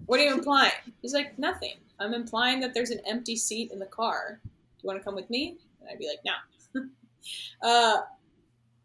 What 0.05 0.19
are 0.19 0.23
you 0.23 0.33
implying? 0.33 0.71
He's 1.01 1.13
like, 1.13 1.37
nothing. 1.37 1.75
I'm 1.99 2.13
implying 2.13 2.59
that 2.61 2.73
there's 2.73 2.91
an 2.91 3.01
empty 3.05 3.35
seat 3.35 3.71
in 3.71 3.79
the 3.79 3.85
car. 3.85 4.39
Do 4.43 4.49
you 4.83 4.87
want 4.87 4.99
to 4.99 5.03
come 5.03 5.15
with 5.15 5.29
me? 5.29 5.57
And 5.81 5.89
I'd 5.89 5.99
be 5.99 6.07
like, 6.07 6.19
no. 6.25 6.81
uh, 7.67 8.01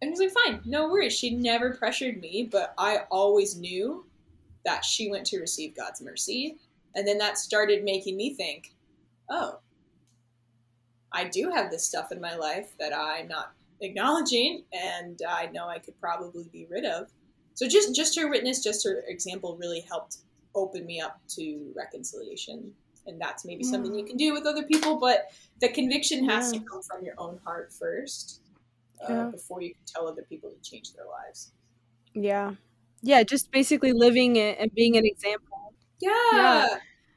and 0.02 0.10
he's 0.10 0.18
like, 0.18 0.32
fine, 0.32 0.60
no 0.64 0.88
worries. 0.88 1.12
She 1.12 1.30
never 1.30 1.74
pressured 1.74 2.20
me, 2.20 2.48
but 2.50 2.74
I 2.76 3.00
always 3.10 3.56
knew 3.56 4.04
that 4.64 4.84
she 4.84 5.10
went 5.10 5.26
to 5.26 5.38
receive 5.38 5.76
God's 5.76 6.02
mercy. 6.02 6.56
And 6.94 7.06
then 7.06 7.18
that 7.18 7.38
started 7.38 7.84
making 7.84 8.16
me 8.16 8.34
think, 8.34 8.74
oh, 9.30 9.58
I 11.12 11.24
do 11.24 11.50
have 11.50 11.70
this 11.70 11.86
stuff 11.86 12.12
in 12.12 12.20
my 12.20 12.34
life 12.34 12.70
that 12.78 12.92
I'm 12.94 13.28
not 13.28 13.52
acknowledging, 13.80 14.64
and 14.72 15.20
I 15.28 15.46
know 15.46 15.68
I 15.68 15.78
could 15.78 15.98
probably 16.00 16.48
be 16.52 16.66
rid 16.68 16.84
of. 16.84 17.08
So 17.54 17.68
just 17.68 17.94
just 17.94 18.18
her 18.18 18.28
witness, 18.28 18.62
just 18.62 18.84
her 18.84 19.02
example, 19.06 19.56
really 19.56 19.80
helped 19.80 20.18
open 20.54 20.84
me 20.86 21.00
up 21.00 21.20
to 21.36 21.72
reconciliation, 21.74 22.72
and 23.06 23.20
that's 23.20 23.44
maybe 23.44 23.64
yeah. 23.64 23.70
something 23.70 23.94
you 23.94 24.04
can 24.04 24.16
do 24.16 24.32
with 24.32 24.46
other 24.46 24.64
people. 24.64 24.96
But 24.98 25.30
the 25.60 25.68
conviction 25.68 26.28
has 26.28 26.52
yeah. 26.52 26.60
to 26.60 26.64
come 26.64 26.82
from 26.82 27.04
your 27.04 27.14
own 27.18 27.38
heart 27.44 27.72
first, 27.72 28.40
uh, 29.02 29.12
yeah. 29.12 29.24
before 29.30 29.62
you 29.62 29.70
can 29.70 29.82
tell 29.86 30.08
other 30.08 30.22
people 30.22 30.50
to 30.50 30.70
change 30.70 30.92
their 30.92 31.06
lives. 31.06 31.52
Yeah, 32.14 32.54
yeah, 33.02 33.22
just 33.22 33.50
basically 33.50 33.92
living 33.92 34.36
it 34.36 34.58
and 34.58 34.72
being 34.74 34.96
an 34.96 35.06
example. 35.06 35.74
yeah. 36.00 36.66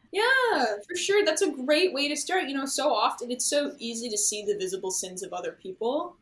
Yeah, 0.09 0.65
for 0.87 0.95
sure. 0.95 1.25
That's 1.25 1.41
a 1.41 1.51
great 1.51 1.93
way 1.93 2.07
to 2.07 2.15
start. 2.15 2.45
You 2.47 2.55
know, 2.55 2.65
so 2.65 2.93
often 2.93 3.29
it's 3.29 3.45
so 3.45 3.73
easy 3.77 4.09
to 4.09 4.17
see 4.17 4.43
the 4.45 4.57
visible 4.57 4.89
sins 4.89 5.21
of 5.21 5.33
other 5.33 5.51
people. 5.51 6.15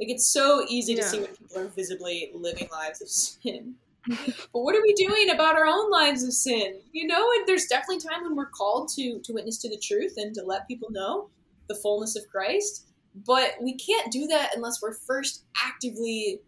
Like 0.00 0.10
it's 0.10 0.26
so 0.26 0.64
easy 0.68 0.94
yeah. 0.94 1.02
to 1.02 1.08
see 1.08 1.20
when 1.20 1.36
people 1.36 1.58
are 1.58 1.68
visibly 1.68 2.30
living 2.34 2.68
lives 2.70 3.00
of 3.00 3.08
sin. 3.08 3.74
but 4.06 4.60
what 4.60 4.76
are 4.76 4.82
we 4.82 4.92
doing 4.94 5.30
about 5.30 5.56
our 5.56 5.66
own 5.66 5.90
lives 5.90 6.22
of 6.24 6.32
sin? 6.32 6.80
You 6.92 7.06
know, 7.06 7.26
and 7.36 7.46
there's 7.46 7.66
definitely 7.66 8.00
time 8.00 8.24
when 8.24 8.36
we're 8.36 8.46
called 8.46 8.88
to 8.96 9.20
to 9.20 9.32
witness 9.32 9.58
to 9.58 9.68
the 9.68 9.78
truth 9.78 10.14
and 10.16 10.34
to 10.34 10.42
let 10.42 10.68
people 10.68 10.90
know 10.90 11.28
the 11.68 11.74
fullness 11.74 12.16
of 12.16 12.28
Christ. 12.28 12.88
But 13.14 13.54
we 13.62 13.74
can't 13.76 14.10
do 14.10 14.26
that 14.26 14.50
unless 14.56 14.82
we're 14.82 14.94
first 14.94 15.44
actively 15.64 16.40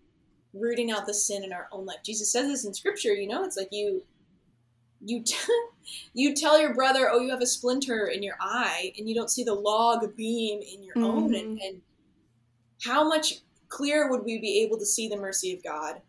rooting 0.52 0.90
out 0.90 1.06
the 1.06 1.14
sin 1.14 1.44
in 1.44 1.52
our 1.52 1.68
own 1.70 1.86
life. 1.86 1.98
Jesus 2.04 2.32
says 2.32 2.48
this 2.48 2.64
in 2.64 2.74
scripture, 2.74 3.14
you 3.14 3.28
know, 3.28 3.44
it's 3.44 3.56
like 3.56 3.68
you 3.70 4.02
you 5.00 5.22
t- 5.22 5.36
you 6.14 6.34
tell 6.34 6.60
your 6.60 6.74
brother, 6.74 7.08
"Oh, 7.10 7.20
you 7.20 7.30
have 7.30 7.42
a 7.42 7.46
splinter 7.46 8.06
in 8.06 8.22
your 8.22 8.36
eye," 8.40 8.92
and 8.98 9.08
you 9.08 9.14
don't 9.14 9.30
see 9.30 9.44
the 9.44 9.54
log 9.54 10.16
beam 10.16 10.60
in 10.60 10.82
your 10.82 10.96
mm-hmm. 10.96 11.04
own. 11.04 11.34
And, 11.34 11.60
and 11.60 11.80
how 12.82 13.08
much 13.08 13.40
clearer 13.68 14.10
would 14.10 14.24
we 14.24 14.38
be 14.38 14.62
able 14.62 14.78
to 14.78 14.86
see 14.86 15.08
the 15.08 15.16
mercy 15.16 15.52
of 15.52 15.62
God 15.62 16.00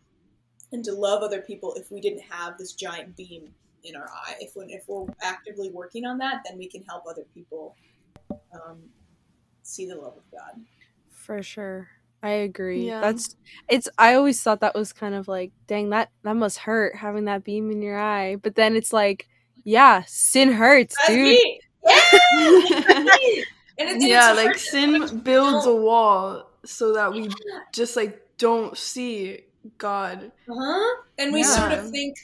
and 0.72 0.84
to 0.84 0.92
love 0.92 1.22
other 1.22 1.40
people 1.40 1.74
if 1.74 1.90
we 1.90 2.00
didn't 2.00 2.22
have 2.22 2.58
this 2.58 2.72
giant 2.72 3.16
beam 3.16 3.48
in 3.84 3.96
our 3.96 4.08
eye? 4.08 4.34
If 4.40 4.54
when 4.54 4.70
if 4.70 4.84
we're 4.88 5.06
actively 5.22 5.70
working 5.70 6.04
on 6.04 6.18
that, 6.18 6.42
then 6.46 6.58
we 6.58 6.68
can 6.68 6.82
help 6.84 7.04
other 7.08 7.24
people 7.34 7.76
um, 8.52 8.78
see 9.62 9.86
the 9.86 9.96
love 9.96 10.16
of 10.16 10.30
God. 10.30 10.62
For 11.10 11.42
sure. 11.42 11.88
I 12.22 12.30
agree. 12.30 12.86
Yeah. 12.88 13.00
That's 13.00 13.36
it's 13.68 13.88
I 13.96 14.14
always 14.14 14.42
thought 14.42 14.60
that 14.60 14.74
was 14.74 14.92
kind 14.92 15.14
of 15.14 15.28
like, 15.28 15.52
dang, 15.66 15.90
that 15.90 16.10
that 16.24 16.34
must 16.34 16.58
hurt 16.58 16.96
having 16.96 17.26
that 17.26 17.44
beam 17.44 17.70
in 17.70 17.80
your 17.80 17.98
eye. 17.98 18.36
But 18.36 18.56
then 18.56 18.74
it's 18.74 18.92
like, 18.92 19.28
yeah, 19.64 20.02
sin 20.06 20.52
hurts, 20.52 20.96
That's 20.96 21.10
dude. 21.10 21.24
Me. 21.26 21.60
Yeah. 21.86 22.00
and 23.78 23.88
it's, 23.90 24.04
yeah, 24.04 24.32
like 24.32 24.58
sin 24.58 25.20
builds 25.20 25.66
a 25.66 25.74
wall 25.74 26.47
so 26.64 26.92
that 26.94 27.12
we 27.12 27.28
just 27.72 27.96
like 27.96 28.22
don't 28.38 28.76
see 28.76 29.40
God. 29.76 30.32
Uh 30.48 30.54
huh. 30.54 31.02
And 31.18 31.32
we 31.32 31.40
yeah. 31.40 31.46
sort 31.46 31.72
of 31.72 31.90
think 31.90 32.16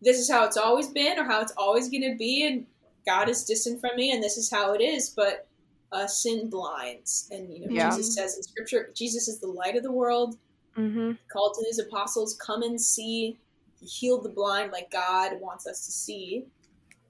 this 0.00 0.18
is 0.18 0.30
how 0.30 0.44
it's 0.44 0.56
always 0.56 0.88
been 0.88 1.18
or 1.18 1.24
how 1.24 1.40
it's 1.40 1.52
always 1.56 1.88
going 1.88 2.10
to 2.10 2.16
be, 2.16 2.46
and 2.46 2.66
God 3.06 3.28
is 3.28 3.44
distant 3.44 3.80
from 3.80 3.96
me, 3.96 4.12
and 4.12 4.22
this 4.22 4.36
is 4.36 4.50
how 4.50 4.74
it 4.74 4.80
is. 4.80 5.08
But 5.08 5.46
uh, 5.92 6.06
sin 6.06 6.50
blinds, 6.50 7.28
and 7.30 7.52
you 7.52 7.60
know 7.60 7.66
yeah. 7.70 7.90
Jesus 7.90 8.14
says 8.14 8.36
in 8.36 8.42
Scripture, 8.42 8.90
Jesus 8.94 9.28
is 9.28 9.38
the 9.40 9.46
light 9.46 9.76
of 9.76 9.82
the 9.82 9.92
world. 9.92 10.36
Mm-hmm. 10.76 11.12
Called 11.30 11.54
to 11.58 11.66
his 11.66 11.78
apostles, 11.78 12.34
come 12.34 12.62
and 12.62 12.80
see. 12.80 13.38
He 13.78 13.86
healed 13.86 14.24
the 14.24 14.30
blind 14.30 14.72
like 14.72 14.90
God 14.90 15.40
wants 15.40 15.66
us 15.66 15.84
to 15.86 15.92
see, 15.92 16.44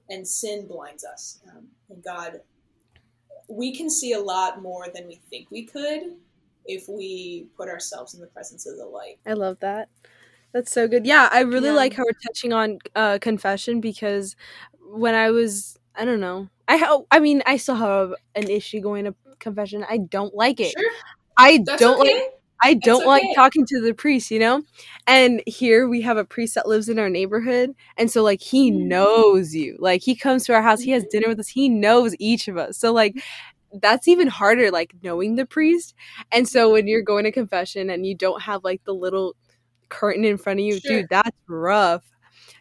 and 0.09 0.27
sin 0.27 0.67
blinds 0.67 1.05
us. 1.05 1.39
Um, 1.49 1.67
and 1.89 2.03
God, 2.03 2.41
we 3.47 3.75
can 3.75 3.89
see 3.89 4.13
a 4.13 4.19
lot 4.19 4.61
more 4.61 4.87
than 4.93 5.07
we 5.07 5.21
think 5.29 5.49
we 5.49 5.65
could 5.65 6.17
if 6.65 6.87
we 6.87 7.47
put 7.57 7.69
ourselves 7.69 8.13
in 8.13 8.21
the 8.21 8.27
presence 8.27 8.65
of 8.67 8.77
the 8.77 8.85
light. 8.85 9.19
I 9.25 9.33
love 9.33 9.59
that. 9.59 9.89
That's 10.53 10.71
so 10.71 10.87
good. 10.87 11.05
Yeah, 11.05 11.29
I 11.31 11.41
really 11.41 11.69
yeah. 11.69 11.75
like 11.75 11.93
how 11.93 12.03
we're 12.03 12.19
touching 12.27 12.53
on 12.53 12.79
uh, 12.95 13.17
confession 13.19 13.81
because 13.81 14.35
when 14.91 15.15
I 15.15 15.31
was, 15.31 15.79
I 15.95 16.05
don't 16.05 16.19
know, 16.19 16.47
I 16.67 16.77
ha- 16.77 17.01
I 17.11 17.19
mean, 17.19 17.41
I 17.45 17.57
still 17.57 17.75
have 17.75 18.13
an 18.35 18.49
issue 18.49 18.79
going 18.79 19.05
to 19.05 19.15
confession. 19.39 19.85
I 19.89 19.97
don't 19.97 20.33
like 20.35 20.59
it. 20.59 20.73
Sure. 20.77 20.91
I 21.37 21.59
That's 21.65 21.81
don't 21.81 22.01
okay. 22.01 22.13
like. 22.13 22.23
I 22.65 22.75
don't 22.75 23.01
okay. 23.01 23.07
like 23.07 23.23
talking 23.35 23.65
to 23.65 23.81
the 23.81 23.93
priest, 23.93 24.31
you 24.31 24.39
know? 24.39 24.63
And 25.05 25.43
here 25.45 25.89
we 25.89 25.99
have 26.03 26.15
a 26.15 26.23
priest 26.23 26.55
that 26.55 26.65
lives 26.65 26.87
in 26.87 26.97
our 26.97 27.09
neighborhood. 27.09 27.75
And 27.97 28.09
so, 28.09 28.23
like, 28.23 28.41
he 28.41 28.71
mm-hmm. 28.71 28.87
knows 28.87 29.53
you. 29.53 29.75
Like, 29.81 30.01
he 30.01 30.15
comes 30.15 30.45
to 30.45 30.53
our 30.53 30.61
house, 30.61 30.79
he 30.79 30.91
has 30.91 31.03
dinner 31.11 31.27
with 31.27 31.41
us, 31.41 31.49
he 31.49 31.67
knows 31.67 32.15
each 32.19 32.47
of 32.47 32.55
us. 32.55 32.77
So, 32.77 32.93
like, 32.93 33.21
that's 33.81 34.07
even 34.07 34.27
harder, 34.27 34.71
like, 34.71 34.93
knowing 35.03 35.35
the 35.35 35.45
priest. 35.45 35.95
And 36.31 36.47
so, 36.47 36.71
when 36.71 36.87
you're 36.87 37.01
going 37.01 37.23
to 37.23 37.31
confession 37.31 37.89
and 37.89 38.05
you 38.05 38.15
don't 38.15 38.41
have, 38.41 38.63
like, 38.63 38.83
the 38.83 38.93
little 38.93 39.35
curtain 39.89 40.25
in 40.25 40.37
front 40.37 40.59
of 40.59 40.65
you, 40.65 40.79
sure. 40.79 41.01
dude, 41.01 41.09
that's 41.09 41.37
rough. 41.47 42.03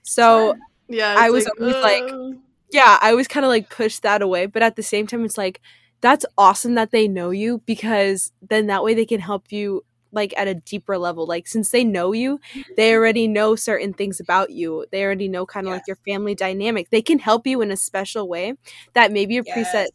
So, 0.03 0.57
yeah, 0.89 1.15
I 1.19 1.31
was 1.31 1.45
like, 1.45 1.61
always 1.61 1.75
uh... 1.77 1.81
like, 1.81 2.39
yeah, 2.73 2.99
I 3.01 3.15
was 3.15 3.29
kind 3.29 3.45
of 3.45 3.51
like 3.51 3.71
push 3.71 3.99
that 4.01 4.23
away. 4.23 4.47
But 4.47 4.63
at 4.63 4.77
the 4.77 4.83
same 4.83 5.07
time, 5.07 5.25
it's 5.25 5.39
like, 5.39 5.61
that's 6.01 6.27
awesome 6.37 6.75
that 6.75 6.91
they 6.91 7.09
know 7.09 7.31
you 7.31 7.63
because 7.65 8.33
then 8.43 8.67
that 8.67 8.85
way 8.85 8.93
they 8.93 9.07
can 9.07 9.21
help 9.21 9.53
you 9.53 9.85
like 10.15 10.35
at 10.37 10.47
a 10.47 10.55
deeper 10.55 10.99
level 10.99 11.27
like 11.27 11.47
since 11.47 11.71
they 11.71 11.83
know 11.83 12.13
you 12.13 12.39
they 12.77 12.95
already 12.95 13.27
know 13.27 13.57
certain 13.57 13.95
things 13.95 14.21
about 14.21 14.51
you 14.51 14.85
they 14.93 15.03
already 15.05 15.27
know 15.27 15.47
kind 15.47 15.67
of 15.67 15.71
yes. 15.71 15.79
like 15.79 15.87
your 15.87 15.97
family 16.05 16.35
dynamic 16.35 16.91
they 16.91 17.01
can 17.01 17.19
help 17.19 17.47
you 17.47 17.63
in 17.63 17.71
a 17.71 17.77
special 17.77 18.29
way 18.29 18.53
that 18.93 19.11
maybe 19.11 19.39
a 19.39 19.43
yes. 19.47 19.57
preset 19.57 19.73
that 19.73 19.91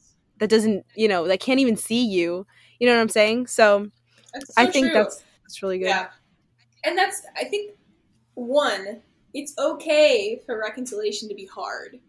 doesn't 0.45 0.85
you 0.95 1.07
know 1.07 1.27
that 1.27 1.39
can't 1.39 1.59
even 1.59 1.75
see 1.75 2.05
you 2.05 2.45
you 2.79 2.87
know 2.87 2.93
what 2.93 3.01
i'm 3.01 3.09
saying 3.09 3.47
so, 3.47 3.87
so 4.33 4.53
i 4.57 4.65
think 4.65 4.87
true. 4.87 4.93
that's 4.93 5.23
that's 5.41 5.63
really 5.63 5.79
good 5.79 5.87
yeah 5.87 6.07
and 6.83 6.97
that's 6.97 7.23
i 7.35 7.43
think 7.43 7.73
one 8.35 9.01
it's 9.33 9.53
okay 9.57 10.39
for 10.45 10.59
reconciliation 10.59 11.27
to 11.27 11.35
be 11.35 11.45
hard 11.45 11.99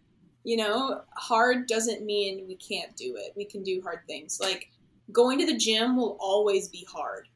you 0.49 0.57
know, 0.57 1.03
hard 1.15 1.67
doesn't 1.67 2.07
mean 2.07 2.47
we 2.49 2.57
can't 2.57 2.97
do 2.97 3.17
it. 3.17 3.35
We 3.37 3.45
can 3.45 3.63
do 3.63 3.83
hard 3.83 4.01
things. 4.07 4.39
Like 4.41 4.71
going 5.13 5.39
to 5.41 5.45
the 5.45 5.59
gym 5.59 5.95
will 5.95 6.17
always 6.19 6.69
be 6.69 6.87
hard. 6.91 7.29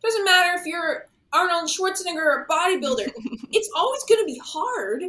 Doesn't 0.00 0.24
matter 0.24 0.56
if 0.56 0.64
you're 0.64 1.08
Arnold 1.32 1.68
Schwarzenegger 1.68 2.22
or 2.22 2.42
a 2.42 2.46
bodybuilder. 2.46 3.10
it's 3.50 3.68
always 3.74 4.04
going 4.04 4.20
to 4.20 4.26
be 4.26 4.40
hard. 4.44 5.02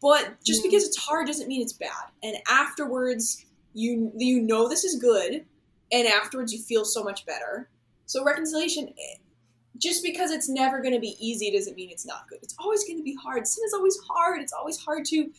But 0.00 0.42
just 0.44 0.64
because 0.64 0.82
it's 0.82 0.96
hard 0.96 1.28
doesn't 1.28 1.46
mean 1.46 1.62
it's 1.62 1.72
bad. 1.72 2.10
And 2.24 2.36
afterwards, 2.48 3.46
you 3.74 4.12
you 4.16 4.40
know 4.40 4.68
this 4.68 4.84
is 4.84 5.00
good, 5.00 5.44
and 5.90 6.06
afterwards 6.06 6.52
you 6.52 6.60
feel 6.60 6.84
so 6.84 7.02
much 7.02 7.26
better. 7.26 7.68
So 8.06 8.24
reconciliation, 8.24 8.92
just 9.78 10.02
because 10.02 10.30
it's 10.30 10.48
never 10.48 10.80
going 10.80 10.94
to 10.94 11.00
be 11.00 11.16
easy 11.18 11.50
doesn't 11.50 11.76
mean 11.76 11.90
it's 11.90 12.06
not 12.06 12.28
good. 12.28 12.38
It's 12.42 12.54
always 12.58 12.84
going 12.84 12.98
to 12.98 13.04
be 13.04 13.16
hard. 13.22 13.46
Sin 13.46 13.64
is 13.64 13.72
always 13.72 13.98
hard. 14.08 14.40
It's 14.40 14.52
always 14.52 14.78
hard 14.78 15.04
to 15.06 15.30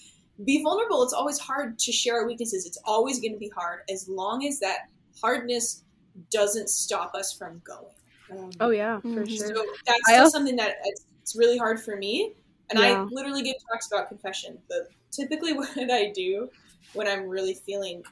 be 0.43 0.63
vulnerable. 0.63 1.03
It's 1.03 1.13
always 1.13 1.39
hard 1.39 1.77
to 1.79 1.91
share 1.91 2.15
our 2.21 2.27
weaknesses. 2.27 2.65
It's 2.65 2.79
always 2.85 3.19
going 3.19 3.33
to 3.33 3.39
be 3.39 3.49
hard 3.49 3.81
as 3.89 4.09
long 4.09 4.45
as 4.45 4.59
that 4.59 4.89
hardness 5.21 5.83
doesn't 6.31 6.69
stop 6.69 7.13
us 7.15 7.33
from 7.33 7.61
going. 7.63 7.85
Um, 8.31 8.49
oh 8.59 8.69
yeah, 8.69 8.99
for 8.99 9.07
mm-hmm. 9.07 9.25
sure. 9.25 9.55
So 9.55 9.65
that's 9.85 10.19
also, 10.19 10.29
something 10.29 10.55
that 10.55 10.77
it's, 10.85 11.05
it's, 11.21 11.35
really 11.35 11.57
hard 11.57 11.79
for 11.79 11.95
me. 11.95 12.33
And 12.69 12.79
yeah. 12.79 13.01
I 13.01 13.03
literally 13.03 13.43
give 13.43 13.55
talks 13.71 13.87
about 13.87 14.07
confession. 14.07 14.57
But 14.67 14.89
typically, 15.11 15.53
what 15.53 15.69
I 15.77 16.11
do 16.15 16.49
when 16.93 17.07
I'm 17.07 17.27
really 17.27 17.53
feeling 17.53 18.03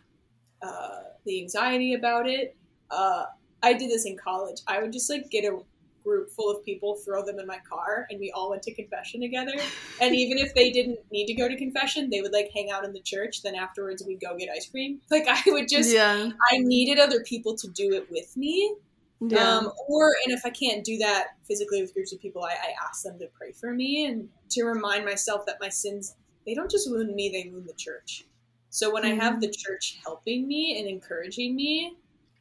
uh, 0.61 0.99
the 1.25 1.41
anxiety 1.41 1.93
about 1.93 2.27
it, 2.27 2.55
uh, 2.89 3.25
I 3.63 3.73
did 3.73 3.89
this 3.89 4.05
in 4.05 4.17
college. 4.17 4.57
I 4.67 4.81
would 4.81 4.91
just 4.91 5.09
like 5.09 5.29
get 5.29 5.45
a 5.45 5.59
group 6.03 6.31
full 6.31 6.49
of 6.49 6.63
people, 6.65 6.95
throw 6.95 7.23
them 7.23 7.39
in 7.39 7.45
my 7.45 7.59
car, 7.69 8.07
and 8.09 8.19
we 8.19 8.31
all 8.31 8.49
went 8.49 8.63
to 8.63 8.73
confession 8.73 9.21
together. 9.21 9.53
And 10.01 10.15
even 10.15 10.39
if 10.39 10.55
they 10.55 10.71
didn't 10.71 10.97
need 11.11 11.27
to 11.27 11.35
go 11.35 11.47
to 11.47 11.55
confession, 11.55 12.09
they 12.09 12.21
would 12.21 12.33
like 12.33 12.49
hang 12.55 12.71
out 12.71 12.83
in 12.83 12.91
the 12.91 13.01
church. 13.01 13.43
Then 13.43 13.53
afterwards, 13.53 14.03
we'd 14.05 14.19
go 14.19 14.35
get 14.35 14.49
ice 14.49 14.67
cream. 14.67 14.99
Like 15.11 15.27
I 15.27 15.39
would 15.47 15.67
just, 15.67 15.93
yeah. 15.93 16.31
I 16.51 16.57
needed 16.57 16.97
other 16.97 17.21
people 17.23 17.55
to 17.57 17.67
do 17.67 17.93
it 17.93 18.09
with 18.09 18.35
me. 18.35 18.75
Yeah. 19.19 19.57
Um, 19.57 19.71
or, 19.87 20.09
and 20.25 20.35
if 20.35 20.43
I 20.43 20.49
can't 20.49 20.83
do 20.83 20.97
that 20.97 21.27
physically 21.47 21.81
with 21.81 21.93
groups 21.93 22.11
of 22.13 22.19
people, 22.19 22.43
I, 22.43 22.53
I 22.53 22.87
ask 22.89 23.03
them 23.03 23.19
to 23.19 23.27
pray 23.37 23.51
for 23.51 23.71
me 23.71 24.07
and 24.07 24.29
to 24.51 24.63
remind 24.63 25.05
myself 25.05 25.45
that 25.45 25.57
my 25.61 25.69
sins, 25.69 26.15
they 26.47 26.55
don't 26.55 26.71
just 26.71 26.89
wound 26.89 27.13
me, 27.13 27.29
they 27.29 27.51
wound 27.51 27.67
the 27.67 27.75
church. 27.77 28.25
So 28.71 28.91
when 28.91 29.03
mm-hmm. 29.03 29.21
I 29.21 29.23
have 29.23 29.33
mm-hmm. 29.33 29.41
the 29.41 29.51
church 29.51 29.99
helping 30.03 30.47
me 30.47 30.79
and 30.79 30.87
encouraging 30.87 31.55
me, 31.55 31.95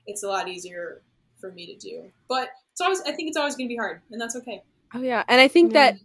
it's 0.07 0.23
a 0.23 0.29
lot 0.29 0.49
easier 0.49 1.03
for 1.41 1.51
me 1.53 1.67
to 1.67 1.77
do. 1.77 2.11
But 2.29 2.51
it's 2.73 2.81
always 2.81 3.01
I 3.03 3.13
think 3.13 3.29
it's 3.29 3.37
always 3.37 3.57
going 3.57 3.69
to 3.69 3.73
be 3.73 3.77
hard, 3.77 4.01
and 4.11 4.21
that's 4.21 4.37
okay. 4.37 4.63
Oh 4.95 5.03
yeah, 5.03 5.25
and 5.29 5.41
I 5.41 5.49
think 5.49 5.75
that 5.75 5.99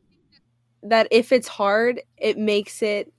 that 0.83 1.07
if 1.11 1.31
it's 1.31 1.47
hard, 1.47 2.01
it 2.17 2.37
makes 2.37 2.81
it 2.81 3.13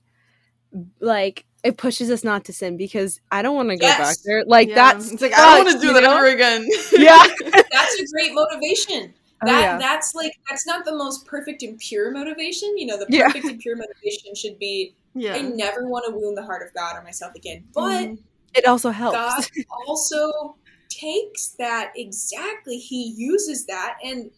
like 0.99 1.45
it 1.63 1.77
pushes 1.77 2.11
us 2.11 2.23
not 2.23 2.45
to 2.45 2.53
sin 2.53 2.77
because 2.77 3.19
I 3.31 3.41
don't 3.41 3.55
want 3.55 3.69
to 3.69 3.77
go 3.77 3.85
yes. 3.85 3.97
back 3.97 4.17
there. 4.25 4.43
Like 4.45 4.69
yeah. 4.69 4.75
that's 4.75 5.11
it's 5.11 5.21
like 5.21 5.31
sucks, 5.31 5.43
I 5.43 5.57
don't 5.57 5.65
want 5.65 5.81
to 5.81 5.87
do 5.87 5.93
that 5.93 6.03
know? 6.03 6.17
ever 6.17 6.27
again. 6.27 6.67
yeah, 6.93 7.23
that's 7.71 7.99
a 7.99 8.05
great 8.13 8.33
motivation. 8.33 9.13
Oh, 9.41 9.47
that 9.47 9.61
yeah. 9.61 9.77
that's 9.77 10.13
like 10.13 10.33
that's 10.49 10.65
not 10.65 10.83
the 10.83 10.95
most 10.95 11.25
perfect 11.25 11.63
and 11.63 11.77
pure 11.79 12.11
motivation. 12.11 12.77
You 12.77 12.87
know, 12.87 12.97
the 12.97 13.05
perfect 13.05 13.45
yeah. 13.45 13.51
and 13.51 13.59
pure 13.59 13.75
motivation 13.75 14.35
should 14.35 14.59
be 14.59 14.93
yeah. 15.19 15.35
I 15.35 15.41
never 15.41 15.87
want 15.87 16.05
to 16.07 16.15
wound 16.15 16.37
the 16.37 16.45
heart 16.45 16.65
of 16.65 16.73
God 16.73 16.95
or 16.97 17.03
myself 17.03 17.33
again. 17.35 17.65
But 17.73 18.07
mm. 18.07 18.17
it 18.53 18.65
also 18.65 18.91
helps. 18.91 19.17
God 19.17 19.65
also 19.87 20.57
takes 20.89 21.49
that 21.59 21.91
exactly, 21.95 22.77
he 22.77 23.13
uses 23.15 23.65
that, 23.65 23.97
and 24.03 24.31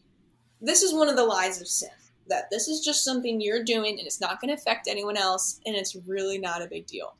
this 0.61 0.81
is 0.81 0.93
one 0.93 1.09
of 1.09 1.15
the 1.15 1.25
lies 1.25 1.61
of 1.61 1.67
sin 1.67 1.89
that 2.29 2.49
this 2.51 2.67
is 2.67 2.79
just 2.79 3.03
something 3.03 3.41
you're 3.41 3.63
doing 3.63 3.97
and 3.97 4.05
it's 4.05 4.21
not 4.21 4.39
going 4.39 4.49
to 4.49 4.61
affect 4.61 4.87
anyone 4.87 5.17
else, 5.17 5.59
and 5.65 5.75
it's 5.75 5.95
really 6.07 6.37
not 6.37 6.61
a 6.61 6.67
big 6.67 6.85
deal. 6.87 7.15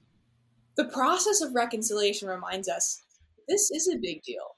The 0.78 0.86
process 0.86 1.41
of 1.41 1.53
reconciliation 1.53 2.30
reminds 2.30 2.70
us 2.70 3.01
this 3.47 3.72
is 3.72 3.89
a 3.89 3.97
big 3.97 4.22
deal. 4.24 4.55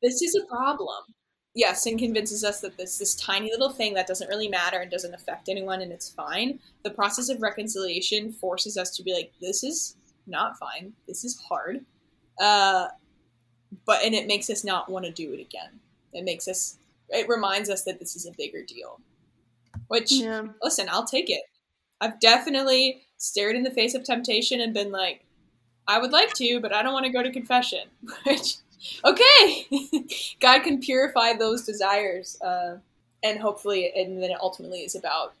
This 0.00 0.22
is 0.22 0.34
a 0.36 0.46
problem. 0.46 1.02
Yes, 1.54 1.84
and 1.84 1.98
convinces 1.98 2.44
us 2.44 2.60
that 2.60 2.78
this 2.78 2.98
this 2.98 3.14
tiny 3.14 3.50
little 3.50 3.70
thing 3.70 3.92
that 3.94 4.06
doesn't 4.06 4.28
really 4.28 4.48
matter 4.48 4.78
and 4.78 4.90
doesn't 4.90 5.14
affect 5.14 5.48
anyone 5.48 5.82
and 5.82 5.92
it's 5.92 6.08
fine. 6.08 6.58
The 6.82 6.90
process 6.90 7.28
of 7.28 7.42
reconciliation 7.42 8.32
forces 8.32 8.78
us 8.78 8.90
to 8.96 9.02
be 9.02 9.12
like, 9.12 9.32
this 9.40 9.62
is 9.62 9.96
not 10.26 10.58
fine. 10.58 10.94
This 11.06 11.24
is 11.24 11.38
hard. 11.40 11.84
Uh, 12.40 12.88
but 13.86 14.02
and 14.02 14.14
it 14.14 14.26
makes 14.26 14.48
us 14.48 14.64
not 14.64 14.90
want 14.90 15.04
to 15.04 15.10
do 15.10 15.32
it 15.32 15.40
again. 15.40 15.80
It 16.12 16.24
makes 16.24 16.48
us 16.48 16.78
it 17.10 17.28
reminds 17.28 17.68
us 17.68 17.82
that 17.84 17.98
this 17.98 18.16
is 18.16 18.26
a 18.26 18.32
bigger 18.36 18.62
deal. 18.62 19.00
Which 19.88 20.12
yeah. 20.12 20.44
listen, 20.62 20.88
I'll 20.90 21.06
take 21.06 21.28
it. 21.28 21.42
I've 22.00 22.18
definitely 22.18 23.02
stared 23.18 23.56
in 23.56 23.62
the 23.62 23.70
face 23.70 23.94
of 23.94 24.04
temptation 24.04 24.60
and 24.60 24.74
been 24.74 24.90
like, 24.90 25.24
I 25.86 25.98
would 25.98 26.12
like 26.12 26.32
to, 26.34 26.60
but 26.60 26.74
I 26.74 26.82
don't 26.82 26.92
want 26.92 27.06
to 27.06 27.12
go 27.12 27.22
to 27.22 27.30
confession. 27.30 27.88
Which 28.26 28.56
okay, 29.04 29.66
God 30.42 30.62
can 30.62 30.80
purify 30.80 31.32
those 31.34 31.64
desires, 31.64 32.38
uh, 32.42 32.76
and 33.22 33.38
hopefully, 33.38 33.92
and 33.94 34.22
then 34.22 34.30
it 34.30 34.38
ultimately 34.40 34.80
is 34.80 34.94
about 34.94 35.34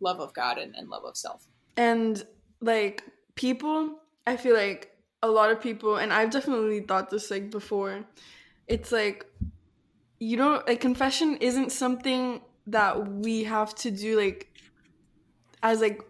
love 0.00 0.20
of 0.20 0.34
God 0.34 0.58
and, 0.58 0.74
and 0.76 0.90
love 0.90 1.04
of 1.04 1.16
self. 1.16 1.46
And 1.76 2.22
like 2.60 3.04
people, 3.34 4.00
I 4.26 4.36
feel 4.36 4.54
like 4.54 4.92
a 5.22 5.28
lot 5.28 5.50
of 5.50 5.60
people 5.60 5.96
and 5.96 6.12
I've 6.12 6.30
definitely 6.30 6.80
thought 6.80 7.08
this 7.08 7.30
like 7.30 7.50
before. 7.50 8.04
It's 8.66 8.92
like 8.92 9.26
you 10.18 10.36
don't 10.36 10.66
like 10.66 10.80
confession 10.80 11.36
isn't 11.40 11.70
something 11.70 12.40
that 12.66 13.08
we 13.08 13.44
have 13.44 13.74
to 13.76 13.90
do 13.90 14.18
like 14.18 14.52
as 15.62 15.80
like 15.80 16.02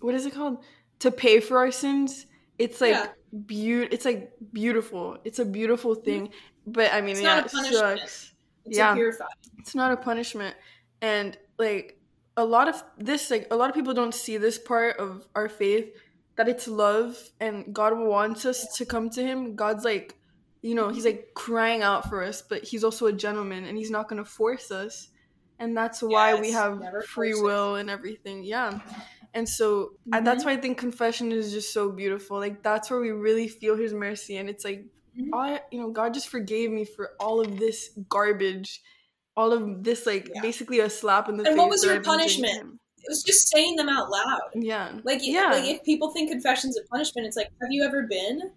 what 0.00 0.14
is 0.14 0.26
it 0.26 0.34
called? 0.34 0.58
To 1.00 1.10
pay 1.10 1.40
for 1.40 1.58
our 1.58 1.70
sins. 1.70 2.26
It's 2.58 2.80
like 2.80 2.94
yeah. 2.94 3.08
Be- 3.46 3.88
it's 3.90 4.04
like 4.04 4.32
beautiful. 4.52 5.18
It's 5.24 5.38
a 5.38 5.44
beautiful 5.44 5.94
thing. 5.94 6.30
But 6.66 6.92
I 6.92 7.00
mean, 7.00 7.12
it's 7.12 7.22
yeah, 7.22 7.44
it 7.44 7.50
sucks. 7.50 8.32
It's 8.64 8.76
yeah, 8.76 8.96
It's 9.58 9.74
not 9.74 9.92
a 9.92 9.96
punishment. 9.96 10.56
And 11.00 11.36
like 11.58 11.98
a 12.36 12.44
lot 12.44 12.68
of 12.68 12.82
this 12.98 13.30
like 13.30 13.46
a 13.50 13.56
lot 13.56 13.68
of 13.68 13.74
people 13.74 13.94
don't 13.94 14.14
see 14.14 14.36
this 14.36 14.58
part 14.58 14.96
of 14.96 15.26
our 15.34 15.48
faith 15.48 15.90
that 16.36 16.48
it's 16.48 16.66
love 16.66 17.16
and 17.38 17.72
God 17.72 17.96
wants 17.96 18.44
us 18.44 18.74
to 18.76 18.86
come 18.86 19.10
to 19.10 19.22
him. 19.22 19.54
God's 19.54 19.84
like, 19.84 20.16
you 20.62 20.74
know, 20.74 20.88
he's 20.88 21.04
like 21.04 21.28
crying 21.34 21.82
out 21.82 22.08
for 22.08 22.24
us, 22.24 22.42
but 22.42 22.64
he's 22.64 22.82
also 22.82 23.06
a 23.06 23.12
gentleman 23.12 23.64
and 23.64 23.78
he's 23.78 23.90
not 23.90 24.08
going 24.08 24.22
to 24.22 24.28
force 24.28 24.70
us 24.70 25.08
and 25.58 25.76
that's 25.76 26.02
why 26.02 26.32
yes, 26.32 26.40
we 26.40 26.50
have 26.50 26.82
free 27.06 27.34
will 27.34 27.76
and 27.76 27.88
everything 27.88 28.42
yeah 28.42 28.80
and 29.34 29.48
so 29.48 29.84
mm-hmm. 29.84 30.14
I, 30.14 30.20
that's 30.20 30.44
why 30.44 30.52
i 30.52 30.56
think 30.56 30.78
confession 30.78 31.32
is 31.32 31.52
just 31.52 31.72
so 31.72 31.90
beautiful 31.90 32.38
like 32.38 32.62
that's 32.62 32.90
where 32.90 33.00
we 33.00 33.10
really 33.10 33.48
feel 33.48 33.76
his 33.76 33.92
mercy 33.92 34.36
and 34.36 34.48
it's 34.48 34.64
like. 34.64 34.84
I, 35.32 35.60
you 35.70 35.80
know 35.80 35.90
god 35.90 36.14
just 36.14 36.28
forgave 36.28 36.70
me 36.70 36.84
for 36.84 37.12
all 37.20 37.40
of 37.40 37.58
this 37.58 37.90
garbage 38.08 38.80
all 39.36 39.52
of 39.52 39.84
this 39.84 40.06
like 40.06 40.30
yeah. 40.34 40.40
basically 40.40 40.80
a 40.80 40.90
slap 40.90 41.28
in 41.28 41.36
the 41.36 41.42
and 41.42 41.46
face 41.46 41.52
and 41.52 41.58
what 41.58 41.70
was 41.70 41.84
your 41.84 42.00
punishment 42.02 42.80
it 42.98 43.08
was 43.08 43.22
just 43.22 43.48
saying 43.48 43.76
them 43.76 43.88
out 43.88 44.10
loud 44.10 44.40
yeah 44.54 44.92
like 45.04 45.20
yeah 45.22 45.50
like 45.50 45.64
if 45.64 45.82
people 45.84 46.10
think 46.10 46.30
confession's 46.30 46.76
a 46.76 46.82
punishment 46.88 47.26
it's 47.26 47.36
like 47.36 47.50
have 47.60 47.70
you 47.70 47.84
ever 47.84 48.06
been 48.08 48.50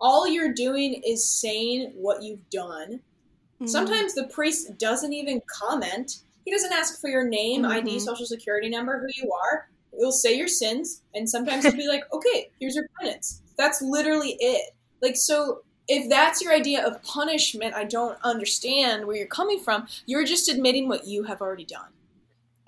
all 0.00 0.26
you're 0.26 0.52
doing 0.54 1.02
is 1.06 1.28
saying 1.28 1.92
what 1.94 2.22
you've 2.22 2.48
done 2.50 2.94
mm-hmm. 2.94 3.66
sometimes 3.66 4.14
the 4.14 4.28
priest 4.28 4.78
doesn't 4.78 5.12
even 5.12 5.40
comment 5.50 6.22
he 6.44 6.50
doesn't 6.50 6.72
ask 6.72 7.00
for 7.00 7.08
your 7.08 7.28
name, 7.28 7.62
mm-hmm. 7.62 7.72
ID, 7.72 8.00
social 8.00 8.26
security 8.26 8.68
number, 8.68 8.98
who 8.98 9.06
you 9.22 9.32
are. 9.32 9.68
He'll 9.96 10.12
say 10.12 10.36
your 10.36 10.48
sins, 10.48 11.02
and 11.14 11.28
sometimes 11.28 11.64
he'll 11.64 11.76
be 11.76 11.88
like, 11.88 12.02
"Okay, 12.12 12.50
here's 12.58 12.74
your 12.74 12.86
penance." 12.98 13.42
That's 13.56 13.82
literally 13.82 14.36
it. 14.38 14.72
Like 15.02 15.16
so. 15.16 15.62
If 15.88 16.08
that's 16.08 16.40
your 16.40 16.52
idea 16.52 16.86
of 16.86 17.02
punishment, 17.02 17.74
I 17.74 17.84
don't 17.84 18.18
understand 18.22 19.06
where 19.06 19.16
you're 19.16 19.26
coming 19.26 19.58
from. 19.58 19.88
You're 20.06 20.24
just 20.24 20.48
admitting 20.48 20.88
what 20.88 21.06
you 21.06 21.24
have 21.24 21.40
already 21.40 21.64
done. 21.64 21.88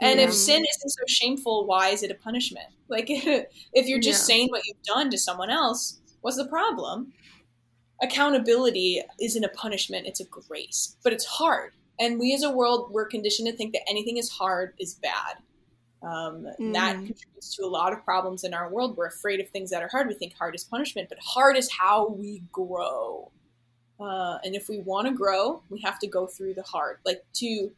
And 0.01 0.19
yeah. 0.19 0.27
if 0.27 0.33
sin 0.33 0.65
isn't 0.69 0.91
so 0.91 1.05
shameful, 1.07 1.67
why 1.67 1.89
is 1.89 2.03
it 2.03 2.11
a 2.11 2.15
punishment? 2.15 2.67
Like, 2.89 3.07
if 3.09 3.89
you're 3.89 3.99
just 3.99 4.29
yeah. 4.29 4.35
saying 4.35 4.49
what 4.49 4.67
you've 4.67 4.83
done 4.83 5.09
to 5.13 5.17
someone 5.17 5.49
else, 5.49 5.99
what's 6.21 6.37
the 6.37 6.45
problem? 6.45 7.15
Accountability 8.03 9.01
isn't 9.19 9.43
a 9.43 9.49
punishment, 9.49 10.07
it's 10.07 10.21
a 10.21 10.25
grace. 10.25 10.97
But 11.03 11.15
it's 11.15 11.25
hard 11.25 11.73
and 11.99 12.19
we 12.19 12.35
as 12.35 12.43
a 12.43 12.51
world 12.51 12.91
we're 12.91 13.07
conditioned 13.07 13.49
to 13.49 13.57
think 13.57 13.73
that 13.73 13.89
anything 13.89 14.17
is 14.17 14.29
hard 14.29 14.75
is 14.79 14.95
bad 14.95 15.37
um, 16.03 16.47
mm. 16.61 16.73
that 16.73 16.97
contributes 16.97 17.55
to 17.57 17.65
a 17.65 17.67
lot 17.67 17.93
of 17.93 18.05
problems 18.05 18.45
in 18.45 18.55
our 18.55 18.71
world. 18.71 18.97
We're 18.97 19.07
afraid 19.07 19.41
of 19.41 19.49
things 19.51 19.71
that 19.71 19.83
are 19.83 19.89
hard. 19.89 20.09
We 20.09 20.15
think 20.15 20.35
hard 20.35 20.55
is 20.55 20.65
punishment 20.65 21.09
but 21.09 21.19
hard 21.21 21.57
is 21.57 21.71
how 21.71 22.09
we 22.09 22.43
grow. 22.51 23.31
Uh, 24.01 24.39
and 24.43 24.55
if 24.55 24.69
we 24.69 24.79
want 24.79 25.07
to 25.07 25.13
grow 25.13 25.63
we 25.71 25.81
have 25.81 25.99
to 26.01 26.07
go 26.07 26.27
through 26.27 26.55
the 26.55 26.63
hard. 26.63 26.99
Like 27.05 27.25
to 27.35 27.71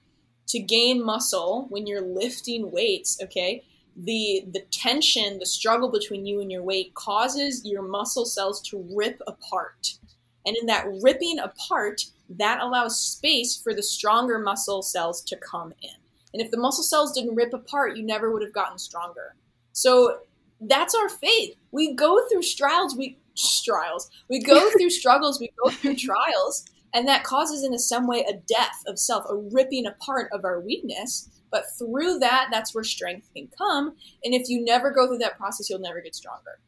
to 0.47 0.59
gain 0.59 1.05
muscle 1.05 1.67
when 1.71 1.87
you're 1.87 2.03
lifting 2.03 2.71
weights 2.71 3.19
okay 3.23 3.63
the 3.97 4.45
the 4.53 4.61
tension 4.71 5.39
the 5.39 5.47
struggle 5.47 5.91
between 5.91 6.27
you 6.27 6.41
and 6.41 6.51
your 6.51 6.63
weight 6.63 6.93
causes 6.95 7.65
your 7.65 7.83
muscle 7.83 8.27
cells 8.27 8.61
to 8.63 8.87
rip 8.95 9.21
apart. 9.27 9.99
And 10.47 10.57
in 10.57 10.67
that 10.67 10.87
ripping 11.03 11.39
apart 11.39 12.03
that 12.29 12.61
allows 12.61 12.99
space 12.99 13.57
for 13.57 13.75
the 13.75 13.83
stronger 13.83 14.39
muscle 14.39 14.83
cells 14.83 15.23
to 15.23 15.37
come 15.37 15.73
in. 15.83 16.04
And 16.35 16.43
if 16.43 16.51
the 16.51 16.59
muscle 16.59 16.85
cells 16.85 17.13
didn't 17.13 17.37
rip 17.37 17.55
apart, 17.55 17.97
you 17.97 18.03
never 18.05 18.31
would 18.31 18.43
have 18.43 18.53
gotten 18.53 18.77
stronger. 18.77 19.37
So 19.73 20.19
that's 20.61 20.95
our 20.95 21.09
faith. 21.09 21.55
We 21.71 21.95
go 21.95 22.27
through 22.29 22.43
trials, 22.43 22.95
we 22.95 23.19
trials. 23.65 24.11
We 24.29 24.41
go 24.41 24.71
through 24.79 24.91
struggles, 24.91 25.41
we 25.41 25.51
go 25.63 25.71
through 25.71 25.97
trials, 25.97 26.65
and 26.93 27.09
that 27.09 27.25
causes 27.25 27.65
in 27.65 27.77
some 27.79 28.07
way 28.07 28.25
a 28.29 28.35
death 28.35 28.83
of 28.87 28.99
self, 28.99 29.25
a 29.29 29.35
ripping 29.35 29.87
apart 29.87 30.29
of 30.33 30.45
our 30.45 30.61
weakness. 30.61 31.31
But 31.51 31.65
through 31.79 32.19
that, 32.19 32.49
that's 32.51 32.75
where 32.75 32.85
strength 32.85 33.31
can 33.35 33.49
come. 33.57 33.95
And 34.25 34.35
if 34.35 34.49
you 34.49 34.65
never 34.65 34.91
go 34.91 35.07
through 35.07 35.19
that 35.19 35.39
process, 35.39 35.71
you'll 35.71 35.79
never 35.79 36.01
get 36.01 36.15
stronger. 36.15 36.59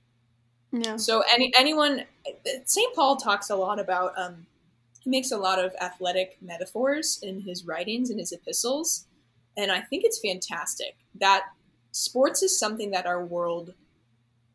Yeah. 0.73 0.97
So 0.97 1.25
any 1.33 1.53
anyone, 1.57 2.05
St. 2.64 2.95
Paul 2.95 3.17
talks 3.17 3.51
a 3.51 3.57
lot 3.57 3.81
about 3.81 4.12
um, 4.17 4.47
he 5.01 5.11
makes 5.11 5.31
a 5.31 5.39
lot 5.39 5.59
of 5.59 5.73
athletic 5.81 6.37
metaphors 6.41 7.21
in 7.23 7.41
his 7.41 7.64
writings 7.64 8.11
and 8.11 8.19
his 8.19 8.33
epistles, 8.33 9.07
and 9.57 9.72
I 9.72 9.80
think 9.80 10.04
it's 10.04 10.20
fantastic. 10.20 10.96
That 11.20 11.44
sports 11.92 12.42
is 12.42 12.59
something 12.59 12.90
that 12.90 13.07
our 13.07 13.24
world, 13.24 13.72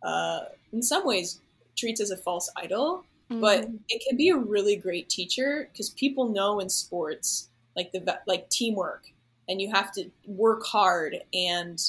uh, 0.03 0.41
in 0.71 0.81
some 0.81 1.05
ways, 1.05 1.41
treats 1.75 2.01
as 2.01 2.11
a 2.11 2.17
false 2.17 2.51
idol, 2.57 3.03
mm-hmm. 3.29 3.41
but 3.41 3.67
it 3.89 4.03
can 4.07 4.17
be 4.17 4.29
a 4.29 4.37
really 4.37 4.75
great 4.75 5.09
teacher 5.09 5.69
because 5.71 5.89
people 5.89 6.29
know 6.29 6.59
in 6.59 6.69
sports 6.69 7.49
like 7.75 7.91
the 7.91 8.19
like 8.27 8.49
teamwork, 8.49 9.05
and 9.47 9.61
you 9.61 9.71
have 9.71 9.91
to 9.93 10.09
work 10.25 10.65
hard 10.65 11.17
and 11.33 11.81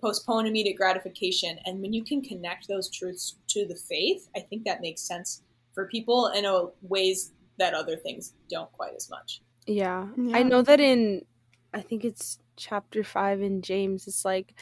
postpone 0.00 0.46
immediate 0.46 0.76
gratification. 0.76 1.58
And 1.64 1.80
when 1.80 1.92
you 1.92 2.04
can 2.04 2.22
connect 2.22 2.68
those 2.68 2.90
truths 2.90 3.36
to 3.48 3.66
the 3.66 3.74
faith, 3.74 4.28
I 4.36 4.40
think 4.40 4.64
that 4.64 4.80
makes 4.80 5.02
sense 5.02 5.42
for 5.74 5.86
people 5.86 6.28
in 6.28 6.44
a 6.44 6.66
ways 6.82 7.32
that 7.58 7.74
other 7.74 7.96
things 7.96 8.32
don't 8.50 8.70
quite 8.72 8.94
as 8.94 9.08
much. 9.08 9.40
Yeah. 9.66 10.06
yeah. 10.16 10.36
I 10.36 10.42
know 10.42 10.62
that 10.62 10.80
in 10.80 11.24
I 11.74 11.80
think 11.80 12.04
it's 12.04 12.38
chapter 12.56 13.04
5 13.04 13.42
in 13.42 13.62
James 13.62 14.06
it's 14.06 14.24
like 14.24 14.54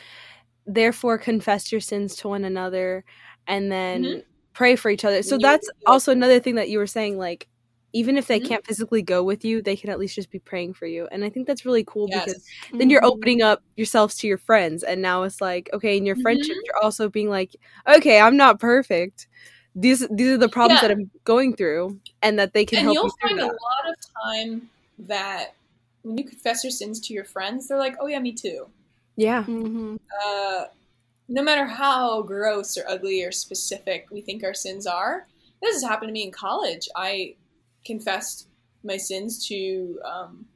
therefore 0.66 1.18
confess 1.18 1.70
your 1.70 1.80
sins 1.80 2.16
to 2.16 2.28
one 2.28 2.44
another 2.44 3.04
and 3.46 3.70
then 3.70 4.02
mm-hmm. 4.02 4.20
pray 4.54 4.76
for 4.76 4.90
each 4.90 5.04
other. 5.04 5.22
So 5.22 5.36
that's 5.36 5.68
also 5.86 6.12
another 6.12 6.40
thing 6.40 6.54
that 6.54 6.70
you 6.70 6.78
were 6.78 6.86
saying 6.86 7.18
like 7.18 7.48
even 7.92 8.16
if 8.16 8.26
they 8.26 8.40
mm-hmm. 8.40 8.48
can't 8.48 8.66
physically 8.66 9.02
go 9.02 9.22
with 9.22 9.44
you, 9.44 9.62
they 9.62 9.76
can 9.76 9.88
at 9.88 10.00
least 10.00 10.16
just 10.16 10.30
be 10.30 10.40
praying 10.40 10.74
for 10.74 10.86
you. 10.86 11.06
And 11.12 11.24
I 11.24 11.30
think 11.30 11.46
that's 11.46 11.64
really 11.64 11.84
cool 11.84 12.08
yes. 12.10 12.24
because 12.24 12.42
mm-hmm. 12.42 12.78
then 12.78 12.90
you're 12.90 13.02
mm-hmm. 13.02 13.10
opening 13.10 13.42
up 13.42 13.62
yourselves 13.76 14.16
to 14.16 14.26
your 14.26 14.38
friends. 14.38 14.82
And 14.82 15.00
now 15.00 15.22
it's 15.22 15.40
like, 15.40 15.70
okay, 15.72 15.96
in 15.96 16.04
your 16.04 16.16
friendship, 16.16 16.56
mm-hmm. 16.56 16.62
you're 16.64 16.82
also 16.82 17.08
being 17.08 17.30
like, 17.30 17.54
okay, 17.86 18.20
I'm 18.20 18.36
not 18.36 18.58
perfect 18.58 19.28
these 19.74 20.06
these 20.10 20.28
are 20.28 20.38
the 20.38 20.48
problems 20.48 20.82
yeah. 20.82 20.88
that 20.88 20.96
I'm 20.96 21.10
going 21.24 21.56
through, 21.56 21.98
and 22.22 22.38
that 22.38 22.52
they 22.52 22.64
can 22.64 22.78
and 22.78 22.92
help. 22.92 23.12
And 23.22 23.30
you'll 23.30 23.38
find 23.38 23.40
a 23.40 23.46
lot 23.46 23.88
of 23.88 23.96
time 24.24 24.70
that 25.00 25.54
when 26.04 26.18
you 26.18 26.24
confess 26.24 26.62
your 26.62 26.70
sins 26.70 27.00
to 27.00 27.14
your 27.14 27.24
friends, 27.24 27.66
they're 27.66 27.78
like, 27.78 27.96
"Oh 28.00 28.06
yeah, 28.06 28.20
me 28.20 28.32
too." 28.32 28.68
Yeah. 29.16 29.42
Mm-hmm. 29.42 29.96
Uh, 30.24 30.64
no 31.28 31.42
matter 31.42 31.64
how 31.64 32.22
gross 32.22 32.76
or 32.76 32.84
ugly 32.88 33.24
or 33.24 33.32
specific 33.32 34.06
we 34.10 34.20
think 34.20 34.44
our 34.44 34.54
sins 34.54 34.86
are, 34.86 35.26
this 35.62 35.74
has 35.74 35.82
happened 35.82 36.10
to 36.10 36.12
me 36.12 36.24
in 36.24 36.30
college. 36.30 36.88
I 36.94 37.34
confessed 37.84 38.48
my 38.82 38.98
sins 38.98 39.46
to 39.48 39.98
um, 40.04 40.46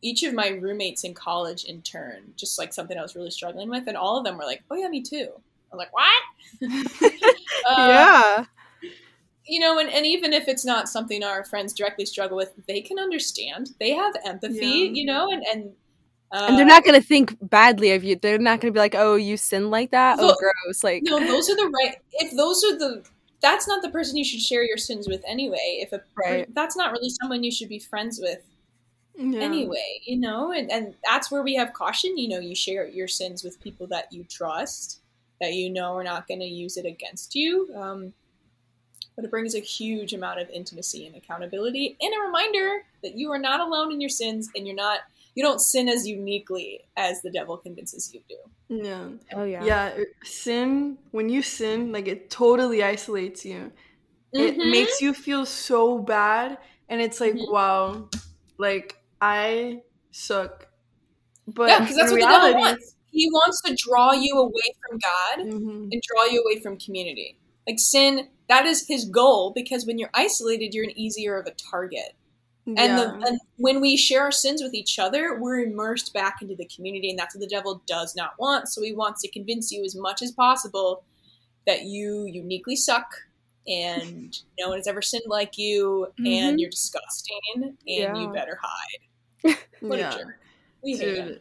each 0.00 0.22
of 0.22 0.32
my 0.32 0.48
roommates 0.48 1.04
in 1.04 1.12
college 1.12 1.64
in 1.64 1.82
turn, 1.82 2.32
just 2.36 2.58
like 2.58 2.72
something 2.72 2.98
I 2.98 3.02
was 3.02 3.14
really 3.14 3.30
struggling 3.30 3.68
with, 3.68 3.86
and 3.86 3.96
all 3.96 4.18
of 4.18 4.24
them 4.24 4.38
were 4.38 4.44
like, 4.44 4.62
"Oh 4.70 4.76
yeah, 4.76 4.88
me 4.88 5.02
too." 5.02 5.28
I'm 5.72 5.78
like, 5.78 5.92
"What?" 5.92 6.22
uh, 7.68 7.74
yeah 7.86 8.44
you 9.46 9.60
know, 9.60 9.78
and, 9.78 9.88
and 9.90 10.04
even 10.04 10.32
if 10.32 10.48
it's 10.48 10.64
not 10.64 10.88
something 10.88 11.22
our 11.22 11.44
friends 11.44 11.72
directly 11.72 12.06
struggle 12.06 12.36
with, 12.36 12.52
they 12.66 12.80
can 12.80 12.98
understand. 12.98 13.70
They 13.78 13.90
have 13.92 14.14
empathy, 14.24 14.66
yeah. 14.66 14.90
you 14.92 15.04
know, 15.04 15.30
and 15.30 15.44
and 15.44 15.72
uh, 16.32 16.46
and 16.48 16.58
they're 16.58 16.66
not 16.66 16.84
going 16.84 17.00
to 17.00 17.06
think 17.06 17.36
badly 17.40 17.92
of 17.92 18.02
you. 18.02 18.16
They're 18.16 18.38
not 18.38 18.60
going 18.60 18.72
to 18.72 18.76
be 18.76 18.80
like, 18.80 18.96
"Oh, 18.96 19.14
you 19.14 19.36
sin 19.36 19.70
like 19.70 19.92
that? 19.92 20.18
Oh, 20.20 20.34
gross!" 20.38 20.82
Like, 20.82 21.02
no, 21.04 21.18
those 21.20 21.48
are 21.48 21.56
the 21.56 21.70
right. 21.72 21.96
If 22.12 22.36
those 22.36 22.64
are 22.64 22.76
the, 22.78 23.04
that's 23.40 23.68
not 23.68 23.82
the 23.82 23.90
person 23.90 24.16
you 24.16 24.24
should 24.24 24.40
share 24.40 24.64
your 24.64 24.76
sins 24.76 25.06
with 25.06 25.22
anyway. 25.28 25.78
If 25.80 25.92
a, 25.92 26.02
right. 26.16 26.52
that's 26.54 26.76
not 26.76 26.92
really 26.92 27.10
someone 27.10 27.44
you 27.44 27.52
should 27.52 27.68
be 27.68 27.78
friends 27.78 28.18
with 28.20 28.40
yeah. 29.16 29.40
anyway, 29.40 30.00
you 30.04 30.18
know, 30.18 30.52
and 30.52 30.70
and 30.70 30.94
that's 31.04 31.30
where 31.30 31.42
we 31.42 31.54
have 31.54 31.72
caution. 31.72 32.18
You 32.18 32.28
know, 32.28 32.40
you 32.40 32.56
share 32.56 32.88
your 32.88 33.08
sins 33.08 33.44
with 33.44 33.60
people 33.60 33.86
that 33.88 34.12
you 34.12 34.24
trust, 34.24 35.00
that 35.40 35.52
you 35.52 35.70
know 35.70 35.96
are 35.96 36.04
not 36.04 36.26
going 36.26 36.40
to 36.40 36.46
use 36.46 36.76
it 36.76 36.86
against 36.86 37.36
you. 37.36 37.70
Um, 37.76 38.12
but 39.16 39.24
it 39.24 39.30
brings 39.30 39.54
a 39.54 39.60
huge 39.60 40.12
amount 40.12 40.38
of 40.38 40.48
intimacy 40.50 41.06
and 41.06 41.16
accountability 41.16 41.96
and 42.00 42.14
a 42.14 42.26
reminder 42.26 42.84
that 43.02 43.16
you 43.16 43.32
are 43.32 43.38
not 43.38 43.60
alone 43.60 43.90
in 43.90 44.00
your 44.00 44.10
sins 44.10 44.50
and 44.54 44.66
you're 44.66 44.76
not 44.76 45.00
you 45.34 45.42
don't 45.42 45.60
sin 45.60 45.88
as 45.88 46.06
uniquely 46.06 46.80
as 46.96 47.20
the 47.20 47.30
devil 47.30 47.58
convinces 47.58 48.12
you 48.12 48.22
do. 48.26 48.36
Yeah. 48.82 49.08
Oh 49.34 49.44
yeah. 49.44 49.64
Yeah, 49.64 49.98
sin 50.24 50.96
when 51.10 51.28
you 51.28 51.42
sin 51.42 51.92
like 51.92 52.08
it 52.08 52.30
totally 52.30 52.82
isolates 52.82 53.44
you. 53.44 53.70
Mm-hmm. 54.34 54.60
It 54.60 54.70
makes 54.70 55.00
you 55.02 55.12
feel 55.12 55.44
so 55.44 55.98
bad 55.98 56.58
and 56.88 57.00
it's 57.02 57.20
like 57.20 57.34
mm-hmm. 57.34 57.52
wow, 57.52 58.08
like 58.58 58.96
I 59.20 59.82
suck. 60.10 60.68
But 61.46 61.68
yeah, 61.68 61.80
because 61.80 61.96
that's 61.96 62.10
what 62.10 62.16
reality, 62.16 62.46
the 62.46 62.52
devil 62.52 62.60
wants. 62.60 62.94
He 63.10 63.28
wants 63.30 63.62
to 63.62 63.74
draw 63.74 64.12
you 64.12 64.38
away 64.38 64.74
from 64.88 64.98
God 64.98 65.38
mm-hmm. 65.38 65.88
and 65.92 66.02
draw 66.02 66.24
you 66.24 66.42
away 66.42 66.60
from 66.60 66.78
community. 66.78 67.38
Like 67.66 67.78
sin 67.78 68.28
that 68.48 68.66
is 68.66 68.86
his 68.86 69.04
goal 69.06 69.52
because 69.54 69.86
when 69.86 69.98
you're 69.98 70.10
isolated, 70.14 70.74
you're 70.74 70.84
an 70.84 70.98
easier 70.98 71.38
of 71.38 71.46
a 71.46 71.52
target. 71.52 72.14
Yeah. 72.64 72.82
And, 72.82 72.98
the, 72.98 73.28
and 73.28 73.40
when 73.56 73.80
we 73.80 73.96
share 73.96 74.22
our 74.22 74.32
sins 74.32 74.60
with 74.62 74.74
each 74.74 74.98
other, 74.98 75.38
we're 75.38 75.60
immersed 75.60 76.12
back 76.12 76.42
into 76.42 76.56
the 76.56 76.66
community, 76.66 77.10
and 77.10 77.18
that's 77.18 77.34
what 77.34 77.40
the 77.40 77.46
devil 77.46 77.80
does 77.86 78.16
not 78.16 78.32
want. 78.38 78.68
So 78.68 78.82
he 78.82 78.92
wants 78.92 79.22
to 79.22 79.30
convince 79.30 79.70
you 79.70 79.84
as 79.84 79.94
much 79.94 80.20
as 80.20 80.32
possible 80.32 81.04
that 81.66 81.84
you 81.84 82.26
uniquely 82.26 82.76
suck 82.76 83.06
and 83.68 84.38
no 84.58 84.68
one 84.68 84.78
has 84.78 84.86
ever 84.86 85.02
sinned 85.02 85.24
like 85.26 85.58
you 85.58 86.06
mm-hmm. 86.20 86.26
and 86.26 86.60
you're 86.60 86.70
disgusting 86.70 87.40
and 87.56 87.76
yeah. 87.84 88.14
you 88.16 88.28
better 88.32 88.58
hide. 88.62 89.56
what 89.80 89.98
yeah. 89.98 90.14
a 90.14 90.18
jerk. 90.18 90.40
We 90.82 90.94
Dude, 90.94 91.02
hate 91.02 91.18
him. 91.18 91.38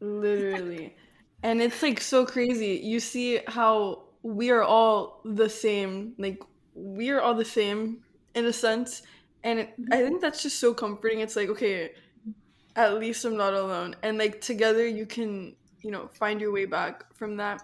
Literally. 0.00 0.94
and 1.42 1.60
it's 1.60 1.82
like 1.82 2.00
so 2.00 2.24
crazy. 2.24 2.80
You 2.82 3.00
see 3.00 3.40
how 3.48 4.02
we 4.28 4.50
are 4.50 4.62
all 4.62 5.20
the 5.24 5.48
same. 5.48 6.12
Like 6.18 6.42
we 6.74 7.10
are 7.10 7.20
all 7.20 7.34
the 7.34 7.44
same 7.44 8.04
in 8.34 8.44
a 8.44 8.52
sense, 8.52 9.02
and 9.42 9.60
it, 9.60 9.74
I 9.90 10.02
think 10.02 10.20
that's 10.20 10.42
just 10.42 10.60
so 10.60 10.74
comforting. 10.74 11.20
It's 11.20 11.36
like 11.36 11.48
okay, 11.48 11.92
at 12.76 12.98
least 12.98 13.24
I'm 13.24 13.36
not 13.36 13.54
alone. 13.54 13.96
And 14.02 14.18
like 14.18 14.40
together 14.40 14.86
you 14.86 15.06
can, 15.06 15.56
you 15.82 15.90
know, 15.90 16.08
find 16.14 16.40
your 16.40 16.52
way 16.52 16.66
back 16.66 17.12
from 17.16 17.36
that. 17.38 17.62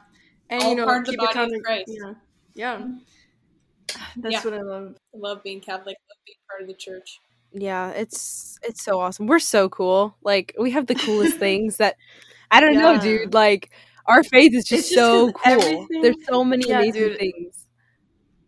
And 0.50 0.62
All 0.62 0.70
you 0.70 0.76
know, 0.76 1.02
keep 1.02 1.22
it 1.22 1.30
kind 1.30 1.54
of 1.54 1.62
yeah. 1.86 2.12
Yeah. 2.54 2.78
Mm-hmm. 2.78 4.20
That's 4.22 4.32
yeah. 4.32 4.44
what 4.44 4.54
I 4.54 4.62
love. 4.62 4.96
I 5.14 5.18
love 5.18 5.42
being 5.42 5.60
Catholic, 5.60 5.96
love 6.08 6.18
being 6.26 6.38
part 6.48 6.62
of 6.62 6.68
the 6.68 6.74
church. 6.74 7.20
Yeah, 7.52 7.90
it's 7.90 8.58
it's 8.62 8.82
so 8.82 9.00
awesome. 9.00 9.26
We're 9.26 9.38
so 9.38 9.68
cool. 9.68 10.16
Like 10.22 10.54
we 10.58 10.70
have 10.70 10.86
the 10.86 10.94
coolest 10.94 11.38
things 11.38 11.76
that 11.76 11.96
I 12.50 12.60
don't 12.60 12.74
yeah. 12.74 12.80
know, 12.80 13.00
dude. 13.00 13.34
Like 13.34 13.70
our 14.06 14.22
faith 14.22 14.54
is 14.54 14.64
just, 14.64 14.90
just 14.90 14.94
so 14.94 15.32
cool. 15.32 15.86
There's 16.02 16.16
so 16.28 16.44
many 16.44 16.68
yeah, 16.68 16.78
amazing 16.78 17.02
dude. 17.02 17.18
things. 17.18 17.66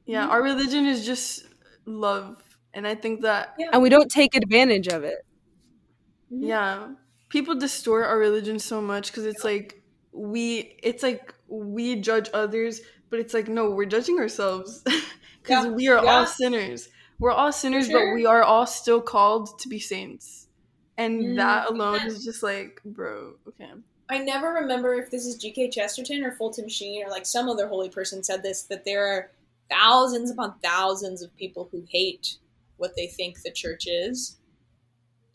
Yeah, 0.05 0.27
our 0.29 0.43
religion 0.43 0.87
is 0.87 1.05
just 1.05 1.45
love. 1.85 2.43
And 2.75 2.87
I 2.87 2.95
think 2.95 3.23
that 3.23 3.55
yeah. 3.59 3.71
And 3.73 3.83
we 3.83 3.89
don't 3.89 4.11
take 4.11 4.35
advantage 4.35 4.89
of 4.89 5.03
it. 5.03 5.27
Mm-hmm. 6.33 6.45
Yeah. 6.45 6.89
People 7.29 7.55
distort 7.59 8.05
our 8.05 8.19
religion 8.19 8.59
so 8.59 8.81
much 8.81 9.11
because 9.11 9.25
it's 9.25 9.45
like 9.45 9.83
we 10.13 10.77
it's 10.83 11.03
like 11.03 11.35
we 11.49 11.97
judge 11.97 12.29
others, 12.35 12.81
but 13.11 13.19
it's 13.19 13.35
like 13.35 13.49
no, 13.49 13.71
we're 13.71 13.87
judging 13.87 14.19
ourselves 14.19 14.83
because 15.43 15.65
yeah. 15.65 15.71
we 15.71 15.89
are 15.89 16.05
yeah. 16.05 16.11
all 16.11 16.27
sinners. 16.27 16.89
We're 17.19 17.33
all 17.33 17.51
sinners, 17.51 17.87
sure. 17.87 18.11
but 18.11 18.15
we 18.15 18.27
are 18.27 18.43
all 18.43 18.67
still 18.67 19.01
called 19.01 19.59
to 19.61 19.69
be 19.69 19.79
saints. 19.79 20.49
And 20.99 21.23
mm. 21.23 21.37
that 21.37 21.71
alone 21.71 22.07
is 22.07 22.25
just 22.25 22.43
like, 22.43 22.81
bro, 22.85 23.35
okay. 23.49 23.71
I 24.09 24.19
never 24.19 24.53
remember 24.53 24.95
if 24.95 25.11
this 25.11 25.27
is 25.27 25.37
G.K. 25.37 25.71
Chesterton 25.71 26.25
or 26.25 26.33
Fulton 26.33 26.69
Sheen 26.69 27.05
or 27.05 27.11
like 27.11 27.27
some 27.27 27.49
other 27.49 27.67
holy 27.67 27.89
person 27.89 28.23
said 28.23 28.43
this 28.43 28.63
that 28.65 28.85
there 28.85 29.07
are 29.07 29.31
thousands 29.69 30.31
upon 30.31 30.55
thousands 30.63 31.23
of 31.23 31.37
people 31.37 31.69
who 31.73 31.85
hate 31.89 32.37
what 32.77 32.95
they 32.95 33.09
think 33.09 33.43
the 33.43 33.51
church 33.51 33.87
is 33.87 34.37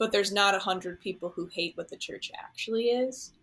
but 0.01 0.11
there's 0.11 0.31
not 0.31 0.55
a 0.55 0.59
hundred 0.59 0.99
people 0.99 1.29
who 1.29 1.47
hate 1.53 1.77
what 1.77 1.87
the 1.87 1.95
church 1.95 2.31
actually 2.35 2.85
is. 2.85 3.33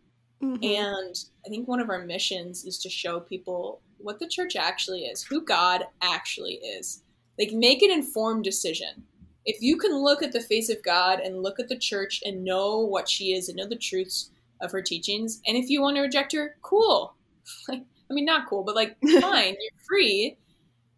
Mm-hmm. 0.43 0.64
And 0.64 1.14
I 1.47 1.49
think 1.49 1.68
one 1.68 1.79
of 1.79 1.89
our 1.89 2.05
missions 2.05 2.64
is 2.64 2.79
to 2.79 2.91
show 2.91 3.20
people 3.20 3.81
what 3.99 4.18
the 4.18 4.26
church 4.26 4.57
actually 4.57 5.03
is, 5.03 5.22
who 5.22 5.45
God 5.45 5.85
actually 6.03 6.55
is. 6.55 7.05
Like, 7.39 7.53
make 7.53 7.81
an 7.83 7.93
informed 7.93 8.43
decision. 8.43 9.05
If 9.45 9.62
you 9.62 9.76
can 9.76 10.03
look 10.03 10.20
at 10.20 10.33
the 10.33 10.41
face 10.41 10.68
of 10.68 10.83
God 10.83 11.20
and 11.20 11.45
look 11.45 11.61
at 11.61 11.68
the 11.68 11.79
church 11.79 12.22
and 12.24 12.43
know 12.43 12.81
what 12.81 13.09
she 13.09 13.35
is 13.35 13.49
and 13.49 13.57
know 13.57 13.68
the 13.68 13.76
truths 13.76 14.31
of 14.61 14.73
her 14.73 14.83
teachings, 14.83 15.41
and 15.47 15.57
if 15.57 15.69
you 15.69 15.81
want 15.81 15.97
to 15.97 16.03
reject 16.03 16.33
her, 16.33 16.57
cool. 16.63 17.15
Like, 17.67 17.83
I 18.11 18.15
mean, 18.15 18.27
not 18.27 18.47
cool, 18.49 18.63
but 18.63 18.75
like, 18.75 18.97
fine, 19.21 19.57
you're 19.59 19.85
free. 19.87 20.37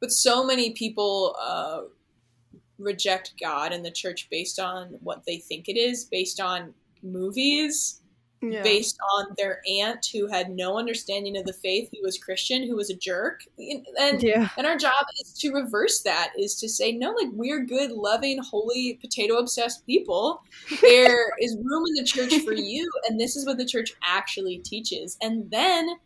But 0.00 0.10
so 0.10 0.44
many 0.44 0.72
people 0.72 1.36
uh, 1.40 1.82
reject 2.78 3.34
God 3.40 3.72
and 3.72 3.84
the 3.84 3.90
church 3.90 4.28
based 4.30 4.58
on 4.58 4.96
what 5.00 5.24
they 5.26 5.36
think 5.36 5.68
it 5.68 5.76
is, 5.76 6.04
based 6.04 6.40
on 6.40 6.74
movies, 7.02 8.00
yeah. 8.42 8.62
based 8.62 8.98
on 9.16 9.26
their 9.36 9.60
aunt 9.68 10.06
who 10.12 10.26
had 10.26 10.50
no 10.50 10.78
understanding 10.78 11.36
of 11.36 11.44
the 11.44 11.52
faith, 11.52 11.90
who 11.92 12.02
was 12.02 12.18
Christian, 12.18 12.66
who 12.66 12.76
was 12.76 12.90
a 12.90 12.96
jerk. 12.96 13.42
And 13.98 14.22
yeah. 14.22 14.48
and 14.56 14.66
our 14.66 14.76
job 14.76 15.04
is 15.20 15.32
to 15.34 15.52
reverse 15.52 16.02
that, 16.02 16.32
is 16.38 16.54
to 16.56 16.68
say, 16.68 16.92
no, 16.92 17.10
like 17.10 17.28
we're 17.32 17.64
good, 17.64 17.92
loving, 17.92 18.38
holy, 18.42 18.98
potato 19.00 19.36
obsessed 19.36 19.86
people. 19.86 20.42
There 20.80 21.32
is 21.40 21.56
room 21.62 21.84
in 21.88 21.94
the 21.94 22.04
church 22.04 22.34
for 22.42 22.52
you, 22.52 22.90
and 23.08 23.20
this 23.20 23.36
is 23.36 23.46
what 23.46 23.58
the 23.58 23.66
church 23.66 23.92
actually 24.02 24.58
teaches. 24.58 25.16
And 25.20 25.50
then 25.50 25.96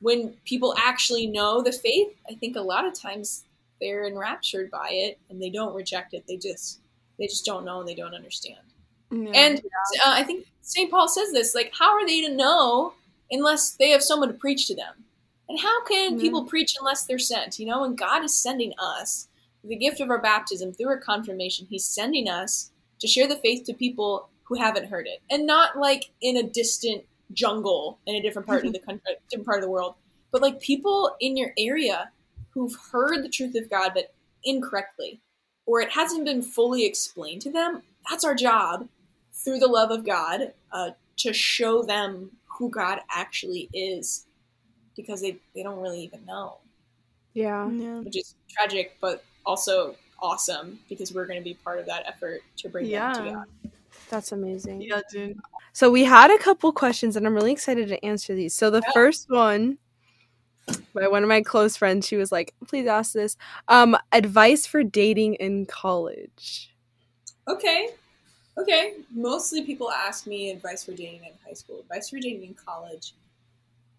when 0.00 0.34
people 0.44 0.74
actually 0.78 1.26
know 1.26 1.62
the 1.62 1.72
faith, 1.72 2.08
I 2.30 2.34
think 2.34 2.56
a 2.56 2.60
lot 2.60 2.86
of 2.86 2.98
times 2.98 3.44
they're 3.80 4.06
enraptured 4.06 4.70
by 4.70 4.88
it 4.90 5.18
and 5.28 5.42
they 5.42 5.50
don't 5.50 5.74
reject 5.74 6.14
it. 6.14 6.24
They 6.26 6.36
just 6.36 6.80
they 7.18 7.26
just 7.26 7.44
don't 7.44 7.64
know 7.64 7.80
and 7.80 7.88
they 7.88 7.94
don't 7.94 8.14
understand. 8.14 8.71
Yeah, 9.12 9.30
and 9.34 9.60
yeah. 9.62 10.02
Uh, 10.04 10.14
I 10.14 10.24
think 10.24 10.46
St. 10.62 10.90
Paul 10.90 11.08
says 11.08 11.32
this 11.32 11.54
like, 11.54 11.72
how 11.78 11.92
are 11.92 12.06
they 12.06 12.22
to 12.22 12.34
know 12.34 12.94
unless 13.30 13.72
they 13.72 13.90
have 13.90 14.02
someone 14.02 14.28
to 14.28 14.34
preach 14.34 14.66
to 14.68 14.74
them? 14.74 15.04
And 15.48 15.60
how 15.60 15.84
can 15.84 16.12
mm-hmm. 16.12 16.20
people 16.20 16.44
preach 16.44 16.74
unless 16.80 17.04
they're 17.04 17.18
sent? 17.18 17.58
You 17.58 17.66
know, 17.66 17.84
and 17.84 17.96
God 17.96 18.24
is 18.24 18.34
sending 18.34 18.72
us 18.78 19.28
the 19.62 19.76
gift 19.76 20.00
of 20.00 20.10
our 20.10 20.20
baptism 20.20 20.72
through 20.72 20.88
our 20.88 20.98
confirmation. 20.98 21.66
He's 21.68 21.84
sending 21.84 22.28
us 22.28 22.70
to 23.00 23.06
share 23.06 23.28
the 23.28 23.36
faith 23.36 23.64
to 23.64 23.74
people 23.74 24.28
who 24.44 24.58
haven't 24.58 24.88
heard 24.88 25.06
it, 25.06 25.20
and 25.30 25.46
not 25.46 25.78
like 25.78 26.10
in 26.20 26.36
a 26.36 26.42
distant 26.42 27.04
jungle 27.32 27.98
in 28.06 28.14
a 28.14 28.22
different 28.22 28.46
part 28.46 28.64
of 28.64 28.72
the 28.72 28.78
country, 28.78 29.14
different 29.30 29.46
part 29.46 29.58
of 29.58 29.64
the 29.64 29.70
world, 29.70 29.94
but 30.30 30.42
like 30.42 30.60
people 30.60 31.14
in 31.20 31.36
your 31.36 31.52
area 31.58 32.10
who've 32.50 32.76
heard 32.90 33.22
the 33.22 33.28
truth 33.28 33.54
of 33.54 33.70
God 33.70 33.92
but 33.94 34.12
incorrectly, 34.44 35.20
or 35.66 35.80
it 35.80 35.90
hasn't 35.90 36.24
been 36.24 36.42
fully 36.42 36.84
explained 36.84 37.42
to 37.42 37.50
them, 37.50 37.82
that's 38.08 38.24
our 38.24 38.34
job 38.34 38.88
through 39.42 39.58
the 39.58 39.66
love 39.66 39.90
of 39.90 40.04
God 40.04 40.52
uh, 40.72 40.90
to 41.18 41.32
show 41.32 41.82
them 41.82 42.30
who 42.46 42.70
God 42.70 43.00
actually 43.10 43.68
is 43.72 44.26
because 44.96 45.20
they, 45.20 45.38
they 45.54 45.62
don't 45.62 45.80
really 45.80 46.00
even 46.02 46.24
know. 46.26 46.58
Yeah. 47.34 47.68
yeah. 47.70 48.00
Which 48.00 48.16
is 48.16 48.34
tragic, 48.48 48.96
but 49.00 49.24
also 49.44 49.96
awesome 50.20 50.78
because 50.88 51.12
we're 51.12 51.26
going 51.26 51.38
to 51.38 51.44
be 51.44 51.54
part 51.54 51.78
of 51.78 51.86
that 51.86 52.04
effort 52.06 52.42
to 52.58 52.68
bring 52.68 52.86
yeah. 52.86 53.14
them 53.14 53.24
to 53.24 53.30
God. 53.32 53.46
That's 54.10 54.32
amazing. 54.32 54.82
Yeah, 54.82 55.00
dude. 55.10 55.38
So 55.72 55.90
we 55.90 56.04
had 56.04 56.30
a 56.30 56.38
couple 56.38 56.70
questions 56.72 57.16
and 57.16 57.26
I'm 57.26 57.34
really 57.34 57.52
excited 57.52 57.88
to 57.88 58.04
answer 58.04 58.34
these. 58.34 58.54
So 58.54 58.70
the 58.70 58.82
yeah. 58.86 58.92
first 58.92 59.30
one 59.30 59.78
by 60.94 61.08
one 61.08 61.22
of 61.22 61.28
my 61.28 61.42
close 61.42 61.76
friends. 61.76 62.06
She 62.06 62.16
was 62.16 62.30
like, 62.30 62.54
"Please 62.66 62.86
ask 62.86 63.12
this. 63.12 63.36
Um, 63.68 63.96
advice 64.12 64.66
for 64.66 64.82
dating 64.82 65.34
in 65.34 65.66
college." 65.66 66.72
Okay, 67.48 67.90
okay. 68.58 68.94
Mostly 69.14 69.64
people 69.64 69.90
ask 69.90 70.26
me 70.26 70.50
advice 70.50 70.84
for 70.84 70.92
dating 70.92 71.24
in 71.24 71.32
high 71.46 71.54
school. 71.54 71.80
Advice 71.80 72.10
for 72.10 72.18
dating 72.18 72.44
in 72.44 72.54
college. 72.54 73.14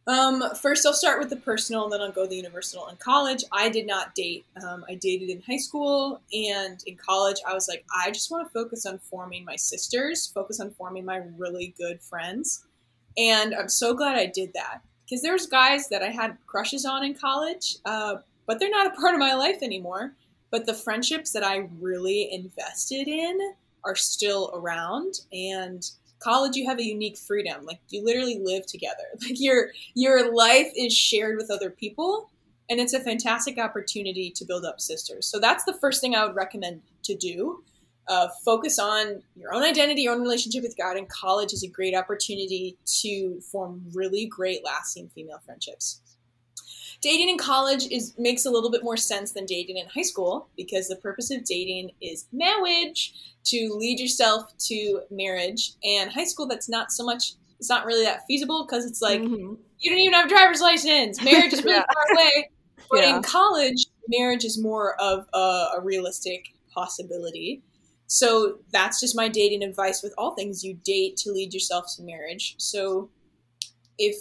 Um, 0.06 0.44
first, 0.62 0.86
I'll 0.86 0.94
start 0.94 1.20
with 1.20 1.30
the 1.30 1.38
personal, 1.38 1.86
and 1.86 1.94
then 1.94 2.02
I'll 2.02 2.12
go 2.12 2.26
the 2.26 2.36
universal. 2.36 2.88
In 2.90 2.98
college, 2.98 3.44
I 3.54 3.70
did 3.70 3.88
not 3.88 4.14
date. 4.16 4.46
Um, 4.62 4.84
I 4.90 4.96
dated 4.96 5.30
in 5.30 5.42
high 5.42 5.58
school, 5.58 6.20
and 6.34 6.84
in 6.86 6.98
college, 6.98 7.38
I 7.48 7.54
was 7.54 7.70
like, 7.70 7.86
I 7.96 8.12
just 8.12 8.30
want 8.30 8.46
to 8.46 8.52
focus 8.52 8.86
on 8.86 9.00
forming 9.00 9.46
my 9.46 9.56
sisters, 9.56 10.28
focus 10.28 10.60
on 10.60 10.72
forming 10.72 11.06
my 11.06 11.22
really 11.38 11.74
good 11.78 12.02
friends, 12.02 12.66
and 13.18 13.56
I'm 13.56 13.70
so 13.70 13.94
glad 13.94 14.18
I 14.18 14.26
did 14.26 14.54
that 14.54 14.82
because 15.06 15.22
there's 15.22 15.46
guys 15.46 15.88
that 15.90 16.02
I 16.02 16.10
had 16.10 16.38
crushes 16.48 16.86
on 16.86 17.04
in 17.06 17.14
college, 17.14 17.78
uh, 17.86 18.16
but 18.46 18.60
they're 18.60 18.70
not 18.70 18.88
a 18.88 19.00
part 19.00 19.14
of 19.14 19.20
my 19.20 19.36
life 19.36 19.62
anymore. 19.62 20.14
But 20.52 20.66
the 20.66 20.74
friendships 20.74 21.32
that 21.32 21.44
I 21.44 21.70
really 21.80 22.32
invested 22.32 23.08
in 23.08 23.40
are 23.86 23.96
still 23.96 24.52
around. 24.54 25.22
And 25.32 25.84
college, 26.20 26.56
you 26.56 26.68
have 26.68 26.80
a 26.80 26.84
unique 26.84 27.18
freedom. 27.18 27.66
Like 27.66 27.80
you 27.90 28.04
literally 28.04 28.40
live 28.42 28.66
together. 28.66 29.04
Like 29.22 29.40
your 29.40 29.70
your 29.94 30.34
life 30.36 30.72
is 30.76 30.96
shared 30.96 31.38
with 31.38 31.52
other 31.52 31.70
people, 31.70 32.30
and 32.70 32.80
it's 32.80 32.94
a 32.94 33.00
fantastic 33.00 33.58
opportunity 33.58 34.32
to 34.32 34.46
build 34.46 34.66
up 34.66 34.80
sisters. 34.80 35.28
So 35.28 35.40
that's 35.40 35.64
the 35.66 35.74
first 35.74 36.02
thing 36.02 36.16
I 36.16 36.26
would 36.26 36.36
recommend 36.36 36.82
to 37.04 37.16
do 37.16 37.64
uh, 38.08 38.28
focus 38.44 38.80
on 38.80 39.22
your 39.36 39.54
own 39.54 39.64
identity, 39.64 40.02
your 40.02 40.14
own 40.14 40.22
relationship 40.22 40.64
with 40.64 40.78
God, 40.78 40.98
and 40.98 41.08
college 41.10 41.54
is 41.54 41.64
a 41.64 41.68
great 41.68 41.96
opportunity 41.96 42.78
to 43.02 43.40
form 43.42 43.82
really 43.94 44.26
great, 44.26 44.64
lasting 44.64 45.10
female 45.16 45.40
friendships. 45.46 46.02
Dating 47.04 47.28
in 47.28 47.38
college 47.38 47.86
is 47.92 48.14
makes 48.18 48.46
a 48.46 48.50
little 48.50 48.72
bit 48.72 48.82
more 48.82 48.96
sense 48.96 49.34
than 49.34 49.46
dating 49.46 49.76
in 49.76 49.88
high 49.88 50.04
school 50.04 50.48
because 50.56 50.88
the 50.88 50.96
purpose 50.96 51.30
of 51.32 51.44
dating 51.44 51.92
is 52.00 52.28
marriage 52.32 53.14
to 53.44 53.74
lead 53.78 54.00
yourself 54.00 54.58
to 54.58 55.02
marriage. 55.12 55.74
And 55.84 56.10
high 56.10 56.24
school, 56.24 56.48
that's 56.48 56.70
not 56.70 56.94
so 56.94 57.04
much. 57.04 57.34
It's 57.60 57.70
not 57.70 57.86
really 57.86 58.06
that 58.06 58.22
feasible 58.26 58.66
because 58.66 58.86
it's 58.86 59.02
like 59.02 59.20
mm-hmm. 59.20 59.56
you 59.80 59.92
don't 59.92 60.00
even 60.00 60.14
have 60.14 60.28
a 60.28 60.30
driver's 60.30 60.62
license. 60.62 61.22
Marriage 61.22 61.52
is 61.52 61.62
really 61.66 61.76
yeah. 61.76 61.84
far 61.94 62.16
away. 62.16 62.50
But 62.90 63.00
yeah. 63.02 63.18
in 63.18 63.22
college, 63.22 63.86
marriage 64.08 64.46
is 64.46 64.58
more 64.58 64.96
of 65.02 65.28
a, 65.34 65.66
a 65.78 65.82
realistic 65.82 66.54
possibility. 66.74 67.64
So 68.08 68.60
that's 68.72 69.02
just 69.02 69.14
my 69.14 69.28
dating 69.28 69.62
advice 69.62 70.02
with 70.02 70.14
all 70.18 70.36
things 70.36 70.64
you 70.64 70.76
date 70.86 71.18
to 71.18 71.34
lead 71.34 71.54
yourself 71.54 71.86
to 71.98 72.04
marriage. 72.04 72.56
So 72.60 73.10
if 73.98 74.16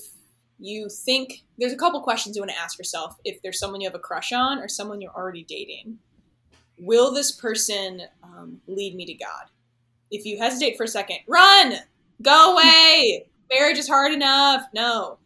you 0.62 0.88
think 0.88 1.44
there's 1.58 1.72
a 1.72 1.76
couple 1.76 2.00
questions 2.00 2.36
you 2.36 2.42
want 2.42 2.52
to 2.52 2.58
ask 2.58 2.78
yourself 2.78 3.16
if 3.24 3.42
there's 3.42 3.58
someone 3.58 3.80
you 3.80 3.88
have 3.88 3.94
a 3.94 4.00
crush 4.00 4.32
on 4.32 4.58
or 4.58 4.68
someone 4.68 5.00
you're 5.00 5.14
already 5.14 5.44
dating. 5.44 5.98
Will 6.78 7.12
this 7.12 7.32
person 7.32 8.02
um, 8.22 8.60
lead 8.66 8.94
me 8.94 9.04
to 9.06 9.14
god? 9.14 9.50
If 10.10 10.24
you 10.24 10.38
hesitate 10.38 10.76
for 10.76 10.84
a 10.84 10.88
second 10.88 11.18
run! 11.26 11.74
Go 12.22 12.54
away! 12.54 13.26
Marriage 13.52 13.78
is 13.78 13.88
hard 13.88 14.12
enough. 14.12 14.62
No. 14.74 15.18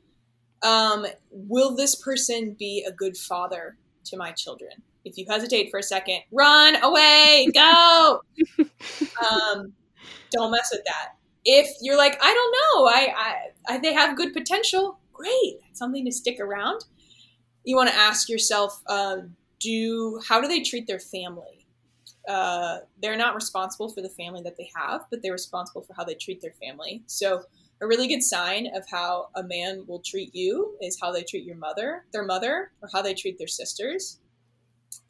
Um, 0.62 1.06
will 1.30 1.76
this 1.76 1.94
person 1.94 2.56
be 2.58 2.84
a 2.88 2.92
good 2.92 3.16
father 3.16 3.76
to 4.04 4.16
my 4.16 4.32
children? 4.32 4.70
If 5.04 5.16
you 5.16 5.26
hesitate 5.28 5.70
for 5.70 5.78
a 5.78 5.82
second, 5.82 6.20
run 6.32 6.82
away, 6.82 7.48
go. 7.54 8.20
um, 8.58 9.72
don't 10.32 10.50
mess 10.50 10.70
with 10.72 10.84
that. 10.84 11.12
If 11.44 11.68
you're 11.80 11.96
like, 11.96 12.18
I 12.20 12.34
don't 12.34 12.52
know, 12.52 12.86
I, 12.86 13.14
I, 13.16 13.74
I 13.74 13.78
they 13.78 13.92
have 13.92 14.16
good 14.16 14.32
potential, 14.32 14.98
great, 15.16 15.60
something 15.72 16.04
to 16.04 16.12
stick 16.12 16.40
around. 16.40 16.84
You 17.64 17.76
want 17.76 17.90
to 17.90 17.96
ask 17.96 18.28
yourself, 18.28 18.80
um, 18.88 19.36
do 19.58 20.20
how 20.28 20.40
do 20.40 20.48
they 20.48 20.62
treat 20.62 20.86
their 20.86 21.00
family? 21.00 21.66
uh, 22.28 22.78
they're 23.00 23.16
not 23.16 23.34
responsible 23.34 23.88
for 23.88 24.02
the 24.02 24.08
family 24.08 24.42
that 24.42 24.56
they 24.56 24.68
have, 24.74 25.02
but 25.10 25.22
they're 25.22 25.32
responsible 25.32 25.82
for 25.82 25.94
how 25.94 26.04
they 26.04 26.14
treat 26.14 26.40
their 26.40 26.54
family. 26.60 27.02
So, 27.06 27.42
a 27.82 27.86
really 27.86 28.08
good 28.08 28.22
sign 28.22 28.68
of 28.74 28.84
how 28.90 29.28
a 29.34 29.42
man 29.42 29.84
will 29.86 30.00
treat 30.00 30.34
you 30.34 30.76
is 30.80 30.98
how 30.98 31.12
they 31.12 31.22
treat 31.22 31.44
your 31.44 31.56
mother, 31.56 32.04
their 32.10 32.24
mother, 32.24 32.70
or 32.80 32.88
how 32.92 33.02
they 33.02 33.12
treat 33.12 33.36
their 33.36 33.46
sisters. 33.46 34.18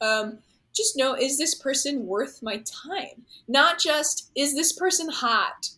Um, 0.01 0.39
just 0.75 0.97
know 0.97 1.15
is 1.15 1.37
this 1.37 1.55
person 1.55 2.05
worth 2.05 2.43
my 2.43 2.57
time? 2.57 3.25
Not 3.47 3.79
just 3.79 4.31
is 4.35 4.53
this 4.53 4.73
person 4.73 5.07
hot? 5.09 5.69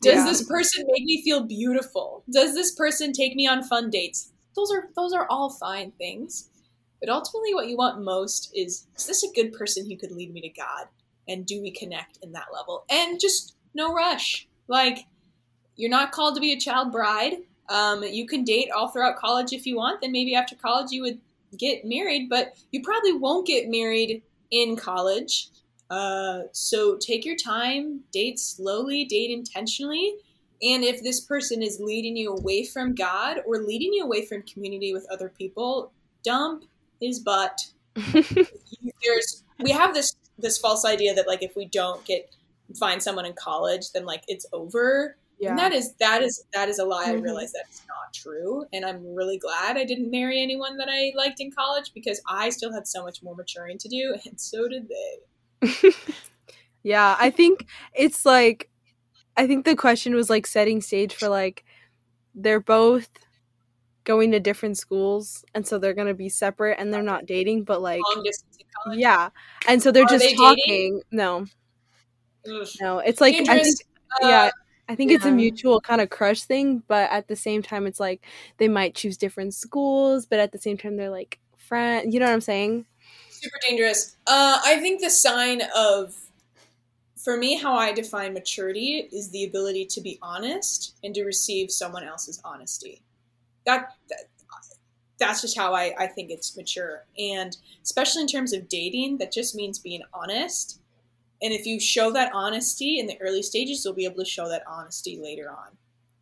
Does 0.00 0.16
yeah. 0.16 0.24
this 0.24 0.46
person 0.46 0.84
make 0.88 1.04
me 1.04 1.22
feel 1.22 1.44
beautiful? 1.44 2.24
Does 2.30 2.54
this 2.54 2.74
person 2.74 3.12
take 3.12 3.34
me 3.34 3.46
on 3.46 3.62
fun 3.62 3.90
dates? 3.90 4.32
Those 4.54 4.70
are 4.70 4.88
those 4.94 5.12
are 5.12 5.26
all 5.30 5.50
fine 5.50 5.92
things. 5.92 6.50
But 7.00 7.10
ultimately 7.10 7.54
what 7.54 7.68
you 7.68 7.76
want 7.76 8.02
most 8.02 8.50
is 8.54 8.86
is 8.96 9.06
this 9.06 9.22
a 9.22 9.32
good 9.34 9.52
person 9.52 9.88
who 9.88 9.96
could 9.96 10.12
lead 10.12 10.32
me 10.32 10.40
to 10.42 10.48
God? 10.48 10.86
And 11.28 11.44
do 11.44 11.60
we 11.60 11.70
connect 11.70 12.18
in 12.22 12.32
that 12.32 12.46
level? 12.52 12.84
And 12.88 13.20
just 13.20 13.56
no 13.74 13.92
rush. 13.92 14.48
Like 14.68 15.06
you're 15.76 15.90
not 15.90 16.12
called 16.12 16.34
to 16.34 16.40
be 16.40 16.52
a 16.52 16.60
child 16.60 16.92
bride. 16.92 17.34
Um, 17.68 18.02
you 18.02 18.26
can 18.26 18.44
date 18.44 18.70
all 18.70 18.88
throughout 18.88 19.16
college 19.16 19.52
if 19.52 19.66
you 19.66 19.76
want. 19.76 20.00
Then 20.00 20.12
maybe 20.12 20.34
after 20.34 20.54
college 20.54 20.90
you 20.90 21.02
would 21.02 21.20
get 21.56 21.84
married, 21.84 22.28
but 22.28 22.54
you 22.70 22.82
probably 22.82 23.12
won't 23.12 23.46
get 23.46 23.68
married 23.68 24.22
in 24.50 24.76
college. 24.76 25.48
Uh, 25.90 26.40
so 26.52 26.96
take 26.96 27.24
your 27.24 27.36
time, 27.36 28.00
date 28.12 28.38
slowly, 28.38 29.04
date 29.04 29.30
intentionally. 29.30 30.14
And 30.62 30.84
if 30.84 31.02
this 31.02 31.20
person 31.20 31.62
is 31.62 31.78
leading 31.80 32.16
you 32.16 32.32
away 32.32 32.64
from 32.64 32.94
God 32.94 33.40
or 33.46 33.58
leading 33.58 33.92
you 33.92 34.04
away 34.04 34.24
from 34.24 34.42
community 34.42 34.92
with 34.92 35.06
other 35.10 35.28
people, 35.28 35.92
dump 36.24 36.64
his 37.00 37.20
butt. 37.20 37.58
There's 37.94 39.44
we 39.60 39.70
have 39.70 39.94
this 39.94 40.16
this 40.38 40.58
false 40.58 40.84
idea 40.84 41.14
that 41.14 41.26
like 41.26 41.42
if 41.42 41.56
we 41.56 41.66
don't 41.66 42.04
get 42.04 42.34
find 42.78 43.02
someone 43.02 43.26
in 43.26 43.34
college, 43.34 43.92
then 43.92 44.04
like 44.04 44.24
it's 44.28 44.46
over. 44.52 45.16
Yeah. 45.38 45.50
And 45.50 45.58
that 45.58 45.72
is 45.72 45.94
that 46.00 46.22
is 46.22 46.44
that 46.52 46.68
is 46.68 46.78
a 46.78 46.84
lie. 46.84 47.06
Mm-hmm. 47.06 47.18
I 47.18 47.20
realize 47.20 47.52
that's 47.52 47.82
not 47.86 48.14
true. 48.14 48.64
And 48.72 48.84
I'm 48.84 49.14
really 49.14 49.38
glad 49.38 49.76
I 49.76 49.84
didn't 49.84 50.10
marry 50.10 50.42
anyone 50.42 50.78
that 50.78 50.88
I 50.90 51.12
liked 51.16 51.40
in 51.40 51.50
college 51.50 51.92
because 51.94 52.20
I 52.28 52.48
still 52.48 52.72
had 52.72 52.86
so 52.86 53.04
much 53.04 53.22
more 53.22 53.34
maturing 53.34 53.78
to 53.78 53.88
do, 53.88 54.16
and 54.24 54.40
so 54.40 54.68
did 54.68 54.88
they. 54.88 55.18
yeah, 56.82 57.16
I 57.18 57.30
think 57.30 57.66
it's 57.94 58.24
like 58.24 58.68
I 59.36 59.46
think 59.46 59.64
the 59.64 59.76
question 59.76 60.14
was 60.14 60.30
like 60.30 60.46
setting 60.46 60.80
stage 60.80 61.14
for 61.14 61.28
like 61.28 61.64
they're 62.34 62.60
both 62.60 63.08
going 64.04 64.30
to 64.30 64.40
different 64.40 64.78
schools 64.78 65.44
and 65.54 65.66
so 65.66 65.78
they're 65.78 65.94
going 65.94 66.06
to 66.06 66.14
be 66.14 66.28
separate 66.28 66.78
and 66.78 66.94
they're 66.94 67.02
not 67.02 67.26
dating 67.26 67.64
but 67.64 67.82
like 67.82 68.00
yeah 68.92 69.30
and 69.66 69.82
so 69.82 69.90
they're 69.90 70.04
Are 70.04 70.08
just 70.08 70.24
they 70.24 70.34
talking 70.34 70.62
dating? 70.64 71.02
no 71.10 71.44
Ugh. 72.48 72.68
no 72.80 72.98
it's 73.00 73.20
like 73.20 73.34
I 73.48 73.64
think, 73.64 73.76
uh, 74.22 74.28
yeah 74.28 74.50
I 74.88 74.94
think 74.94 75.10
yeah. 75.10 75.16
it's 75.16 75.26
a 75.26 75.32
mutual 75.32 75.80
kind 75.80 76.00
of 76.00 76.10
crush 76.10 76.42
thing, 76.42 76.82
but 76.86 77.10
at 77.10 77.26
the 77.26 77.34
same 77.36 77.62
time, 77.62 77.86
it's 77.86 77.98
like 77.98 78.24
they 78.58 78.68
might 78.68 78.94
choose 78.94 79.16
different 79.16 79.54
schools, 79.54 80.26
but 80.26 80.38
at 80.38 80.52
the 80.52 80.58
same 80.58 80.78
time, 80.78 80.96
they're 80.96 81.10
like 81.10 81.40
friends. 81.56 82.14
You 82.14 82.20
know 82.20 82.26
what 82.26 82.34
I'm 82.34 82.40
saying? 82.40 82.86
Super 83.46 83.58
dangerous. 83.62 84.16
Uh, 84.26 84.60
I 84.64 84.78
think 84.80 85.00
the 85.00 85.10
sign 85.10 85.62
of, 85.74 86.14
for 87.16 87.36
me, 87.36 87.58
how 87.58 87.74
I 87.74 87.92
define 87.92 88.34
maturity 88.34 89.08
is 89.12 89.30
the 89.30 89.44
ability 89.44 89.86
to 89.86 90.00
be 90.00 90.18
honest 90.22 90.96
and 91.02 91.14
to 91.14 91.24
receive 91.24 91.70
someone 91.70 92.04
else's 92.04 92.40
honesty. 92.44 93.02
That, 93.64 93.94
that 94.08 94.24
that's 95.18 95.40
just 95.40 95.56
how 95.56 95.74
I, 95.74 95.94
I 95.98 96.06
think 96.06 96.30
it's 96.30 96.56
mature. 96.56 97.04
And 97.18 97.56
especially 97.82 98.22
in 98.22 98.28
terms 98.28 98.52
of 98.52 98.68
dating, 98.68 99.18
that 99.18 99.32
just 99.32 99.54
means 99.54 99.78
being 99.78 100.02
honest 100.12 100.78
and 101.42 101.52
if 101.52 101.66
you 101.66 101.78
show 101.78 102.10
that 102.12 102.32
honesty 102.32 102.98
in 102.98 103.06
the 103.06 103.20
early 103.20 103.42
stages, 103.42 103.84
you'll 103.84 103.94
be 103.94 104.04
able 104.04 104.16
to 104.16 104.24
show 104.24 104.48
that 104.48 104.62
honesty 104.66 105.18
later 105.20 105.50
on. 105.50 105.76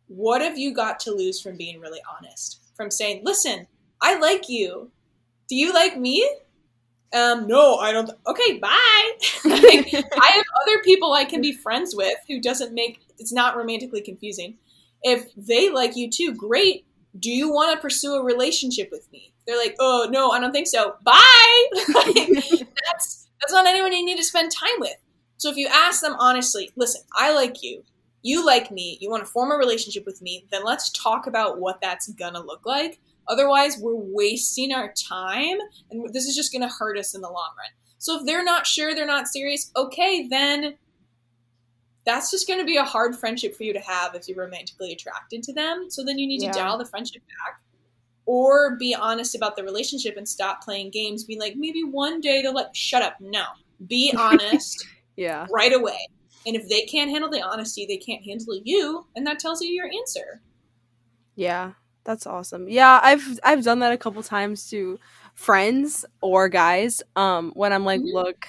What 0.07 0.41
have 0.41 0.57
you 0.57 0.73
got 0.73 0.99
to 1.01 1.11
lose 1.11 1.41
from 1.41 1.57
being 1.57 1.79
really 1.79 2.01
honest? 2.17 2.59
From 2.75 2.91
saying, 2.91 3.21
listen, 3.23 3.67
I 4.01 4.19
like 4.19 4.49
you. 4.49 4.91
Do 5.47 5.55
you 5.55 5.73
like 5.73 5.97
me? 5.97 6.29
Um, 7.13 7.47
no, 7.47 7.75
I 7.77 7.91
don't. 7.91 8.09
Okay, 8.27 8.57
bye. 8.59 9.11
like, 9.45 9.93
I 9.93 10.31
have 10.33 10.45
other 10.61 10.81
people 10.83 11.13
I 11.13 11.25
can 11.25 11.41
be 11.41 11.53
friends 11.53 11.95
with 11.95 12.17
who 12.27 12.41
doesn't 12.41 12.73
make 12.73 13.01
it's 13.17 13.33
not 13.33 13.55
romantically 13.55 14.01
confusing. 14.01 14.57
If 15.03 15.27
they 15.35 15.69
like 15.69 15.95
you 15.95 16.09
too, 16.09 16.33
great. 16.33 16.85
Do 17.17 17.31
you 17.31 17.51
want 17.51 17.73
to 17.73 17.81
pursue 17.81 18.15
a 18.15 18.23
relationship 18.23 18.89
with 18.91 19.09
me? 19.11 19.31
They're 19.45 19.57
like, 19.57 19.75
oh 19.79 20.07
no, 20.09 20.31
I 20.31 20.39
don't 20.39 20.51
think 20.51 20.67
so. 20.67 20.95
Bye. 21.03 21.67
like, 21.93 22.15
that's 22.85 23.27
that's 23.39 23.53
not 23.53 23.67
anyone 23.67 23.93
you 23.93 24.05
need 24.05 24.17
to 24.17 24.23
spend 24.23 24.51
time 24.51 24.79
with. 24.79 24.95
So 25.37 25.49
if 25.49 25.57
you 25.57 25.67
ask 25.71 26.01
them 26.01 26.15
honestly, 26.19 26.71
listen, 26.75 27.01
I 27.15 27.33
like 27.33 27.61
you, 27.61 27.83
you 28.21 28.45
like 28.45 28.71
me, 28.71 28.97
you 28.99 29.09
want 29.09 29.23
to 29.23 29.31
form 29.31 29.51
a 29.51 29.55
relationship 29.55 30.05
with 30.05 30.21
me, 30.21 30.45
then 30.51 30.63
let's 30.63 30.89
talk 30.91 31.27
about 31.27 31.59
what 31.59 31.79
that's 31.81 32.07
gonna 32.09 32.41
look 32.41 32.65
like. 32.65 32.99
Otherwise, 33.27 33.77
we're 33.79 33.95
wasting 33.95 34.71
our 34.71 34.93
time, 34.93 35.57
and 35.91 36.13
this 36.13 36.25
is 36.25 36.35
just 36.35 36.51
gonna 36.51 36.69
hurt 36.69 36.97
us 36.97 37.15
in 37.15 37.21
the 37.21 37.29
long 37.29 37.51
run. 37.57 37.71
So 37.97 38.19
if 38.19 38.25
they're 38.25 38.43
not 38.43 38.67
sure, 38.67 38.93
they're 38.93 39.05
not 39.05 39.27
serious, 39.27 39.71
okay, 39.75 40.27
then 40.27 40.75
that's 42.05 42.29
just 42.29 42.47
going 42.47 42.59
to 42.59 42.65
be 42.65 42.77
a 42.77 42.83
hard 42.83 43.15
friendship 43.15 43.55
for 43.55 43.63
you 43.63 43.73
to 43.73 43.79
have 43.79 44.13
if 44.13 44.27
you're 44.27 44.37
romantically 44.37 44.91
attracted 44.91 45.41
to 45.41 45.53
them. 45.53 45.87
So 45.89 46.03
then 46.03 46.19
you 46.19 46.27
need 46.27 46.43
yeah. 46.43 46.51
to 46.51 46.59
dial 46.59 46.77
the 46.77 46.85
friendship 46.85 47.23
back 47.23 47.61
or 48.27 48.75
be 48.75 48.93
honest 48.93 49.33
about 49.33 49.55
the 49.55 49.63
relationship 49.63 50.17
and 50.17 50.29
stop 50.29 50.63
playing 50.63 50.91
games, 50.91 51.23
being 51.23 51.39
like, 51.39 51.55
maybe 51.55 51.83
one 51.83 52.21
day 52.21 52.43
they'll 52.43 52.53
like, 52.53 52.75
shut 52.75 53.01
up. 53.01 53.15
No. 53.19 53.45
Be 53.87 54.13
honest 54.17 54.85
yeah. 55.15 55.47
Right 55.51 55.73
away. 55.73 56.07
And 56.45 56.55
if 56.55 56.67
they 56.69 56.81
can't 56.81 57.09
handle 57.09 57.29
the 57.29 57.41
honesty, 57.41 57.85
they 57.85 57.97
can't 57.97 58.23
handle 58.23 58.59
you, 58.63 59.07
and 59.15 59.25
that 59.25 59.39
tells 59.39 59.61
you 59.61 59.69
your 59.69 59.87
answer. 59.87 60.41
Yeah, 61.35 61.71
that's 62.05 62.25
awesome. 62.25 62.69
Yeah, 62.69 62.99
I've 63.03 63.39
I've 63.43 63.63
done 63.63 63.79
that 63.79 63.91
a 63.91 63.97
couple 63.97 64.23
times 64.23 64.69
to 64.69 64.99
friends 65.33 66.05
or 66.21 66.47
guys. 66.47 67.03
Um, 67.15 67.51
when 67.55 67.73
I'm 67.73 67.83
like, 67.83 67.99
mm-hmm. 67.99 68.15
look, 68.15 68.47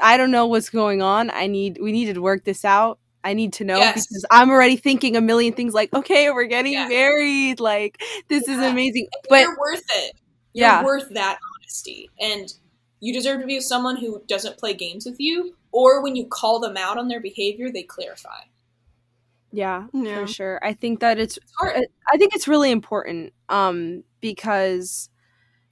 I 0.00 0.16
don't 0.16 0.30
know 0.30 0.46
what's 0.46 0.68
going 0.68 1.00
on. 1.00 1.30
I 1.30 1.46
need 1.46 1.78
we 1.80 1.92
need 1.92 2.12
to 2.12 2.20
work 2.20 2.44
this 2.44 2.64
out. 2.64 2.98
I 3.24 3.34
need 3.34 3.52
to 3.54 3.64
know 3.64 3.78
yes. 3.78 4.06
because 4.06 4.26
I'm 4.30 4.50
already 4.50 4.76
thinking 4.76 5.16
a 5.16 5.20
million 5.20 5.54
things 5.54 5.74
like, 5.74 5.92
okay, 5.94 6.30
we're 6.30 6.44
getting 6.44 6.72
yeah. 6.72 6.88
married. 6.88 7.60
Like 7.60 8.02
this 8.28 8.44
yeah. 8.46 8.54
is 8.54 8.70
amazing. 8.70 9.06
But 9.28 9.42
you're 9.42 9.58
worth 9.58 9.84
it. 9.94 10.16
You're 10.52 10.66
yeah. 10.66 10.84
worth 10.84 11.08
that 11.14 11.38
honesty. 11.56 12.10
And 12.20 12.52
you 13.00 13.12
deserve 13.12 13.40
to 13.40 13.46
be 13.46 13.56
with 13.56 13.64
someone 13.64 13.96
who 13.96 14.22
doesn't 14.26 14.58
play 14.58 14.74
games 14.74 15.06
with 15.06 15.16
you 15.18 15.54
or 15.70 16.02
when 16.02 16.16
you 16.16 16.26
call 16.26 16.60
them 16.60 16.76
out 16.76 16.98
on 16.98 17.08
their 17.08 17.20
behavior, 17.20 17.70
they 17.70 17.82
clarify. 17.82 18.40
Yeah, 19.52 19.86
yeah. 19.92 20.20
for 20.20 20.26
sure. 20.26 20.60
I 20.62 20.72
think 20.72 21.00
that 21.00 21.18
it's, 21.18 21.36
it's 21.36 21.92
I 22.12 22.16
think 22.16 22.34
it's 22.34 22.48
really 22.48 22.70
important 22.70 23.32
um 23.48 24.04
because 24.20 25.10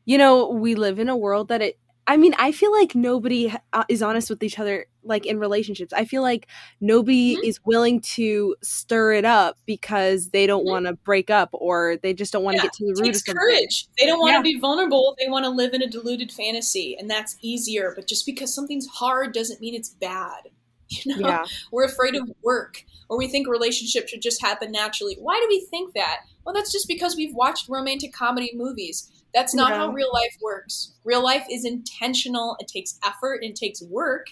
you 0.05 0.19
know, 0.19 0.49
we 0.49 0.75
live 0.75 0.99
in 0.99 1.09
a 1.09 1.17
world 1.17 1.49
that 1.49 1.63
it 1.63 1.79
I 2.07 2.17
mean, 2.17 2.35
I 2.39 2.51
feel 2.51 2.73
like 2.73 2.97
nobody 2.97 3.55
uh, 3.73 3.85
is 3.89 4.03
honest 4.03 4.31
with 4.31 4.43
each 4.43 4.59
other 4.59 4.87
like 5.05 5.27
in 5.27 5.39
relationships. 5.39 5.93
I 5.93 6.05
feel 6.05 6.23
like 6.23 6.49
nobody 6.81 7.37
mm-hmm. 7.37 7.45
is 7.45 7.61
willing 7.65 8.01
to 8.01 8.57
stir 8.63 9.13
it 9.13 9.25
up 9.25 9.59
because 9.65 10.31
they 10.31 10.47
don't 10.47 10.63
mm-hmm. 10.63 10.73
want 10.73 10.87
to 10.87 10.95
break 10.95 11.31
up 11.31 11.51
or 11.53 11.99
they 12.03 12.13
just 12.13 12.33
don't 12.33 12.43
want 12.43 12.57
to 12.57 12.63
yeah, 12.63 12.65
get 12.65 12.73
to 12.73 12.87
the 12.87 13.01
root 13.01 13.11
of 13.11 13.17
something. 13.17 13.37
courage. 13.37 13.87
They 13.97 14.07
don't 14.07 14.19
want 14.19 14.31
to 14.31 14.39
yeah. 14.39 14.55
be 14.55 14.59
vulnerable. 14.59 15.15
They 15.21 15.29
want 15.29 15.45
to 15.45 15.51
live 15.51 15.73
in 15.73 15.83
a 15.83 15.87
deluded 15.89 16.33
fantasy, 16.33 16.97
and 16.99 17.09
that's 17.09 17.37
easier. 17.43 17.93
But 17.95 18.09
just 18.09 18.27
because 18.27 18.53
something's 18.53 18.89
hard 18.89 19.33
doesn't 19.33 19.61
mean 19.61 19.77
it's 19.77 19.91
bad. 19.91 20.49
You 21.05 21.17
know, 21.17 21.29
yeah. 21.29 21.45
we're 21.71 21.85
afraid 21.85 22.17
of 22.17 22.31
work, 22.43 22.85
or 23.09 23.17
we 23.17 23.29
think 23.29 23.49
relationships 23.49 24.11
should 24.11 24.23
just 24.23 24.43
happen 24.43 24.73
naturally. 24.73 25.17
Why 25.21 25.39
do 25.41 25.47
we 25.49 25.67
think 25.71 25.95
that? 25.95 26.23
Well, 26.45 26.55
that's 26.55 26.73
just 26.73 26.89
because 26.89 27.17
we've 27.17 27.35
watched 27.35 27.69
romantic 27.69 28.13
comedy 28.13 28.51
movies 28.55 29.11
that's 29.33 29.55
not 29.55 29.71
yeah. 29.71 29.79
how 29.79 29.93
real 29.93 30.11
life 30.13 30.37
works. 30.43 30.95
Real 31.05 31.23
life 31.23 31.47
is 31.51 31.65
intentional, 31.65 32.57
it 32.59 32.69
takes 32.69 32.99
effort, 33.05 33.41
it 33.43 33.55
takes 33.55 33.83
work. 33.83 34.29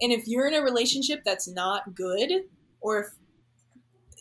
And 0.00 0.12
if 0.12 0.26
you're 0.26 0.46
in 0.46 0.54
a 0.54 0.62
relationship 0.62 1.22
that's 1.24 1.48
not 1.48 1.94
good, 1.94 2.30
or 2.80 3.00
if 3.00 3.06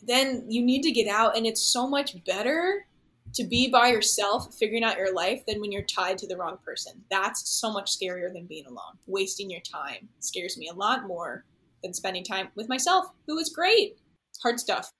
then 0.06 0.46
you 0.50 0.62
need 0.62 0.84
to 0.84 0.92
get 0.92 1.08
out 1.08 1.38
and 1.38 1.46
it's 1.46 1.62
so 1.62 1.88
much 1.88 2.24
better 2.26 2.86
to 3.34 3.44
be 3.46 3.70
by 3.70 3.88
yourself 3.88 4.54
figuring 4.54 4.84
out 4.84 4.98
your 4.98 5.14
life 5.14 5.46
than 5.48 5.60
when 5.60 5.72
you're 5.72 5.82
tied 5.84 6.18
to 6.18 6.28
the 6.28 6.38
wrong 6.38 6.58
person. 6.64 7.02
That's 7.10 7.50
so 7.50 7.72
much 7.72 7.98
scarier 7.98 8.32
than 8.32 8.46
being 8.46 8.66
alone. 8.66 8.98
Wasting 9.08 9.50
your 9.50 9.62
time 9.62 10.10
scares 10.20 10.58
me 10.58 10.68
a 10.68 10.76
lot 10.76 11.08
more 11.08 11.46
than 11.84 11.94
spending 11.94 12.24
time 12.24 12.50
with 12.56 12.70
myself, 12.70 13.06
who 13.28 13.38
is 13.38 13.50
great. 13.50 13.98
Hard 14.42 14.60
stuff. 14.60 14.92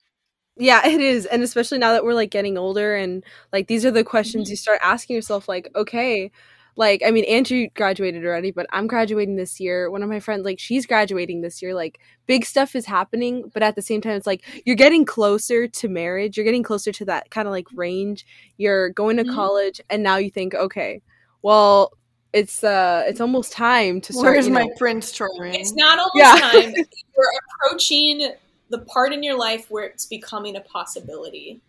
Yeah, 0.56 0.86
it 0.86 1.00
is. 1.00 1.26
And 1.26 1.42
especially 1.42 1.78
now 1.78 1.92
that 1.92 2.04
we're 2.04 2.14
like 2.14 2.30
getting 2.30 2.56
older 2.56 2.94
and 2.94 3.24
like 3.52 3.66
these 3.66 3.84
are 3.84 3.90
the 3.90 4.04
questions 4.04 4.44
mm-hmm. 4.44 4.52
you 4.52 4.56
start 4.56 4.78
asking 4.82 5.16
yourself 5.16 5.48
like, 5.48 5.68
okay, 5.74 6.30
like 6.76 7.02
I 7.04 7.10
mean 7.10 7.24
Andrew 7.24 7.66
graduated 7.74 8.24
already, 8.24 8.50
but 8.50 8.66
I'm 8.70 8.86
graduating 8.86 9.36
this 9.36 9.58
year. 9.58 9.90
One 9.90 10.02
of 10.02 10.08
my 10.08 10.20
friends 10.20 10.44
like 10.44 10.60
she's 10.60 10.86
graduating 10.86 11.40
this 11.40 11.60
year. 11.60 11.74
Like 11.74 11.98
big 12.26 12.44
stuff 12.44 12.76
is 12.76 12.86
happening, 12.86 13.50
but 13.52 13.62
at 13.62 13.74
the 13.74 13.82
same 13.82 14.00
time 14.00 14.12
it's 14.12 14.26
like 14.26 14.44
you're 14.64 14.76
getting 14.76 15.04
closer 15.04 15.66
to 15.66 15.88
marriage. 15.88 16.36
You're 16.36 16.44
getting 16.44 16.62
closer 16.62 16.92
to 16.92 17.04
that 17.06 17.30
kind 17.30 17.48
of 17.48 17.52
like 17.52 17.66
range. 17.74 18.24
You're 18.56 18.90
going 18.90 19.16
to 19.16 19.24
mm-hmm. 19.24 19.34
college 19.34 19.80
and 19.90 20.02
now 20.02 20.16
you 20.16 20.30
think, 20.30 20.54
okay, 20.54 21.02
well, 21.42 21.92
it's 22.34 22.64
uh 22.64 23.04
it's 23.06 23.20
almost 23.20 23.52
time 23.52 24.00
to 24.02 24.12
start. 24.12 24.34
Where's 24.34 24.50
my 24.50 24.64
know, 24.64 24.74
prince 24.76 25.12
charming? 25.12 25.54
It's 25.54 25.72
not 25.72 25.98
almost 25.98 26.16
yeah. 26.16 26.50
time. 26.50 26.74
We're 27.16 27.30
approaching 27.62 28.32
the 28.70 28.78
part 28.80 29.12
in 29.12 29.22
your 29.22 29.38
life 29.38 29.70
where 29.70 29.84
it's 29.84 30.04
becoming 30.04 30.56
a 30.56 30.60
possibility. 30.60 31.60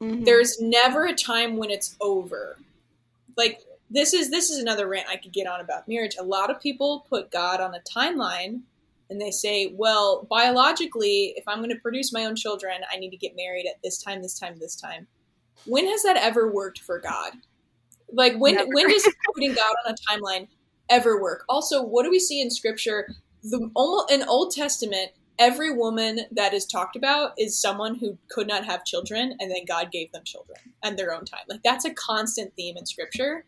Mm-hmm. 0.00 0.24
There's 0.24 0.60
never 0.60 1.06
a 1.06 1.14
time 1.14 1.56
when 1.56 1.70
it's 1.70 1.94
over. 2.00 2.58
Like 3.36 3.60
this 3.90 4.12
is 4.12 4.28
this 4.28 4.50
is 4.50 4.58
another 4.58 4.88
rant 4.88 5.06
I 5.08 5.16
could 5.16 5.32
get 5.32 5.46
on 5.46 5.60
about 5.60 5.86
marriage. 5.86 6.16
A 6.18 6.24
lot 6.24 6.50
of 6.50 6.60
people 6.60 7.06
put 7.08 7.30
God 7.30 7.60
on 7.60 7.76
a 7.76 7.80
timeline 7.80 8.62
and 9.10 9.20
they 9.20 9.30
say, 9.30 9.72
well, 9.76 10.26
biologically, 10.28 11.32
if 11.36 11.46
I'm 11.46 11.58
going 11.58 11.70
to 11.70 11.80
produce 11.80 12.12
my 12.12 12.24
own 12.24 12.34
children, 12.34 12.80
I 12.92 12.98
need 12.98 13.10
to 13.10 13.16
get 13.16 13.36
married 13.36 13.66
at 13.66 13.80
this 13.82 14.02
time, 14.02 14.20
this 14.20 14.38
time, 14.38 14.58
this 14.58 14.76
time. 14.76 15.06
When 15.64 15.86
has 15.86 16.02
that 16.02 16.16
ever 16.16 16.50
worked 16.50 16.80
for 16.80 16.98
God? 16.98 17.32
Like 18.12 18.36
when 18.36 18.54
Never. 18.54 18.70
when 18.72 18.88
does 18.88 19.08
putting 19.34 19.54
God 19.54 19.72
on 19.86 19.94
a 19.94 19.96
timeline 20.10 20.48
ever 20.88 21.20
work? 21.20 21.44
Also, 21.48 21.82
what 21.82 22.04
do 22.04 22.10
we 22.10 22.18
see 22.18 22.40
in 22.40 22.50
scripture? 22.50 23.08
The 23.42 23.70
almost 23.74 24.10
in 24.10 24.22
Old 24.22 24.52
Testament, 24.52 25.12
every 25.38 25.72
woman 25.72 26.20
that 26.32 26.54
is 26.54 26.66
talked 26.66 26.96
about 26.96 27.32
is 27.38 27.58
someone 27.58 27.96
who 27.96 28.18
could 28.28 28.48
not 28.48 28.64
have 28.64 28.84
children 28.84 29.36
and 29.38 29.50
then 29.50 29.64
God 29.66 29.92
gave 29.92 30.10
them 30.12 30.22
children 30.24 30.58
and 30.82 30.98
their 30.98 31.14
own 31.14 31.24
time. 31.24 31.44
Like 31.48 31.62
that's 31.62 31.84
a 31.84 31.94
constant 31.94 32.54
theme 32.56 32.76
in 32.76 32.86
scripture. 32.86 33.44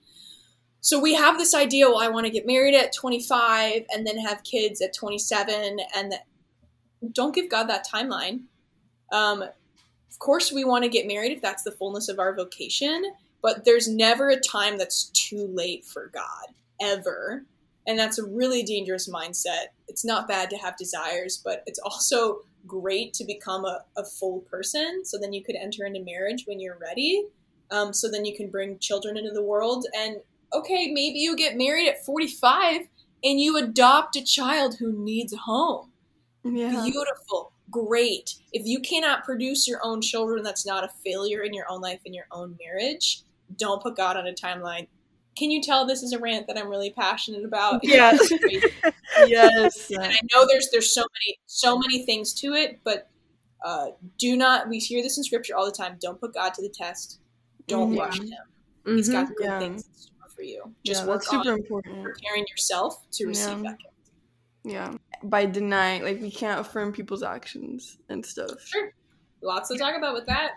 So 0.83 0.99
we 0.99 1.15
have 1.15 1.37
this 1.37 1.55
idea, 1.55 1.89
well, 1.89 1.99
I 1.99 2.09
want 2.09 2.27
to 2.27 2.33
get 2.33 2.47
married 2.47 2.75
at 2.75 2.95
25 2.95 3.85
and 3.93 4.07
then 4.07 4.19
have 4.19 4.43
kids 4.45 4.81
at 4.81 4.95
27 4.95 5.79
and 5.95 6.15
don't 7.13 7.35
give 7.35 7.51
God 7.51 7.65
that 7.65 7.87
timeline. 7.87 8.45
Um, 9.13 9.43
of 9.43 10.19
course, 10.19 10.53
we 10.53 10.65
want 10.65 10.85
to 10.85 10.91
get 10.91 11.07
married 11.07 11.33
if 11.33 11.43
that's 11.43 11.63
the 11.63 11.73
fullness 11.73 12.09
of 12.09 12.19
our 12.19 12.35
vocation, 12.35 13.05
but 13.43 13.65
there's 13.65 13.89
never 13.89 14.31
a 14.31 14.41
time 14.41 14.79
that's 14.79 15.07
too 15.07 15.47
late 15.53 15.85
for 15.85 16.11
God, 16.13 16.55
ever. 16.81 17.45
And 17.87 17.99
that's 17.99 18.19
a 18.19 18.27
really 18.27 18.63
dangerous 18.63 19.09
mindset. 19.09 19.67
It's 19.89 20.05
not 20.05 20.29
bad 20.29 20.51
to 20.51 20.57
have 20.57 20.77
desires, 20.77 21.41
but 21.43 21.63
it's 21.67 21.79
also 21.79 22.41
great 22.67 23.15
to 23.15 23.25
become 23.25 23.65
a, 23.65 23.85
a 23.97 24.05
full 24.05 24.41
person. 24.41 25.05
So 25.05 25.19
then 25.19 25.33
you 25.33 25.43
could 25.43 25.57
enter 25.57 25.85
into 25.85 26.05
marriage 26.05 26.45
when 26.47 26.61
you're 26.61 26.79
ready. 26.79 27.25
Um, 27.71 27.93
so 27.93 28.11
then 28.11 28.25
you 28.25 28.37
can 28.37 28.51
bring 28.51 28.79
children 28.79 29.17
into 29.17 29.31
the 29.31 29.43
world. 29.43 29.87
And 29.97 30.17
okay, 30.53 30.89
maybe 30.89 31.19
you 31.19 31.37
get 31.37 31.57
married 31.57 31.89
at 31.89 32.05
45 32.05 32.83
and 33.23 33.41
you 33.41 33.57
adopt 33.57 34.17
a 34.17 34.25
child 34.25 34.77
who 34.79 34.93
needs 34.93 35.33
a 35.33 35.39
home. 35.39 35.93
Yeah. 36.45 36.85
Beautiful. 36.85 37.53
Great. 37.71 38.35
If 38.53 38.67
you 38.67 38.81
cannot 38.81 39.25
produce 39.25 39.69
your 39.69 39.81
own 39.85 40.01
children, 40.01 40.43
that's 40.43 40.67
not 40.67 40.85
a 40.85 40.91
failure 41.05 41.43
in 41.43 41.55
your 41.55 41.71
own 41.71 41.81
life, 41.81 42.01
in 42.05 42.15
your 42.15 42.27
own 42.33 42.57
marriage. 42.65 43.23
Don't 43.57 43.83
put 43.83 43.97
God 43.97 44.17
on 44.17 44.27
a 44.27 44.33
timeline. 44.33 44.87
Can 45.37 45.51
you 45.51 45.63
tell 45.63 45.87
this 45.87 46.03
is 46.03 46.13
a 46.13 46.19
rant 46.19 46.47
that 46.49 46.59
I'm 46.59 46.69
really 46.69 46.91
passionate 46.91 47.45
about? 47.45 47.81
Yes. 47.83 48.21
yes. 49.27 49.91
And 49.91 50.03
I 50.03 50.19
know 50.35 50.47
there's 50.47 50.69
there's 50.71 50.93
so 50.93 51.03
many 51.03 51.39
so 51.47 51.79
many 51.79 52.05
things 52.05 52.35
to 52.35 52.55
it, 52.55 52.81
but 52.85 53.09
uh, 53.65 53.89
do 54.19 54.37
not 54.37 54.69
we 54.69 54.79
hear 54.79 55.03
this 55.03 55.17
in 55.17 55.25
scripture 55.25 55.57
all 55.57 55.65
the 55.65 55.73
time. 55.73 55.97
Don't 56.01 56.21
put 56.21 56.35
God 56.35 56.55
to 56.55 56.63
the 56.63 56.69
test. 56.69 57.21
Don't 57.69 57.91
mm-hmm. 57.91 58.01
rush 58.01 58.19
him. 58.19 58.29
Mm-hmm. 58.29 58.97
He's 58.97 59.09
got 59.09 59.29
good 59.29 59.47
yeah. 59.47 59.59
things 59.59 59.87
in 59.87 59.95
store 59.95 60.29
for 60.35 60.43
you. 60.43 60.75
Just 60.85 61.03
yeah, 61.03 61.09
work 61.09 61.23
super 61.23 61.53
on 61.53 61.59
important. 61.59 62.03
preparing 62.03 62.45
yourself 62.49 63.03
to 63.13 63.27
receive 63.27 63.59
yeah. 63.59 63.71
that 63.71 63.79
gift. 63.79 63.95
Yeah. 64.65 64.95
By 65.23 65.47
denying 65.47 66.03
like 66.03 66.21
we 66.21 66.31
can't 66.31 66.61
affirm 66.61 66.93
people's 66.93 67.23
actions 67.23 67.99
and 68.09 68.25
stuff. 68.25 68.61
Sure. 68.67 68.93
Lots 69.43 69.69
to 69.69 69.79
talk 69.79 69.97
about 69.97 70.15
with 70.15 70.27
that. 70.27 70.53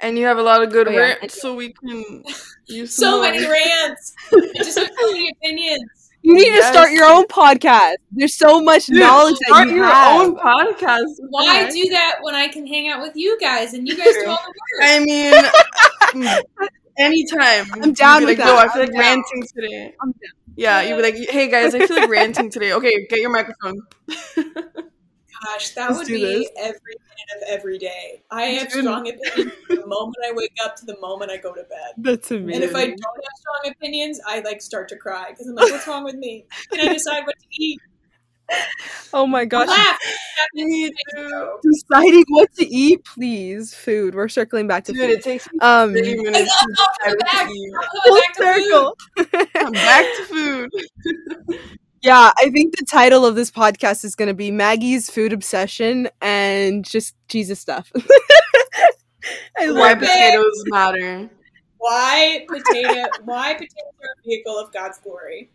And 0.00 0.16
you 0.16 0.26
have 0.26 0.38
a 0.38 0.42
lot 0.42 0.62
of 0.62 0.70
good 0.70 0.88
oh, 0.88 0.92
yeah. 0.92 1.14
rants, 1.20 1.40
so 1.40 1.54
we 1.54 1.72
can 1.72 2.22
use 2.66 2.94
so 2.94 3.20
many 3.22 3.44
rants. 3.44 4.14
just 4.54 4.74
so 4.74 4.86
many 5.12 5.30
opinions. 5.30 6.10
You 6.22 6.34
need 6.34 6.46
yes. 6.46 6.66
to 6.66 6.72
start 6.72 6.92
your 6.92 7.06
own 7.06 7.26
podcast. 7.26 7.94
There's 8.10 8.34
so 8.34 8.60
much 8.60 8.86
Dude, 8.86 8.98
knowledge 8.98 9.36
that 9.48 9.66
you 9.66 9.76
your 9.76 9.86
have. 9.86 10.20
own 10.20 10.36
podcast. 10.36 11.14
Why 11.30 11.64
okay. 11.64 11.70
do 11.70 11.88
that 11.90 12.16
when 12.22 12.34
I 12.34 12.48
can 12.48 12.66
hang 12.66 12.88
out 12.88 13.00
with 13.00 13.16
you 13.16 13.38
guys 13.40 13.72
and 13.74 13.88
you 13.88 13.96
guys 13.96 14.12
do 14.12 14.26
all 14.26 14.36
the 14.36 14.52
work? 14.78 14.82
I 14.82 14.98
mean, 14.98 15.32
mm, 16.26 16.68
anytime. 16.98 17.66
I'm 17.72 17.92
down 17.92 18.24
with 18.24 18.30
like, 18.30 18.38
that. 18.38 18.46
No, 18.46 18.56
I 18.56 18.68
feel 18.68 18.82
I'm 18.82 18.88
like 18.88 18.92
down. 18.92 19.00
ranting 19.00 19.42
today. 19.54 19.94
I'm 20.02 20.10
down. 20.10 20.32
Yeah, 20.56 20.82
you'd 20.82 20.96
be 20.96 21.02
like, 21.02 21.30
"Hey 21.30 21.48
guys, 21.48 21.74
I 21.74 21.86
feel 21.86 21.96
like 21.96 22.10
ranting 22.10 22.50
today." 22.50 22.72
Okay, 22.72 23.06
get 23.08 23.20
your 23.20 23.30
microphone. 23.30 23.80
Gosh, 25.44 25.70
that 25.70 25.90
Let's 25.90 25.98
would 26.00 26.08
be 26.08 26.24
this. 26.24 26.48
every 26.58 26.80
minute 26.82 27.42
of 27.42 27.48
every 27.48 27.78
day. 27.78 28.22
I 28.30 28.42
have 28.44 28.72
strong 28.72 29.08
opinions 29.08 29.52
the 29.68 29.76
moment 29.86 30.16
I 30.26 30.32
wake 30.32 30.56
up 30.64 30.76
to 30.76 30.86
the 30.86 30.98
moment 31.00 31.30
I 31.30 31.36
go 31.36 31.54
to 31.54 31.62
bed. 31.62 31.92
That's 31.96 32.30
amazing. 32.30 32.54
And 32.54 32.64
if 32.64 32.74
I 32.74 32.86
don't 32.86 33.00
have 33.00 33.36
strong 33.36 33.72
opinions, 33.72 34.20
I 34.26 34.40
like 34.40 34.60
start 34.60 34.88
to 34.88 34.96
cry 34.96 35.30
because 35.30 35.46
I'm 35.46 35.54
like, 35.54 35.70
what's 35.70 35.86
wrong 35.86 36.04
with 36.04 36.16
me? 36.16 36.46
Can 36.72 36.88
I 36.88 36.92
decide 36.92 37.24
what 37.24 37.36
to 37.38 37.46
eat? 37.62 37.80
Oh 39.12 39.26
my 39.26 39.44
gosh. 39.44 39.68
Laugh. 39.68 39.98
Deciding 41.62 42.24
what 42.28 42.52
to 42.54 42.66
eat, 42.66 43.04
please. 43.04 43.74
Food. 43.74 44.14
We're 44.14 44.28
circling 44.28 44.66
back 44.66 44.84
to 44.84 44.92
Dude, 44.92 45.02
food. 45.02 45.10
It 45.10 45.22
takes 45.22 45.48
um, 45.60 45.92
30 45.92 46.22
minutes 46.22 46.66
to 47.04 47.16
back. 47.20 47.48
Full 48.06 48.20
circle. 48.34 48.96
back 49.72 50.04
to 50.16 50.24
food. 50.24 50.70
Yeah, 52.02 52.32
I 52.38 52.50
think 52.50 52.76
the 52.76 52.84
title 52.84 53.26
of 53.26 53.34
this 53.34 53.50
podcast 53.50 54.04
is 54.04 54.14
going 54.14 54.28
to 54.28 54.34
be 54.34 54.50
Maggie's 54.50 55.10
food 55.10 55.32
obsession 55.32 56.08
and 56.20 56.84
just 56.84 57.14
Jesus 57.28 57.58
stuff. 57.58 57.90
I 59.58 59.72
Why 59.72 59.94
potatoes 59.94 60.64
matter. 60.66 61.28
Why 61.78 62.46
potato? 62.48 63.08
why 63.24 63.54
potatoes 63.54 63.94
are 64.00 64.14
a 64.18 64.22
vehicle 64.24 64.58
of 64.58 64.72
God's 64.72 64.98
glory? 64.98 65.50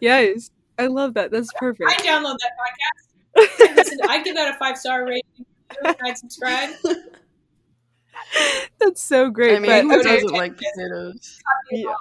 Yes, 0.00 0.50
I 0.78 0.86
love 0.86 1.14
that. 1.14 1.30
That's 1.30 1.52
perfect. 1.54 1.90
I 1.90 1.96
download 1.96 2.36
that 2.38 2.52
podcast. 2.60 3.70
I, 3.70 3.74
listen, 3.76 3.98
I 4.08 4.22
give 4.22 4.36
that 4.36 4.54
a 4.54 4.58
five 4.58 4.76
star 4.76 5.04
rating. 5.04 5.46
I'd 5.84 6.18
subscribe. 6.18 6.70
That's 8.78 9.02
so 9.02 9.30
great. 9.30 9.56
I 9.56 9.58
mean, 9.58 9.88
but, 9.88 9.96
who 9.96 10.02
doesn't 10.02 10.32
like 10.32 10.56
potatoes? 10.56 11.38
Yeah 11.72 11.94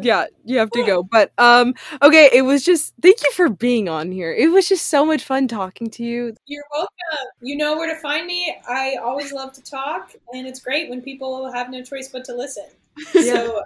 yeah, 0.00 0.26
you 0.44 0.58
have 0.58 0.70
to 0.70 0.84
go. 0.84 1.02
But 1.02 1.32
um 1.38 1.74
okay, 2.02 2.30
it 2.32 2.42
was 2.42 2.64
just 2.64 2.94
thank 3.00 3.22
you 3.22 3.30
for 3.32 3.48
being 3.48 3.88
on 3.88 4.12
here. 4.12 4.32
It 4.32 4.50
was 4.50 4.68
just 4.68 4.88
so 4.88 5.04
much 5.04 5.24
fun 5.24 5.48
talking 5.48 5.90
to 5.90 6.04
you. 6.04 6.34
You're 6.46 6.64
welcome. 6.72 7.26
You 7.40 7.56
know 7.56 7.76
where 7.76 7.92
to 7.92 8.00
find 8.00 8.26
me. 8.26 8.56
I 8.68 8.96
always 9.02 9.32
love 9.32 9.52
to 9.54 9.62
talk 9.62 10.12
and 10.32 10.46
it's 10.46 10.60
great 10.60 10.90
when 10.90 11.02
people 11.02 11.50
have 11.52 11.70
no 11.70 11.82
choice 11.82 12.08
but 12.08 12.24
to 12.26 12.34
listen. 12.34 12.66
Yeah. 13.14 13.44
So 13.44 13.58
uh, 13.58 13.62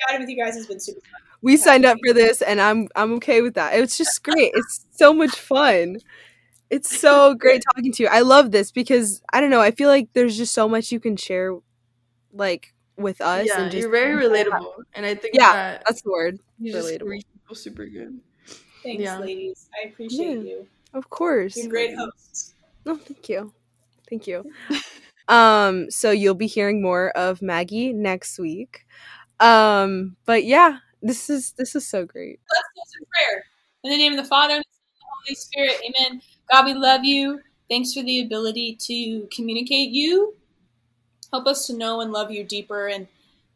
chatting 0.00 0.20
with 0.22 0.30
you 0.30 0.42
guys 0.42 0.54
has 0.54 0.66
been 0.66 0.80
super 0.80 1.00
fun. 1.00 1.20
We 1.42 1.56
signed 1.56 1.84
up 1.84 1.98
for 2.06 2.12
this 2.12 2.42
and 2.42 2.60
I'm 2.60 2.88
I'm 2.94 3.14
okay 3.14 3.42
with 3.42 3.54
that. 3.54 3.74
It's 3.74 3.96
just 3.96 4.22
great. 4.22 4.52
It's 4.54 4.86
so 4.92 5.12
much 5.12 5.32
fun. 5.38 5.98
It's 6.70 6.98
so 6.98 7.34
great 7.34 7.62
talking 7.74 7.92
to 7.92 8.02
you. 8.02 8.08
I 8.08 8.20
love 8.20 8.50
this 8.50 8.72
because 8.72 9.20
I 9.30 9.42
don't 9.42 9.50
know, 9.50 9.60
I 9.60 9.72
feel 9.72 9.90
like 9.90 10.08
there's 10.14 10.38
just 10.38 10.54
so 10.54 10.66
much 10.68 10.90
you 10.90 11.00
can 11.00 11.16
share 11.16 11.58
like 12.32 12.72
with 12.96 13.20
us. 13.20 13.46
Yeah, 13.46 13.62
and 13.62 13.70
just 13.70 13.80
you're 13.80 13.90
very 13.90 14.14
relatable, 14.28 14.72
and 14.94 15.06
I 15.06 15.14
think 15.14 15.34
yeah, 15.34 15.52
that 15.52 15.82
that's 15.86 16.02
the 16.02 16.10
word. 16.10 16.38
You 16.58 16.74
relatable. 16.74 17.14
just 17.14 17.32
people 17.32 17.54
super 17.54 17.86
good. 17.86 18.18
Thanks, 18.82 19.02
yeah. 19.02 19.18
ladies. 19.18 19.68
I 19.82 19.88
appreciate 19.88 20.38
yeah, 20.38 20.42
you. 20.42 20.66
Of 20.94 21.10
course, 21.10 21.56
you're 21.56 21.68
great 21.68 21.96
hosts. 21.96 22.54
Oh, 22.86 22.96
thank 22.96 23.28
you, 23.28 23.52
thank 24.08 24.26
you. 24.26 24.44
um, 25.28 25.90
so 25.90 26.10
you'll 26.10 26.34
be 26.34 26.46
hearing 26.46 26.82
more 26.82 27.10
of 27.10 27.42
Maggie 27.42 27.92
next 27.92 28.38
week. 28.38 28.84
Um, 29.40 30.16
but 30.24 30.44
yeah, 30.44 30.78
this 31.00 31.30
is 31.30 31.52
this 31.52 31.74
is 31.74 31.86
so 31.86 32.04
great. 32.04 32.40
Let's 32.50 32.68
do 32.74 32.82
some 32.98 33.06
prayer 33.14 33.44
in 33.84 33.90
the 33.90 33.96
name 33.96 34.12
of 34.12 34.22
the 34.22 34.28
Father 34.28 34.54
and 34.54 34.64
the 34.64 35.04
Holy 35.26 35.34
Spirit. 35.34 35.80
Amen. 35.80 36.22
God, 36.50 36.64
we 36.66 36.74
love 36.74 37.04
you. 37.04 37.40
Thanks 37.70 37.94
for 37.94 38.02
the 38.02 38.20
ability 38.20 38.76
to 38.82 39.26
communicate 39.34 39.90
you 39.90 40.34
Help 41.32 41.46
us 41.46 41.66
to 41.66 41.76
know 41.76 42.00
and 42.00 42.12
love 42.12 42.30
you 42.30 42.44
deeper, 42.44 42.88
and 42.88 43.08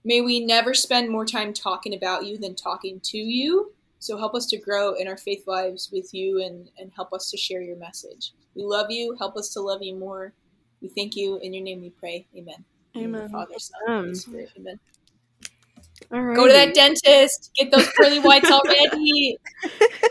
may 0.04 0.20
we 0.20 0.40
never 0.44 0.74
spend 0.74 1.10
more 1.10 1.26
time 1.26 1.52
talking 1.52 1.94
about 1.94 2.26
you 2.26 2.38
than 2.38 2.54
talking 2.54 3.00
to 3.04 3.18
you. 3.18 3.72
So 3.98 4.16
help 4.16 4.34
us 4.34 4.46
to 4.46 4.56
grow 4.56 4.94
in 4.94 5.08
our 5.08 5.16
faith 5.16 5.44
lives 5.46 5.90
with 5.92 6.12
you 6.14 6.42
and, 6.42 6.68
and 6.78 6.92
help 6.94 7.12
us 7.12 7.30
to 7.30 7.36
share 7.36 7.60
your 7.60 7.76
message. 7.76 8.32
We 8.54 8.62
love 8.62 8.90
you. 8.90 9.16
Help 9.18 9.36
us 9.36 9.52
to 9.54 9.60
love 9.60 9.82
you 9.82 9.96
more. 9.96 10.32
We 10.80 10.88
thank 10.88 11.16
you. 11.16 11.38
In 11.38 11.52
your 11.52 11.64
name 11.64 11.80
we 11.80 11.90
pray. 11.90 12.26
Amen. 12.36 12.64
Amen. 12.96 13.28
Father, 13.30 13.54
Son, 13.58 13.80
Holy 13.86 14.14
Spirit. 14.14 14.50
Amen. 14.56 14.78
All 16.12 16.22
right. 16.22 16.36
Go 16.36 16.46
to 16.46 16.52
that 16.52 16.74
dentist. 16.74 17.50
Get 17.56 17.70
those 17.70 17.90
pearly 17.96 18.20
whites 18.20 18.50
already. 18.50 19.38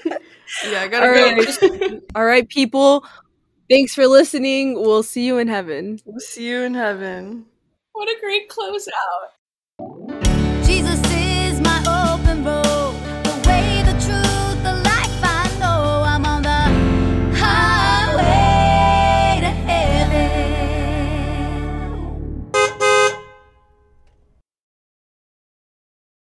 yeah, 0.69 0.81
I 0.81 0.87
gotta 0.87 1.07
All 1.07 1.13
go. 1.13 1.29
Right. 1.31 2.01
All 2.15 2.25
right, 2.25 2.47
people. 2.47 3.05
Thanks 3.69 3.93
for 3.93 4.07
listening. 4.07 4.75
We'll 4.75 5.03
see 5.03 5.25
you 5.25 5.37
in 5.37 5.47
heaven. 5.47 5.99
We'll 6.05 6.19
see 6.19 6.47
you 6.47 6.61
in 6.61 6.73
heaven. 6.75 7.45
What 7.95 8.09
a 8.09 8.19
great 8.19 8.49
closeout. 8.49 9.34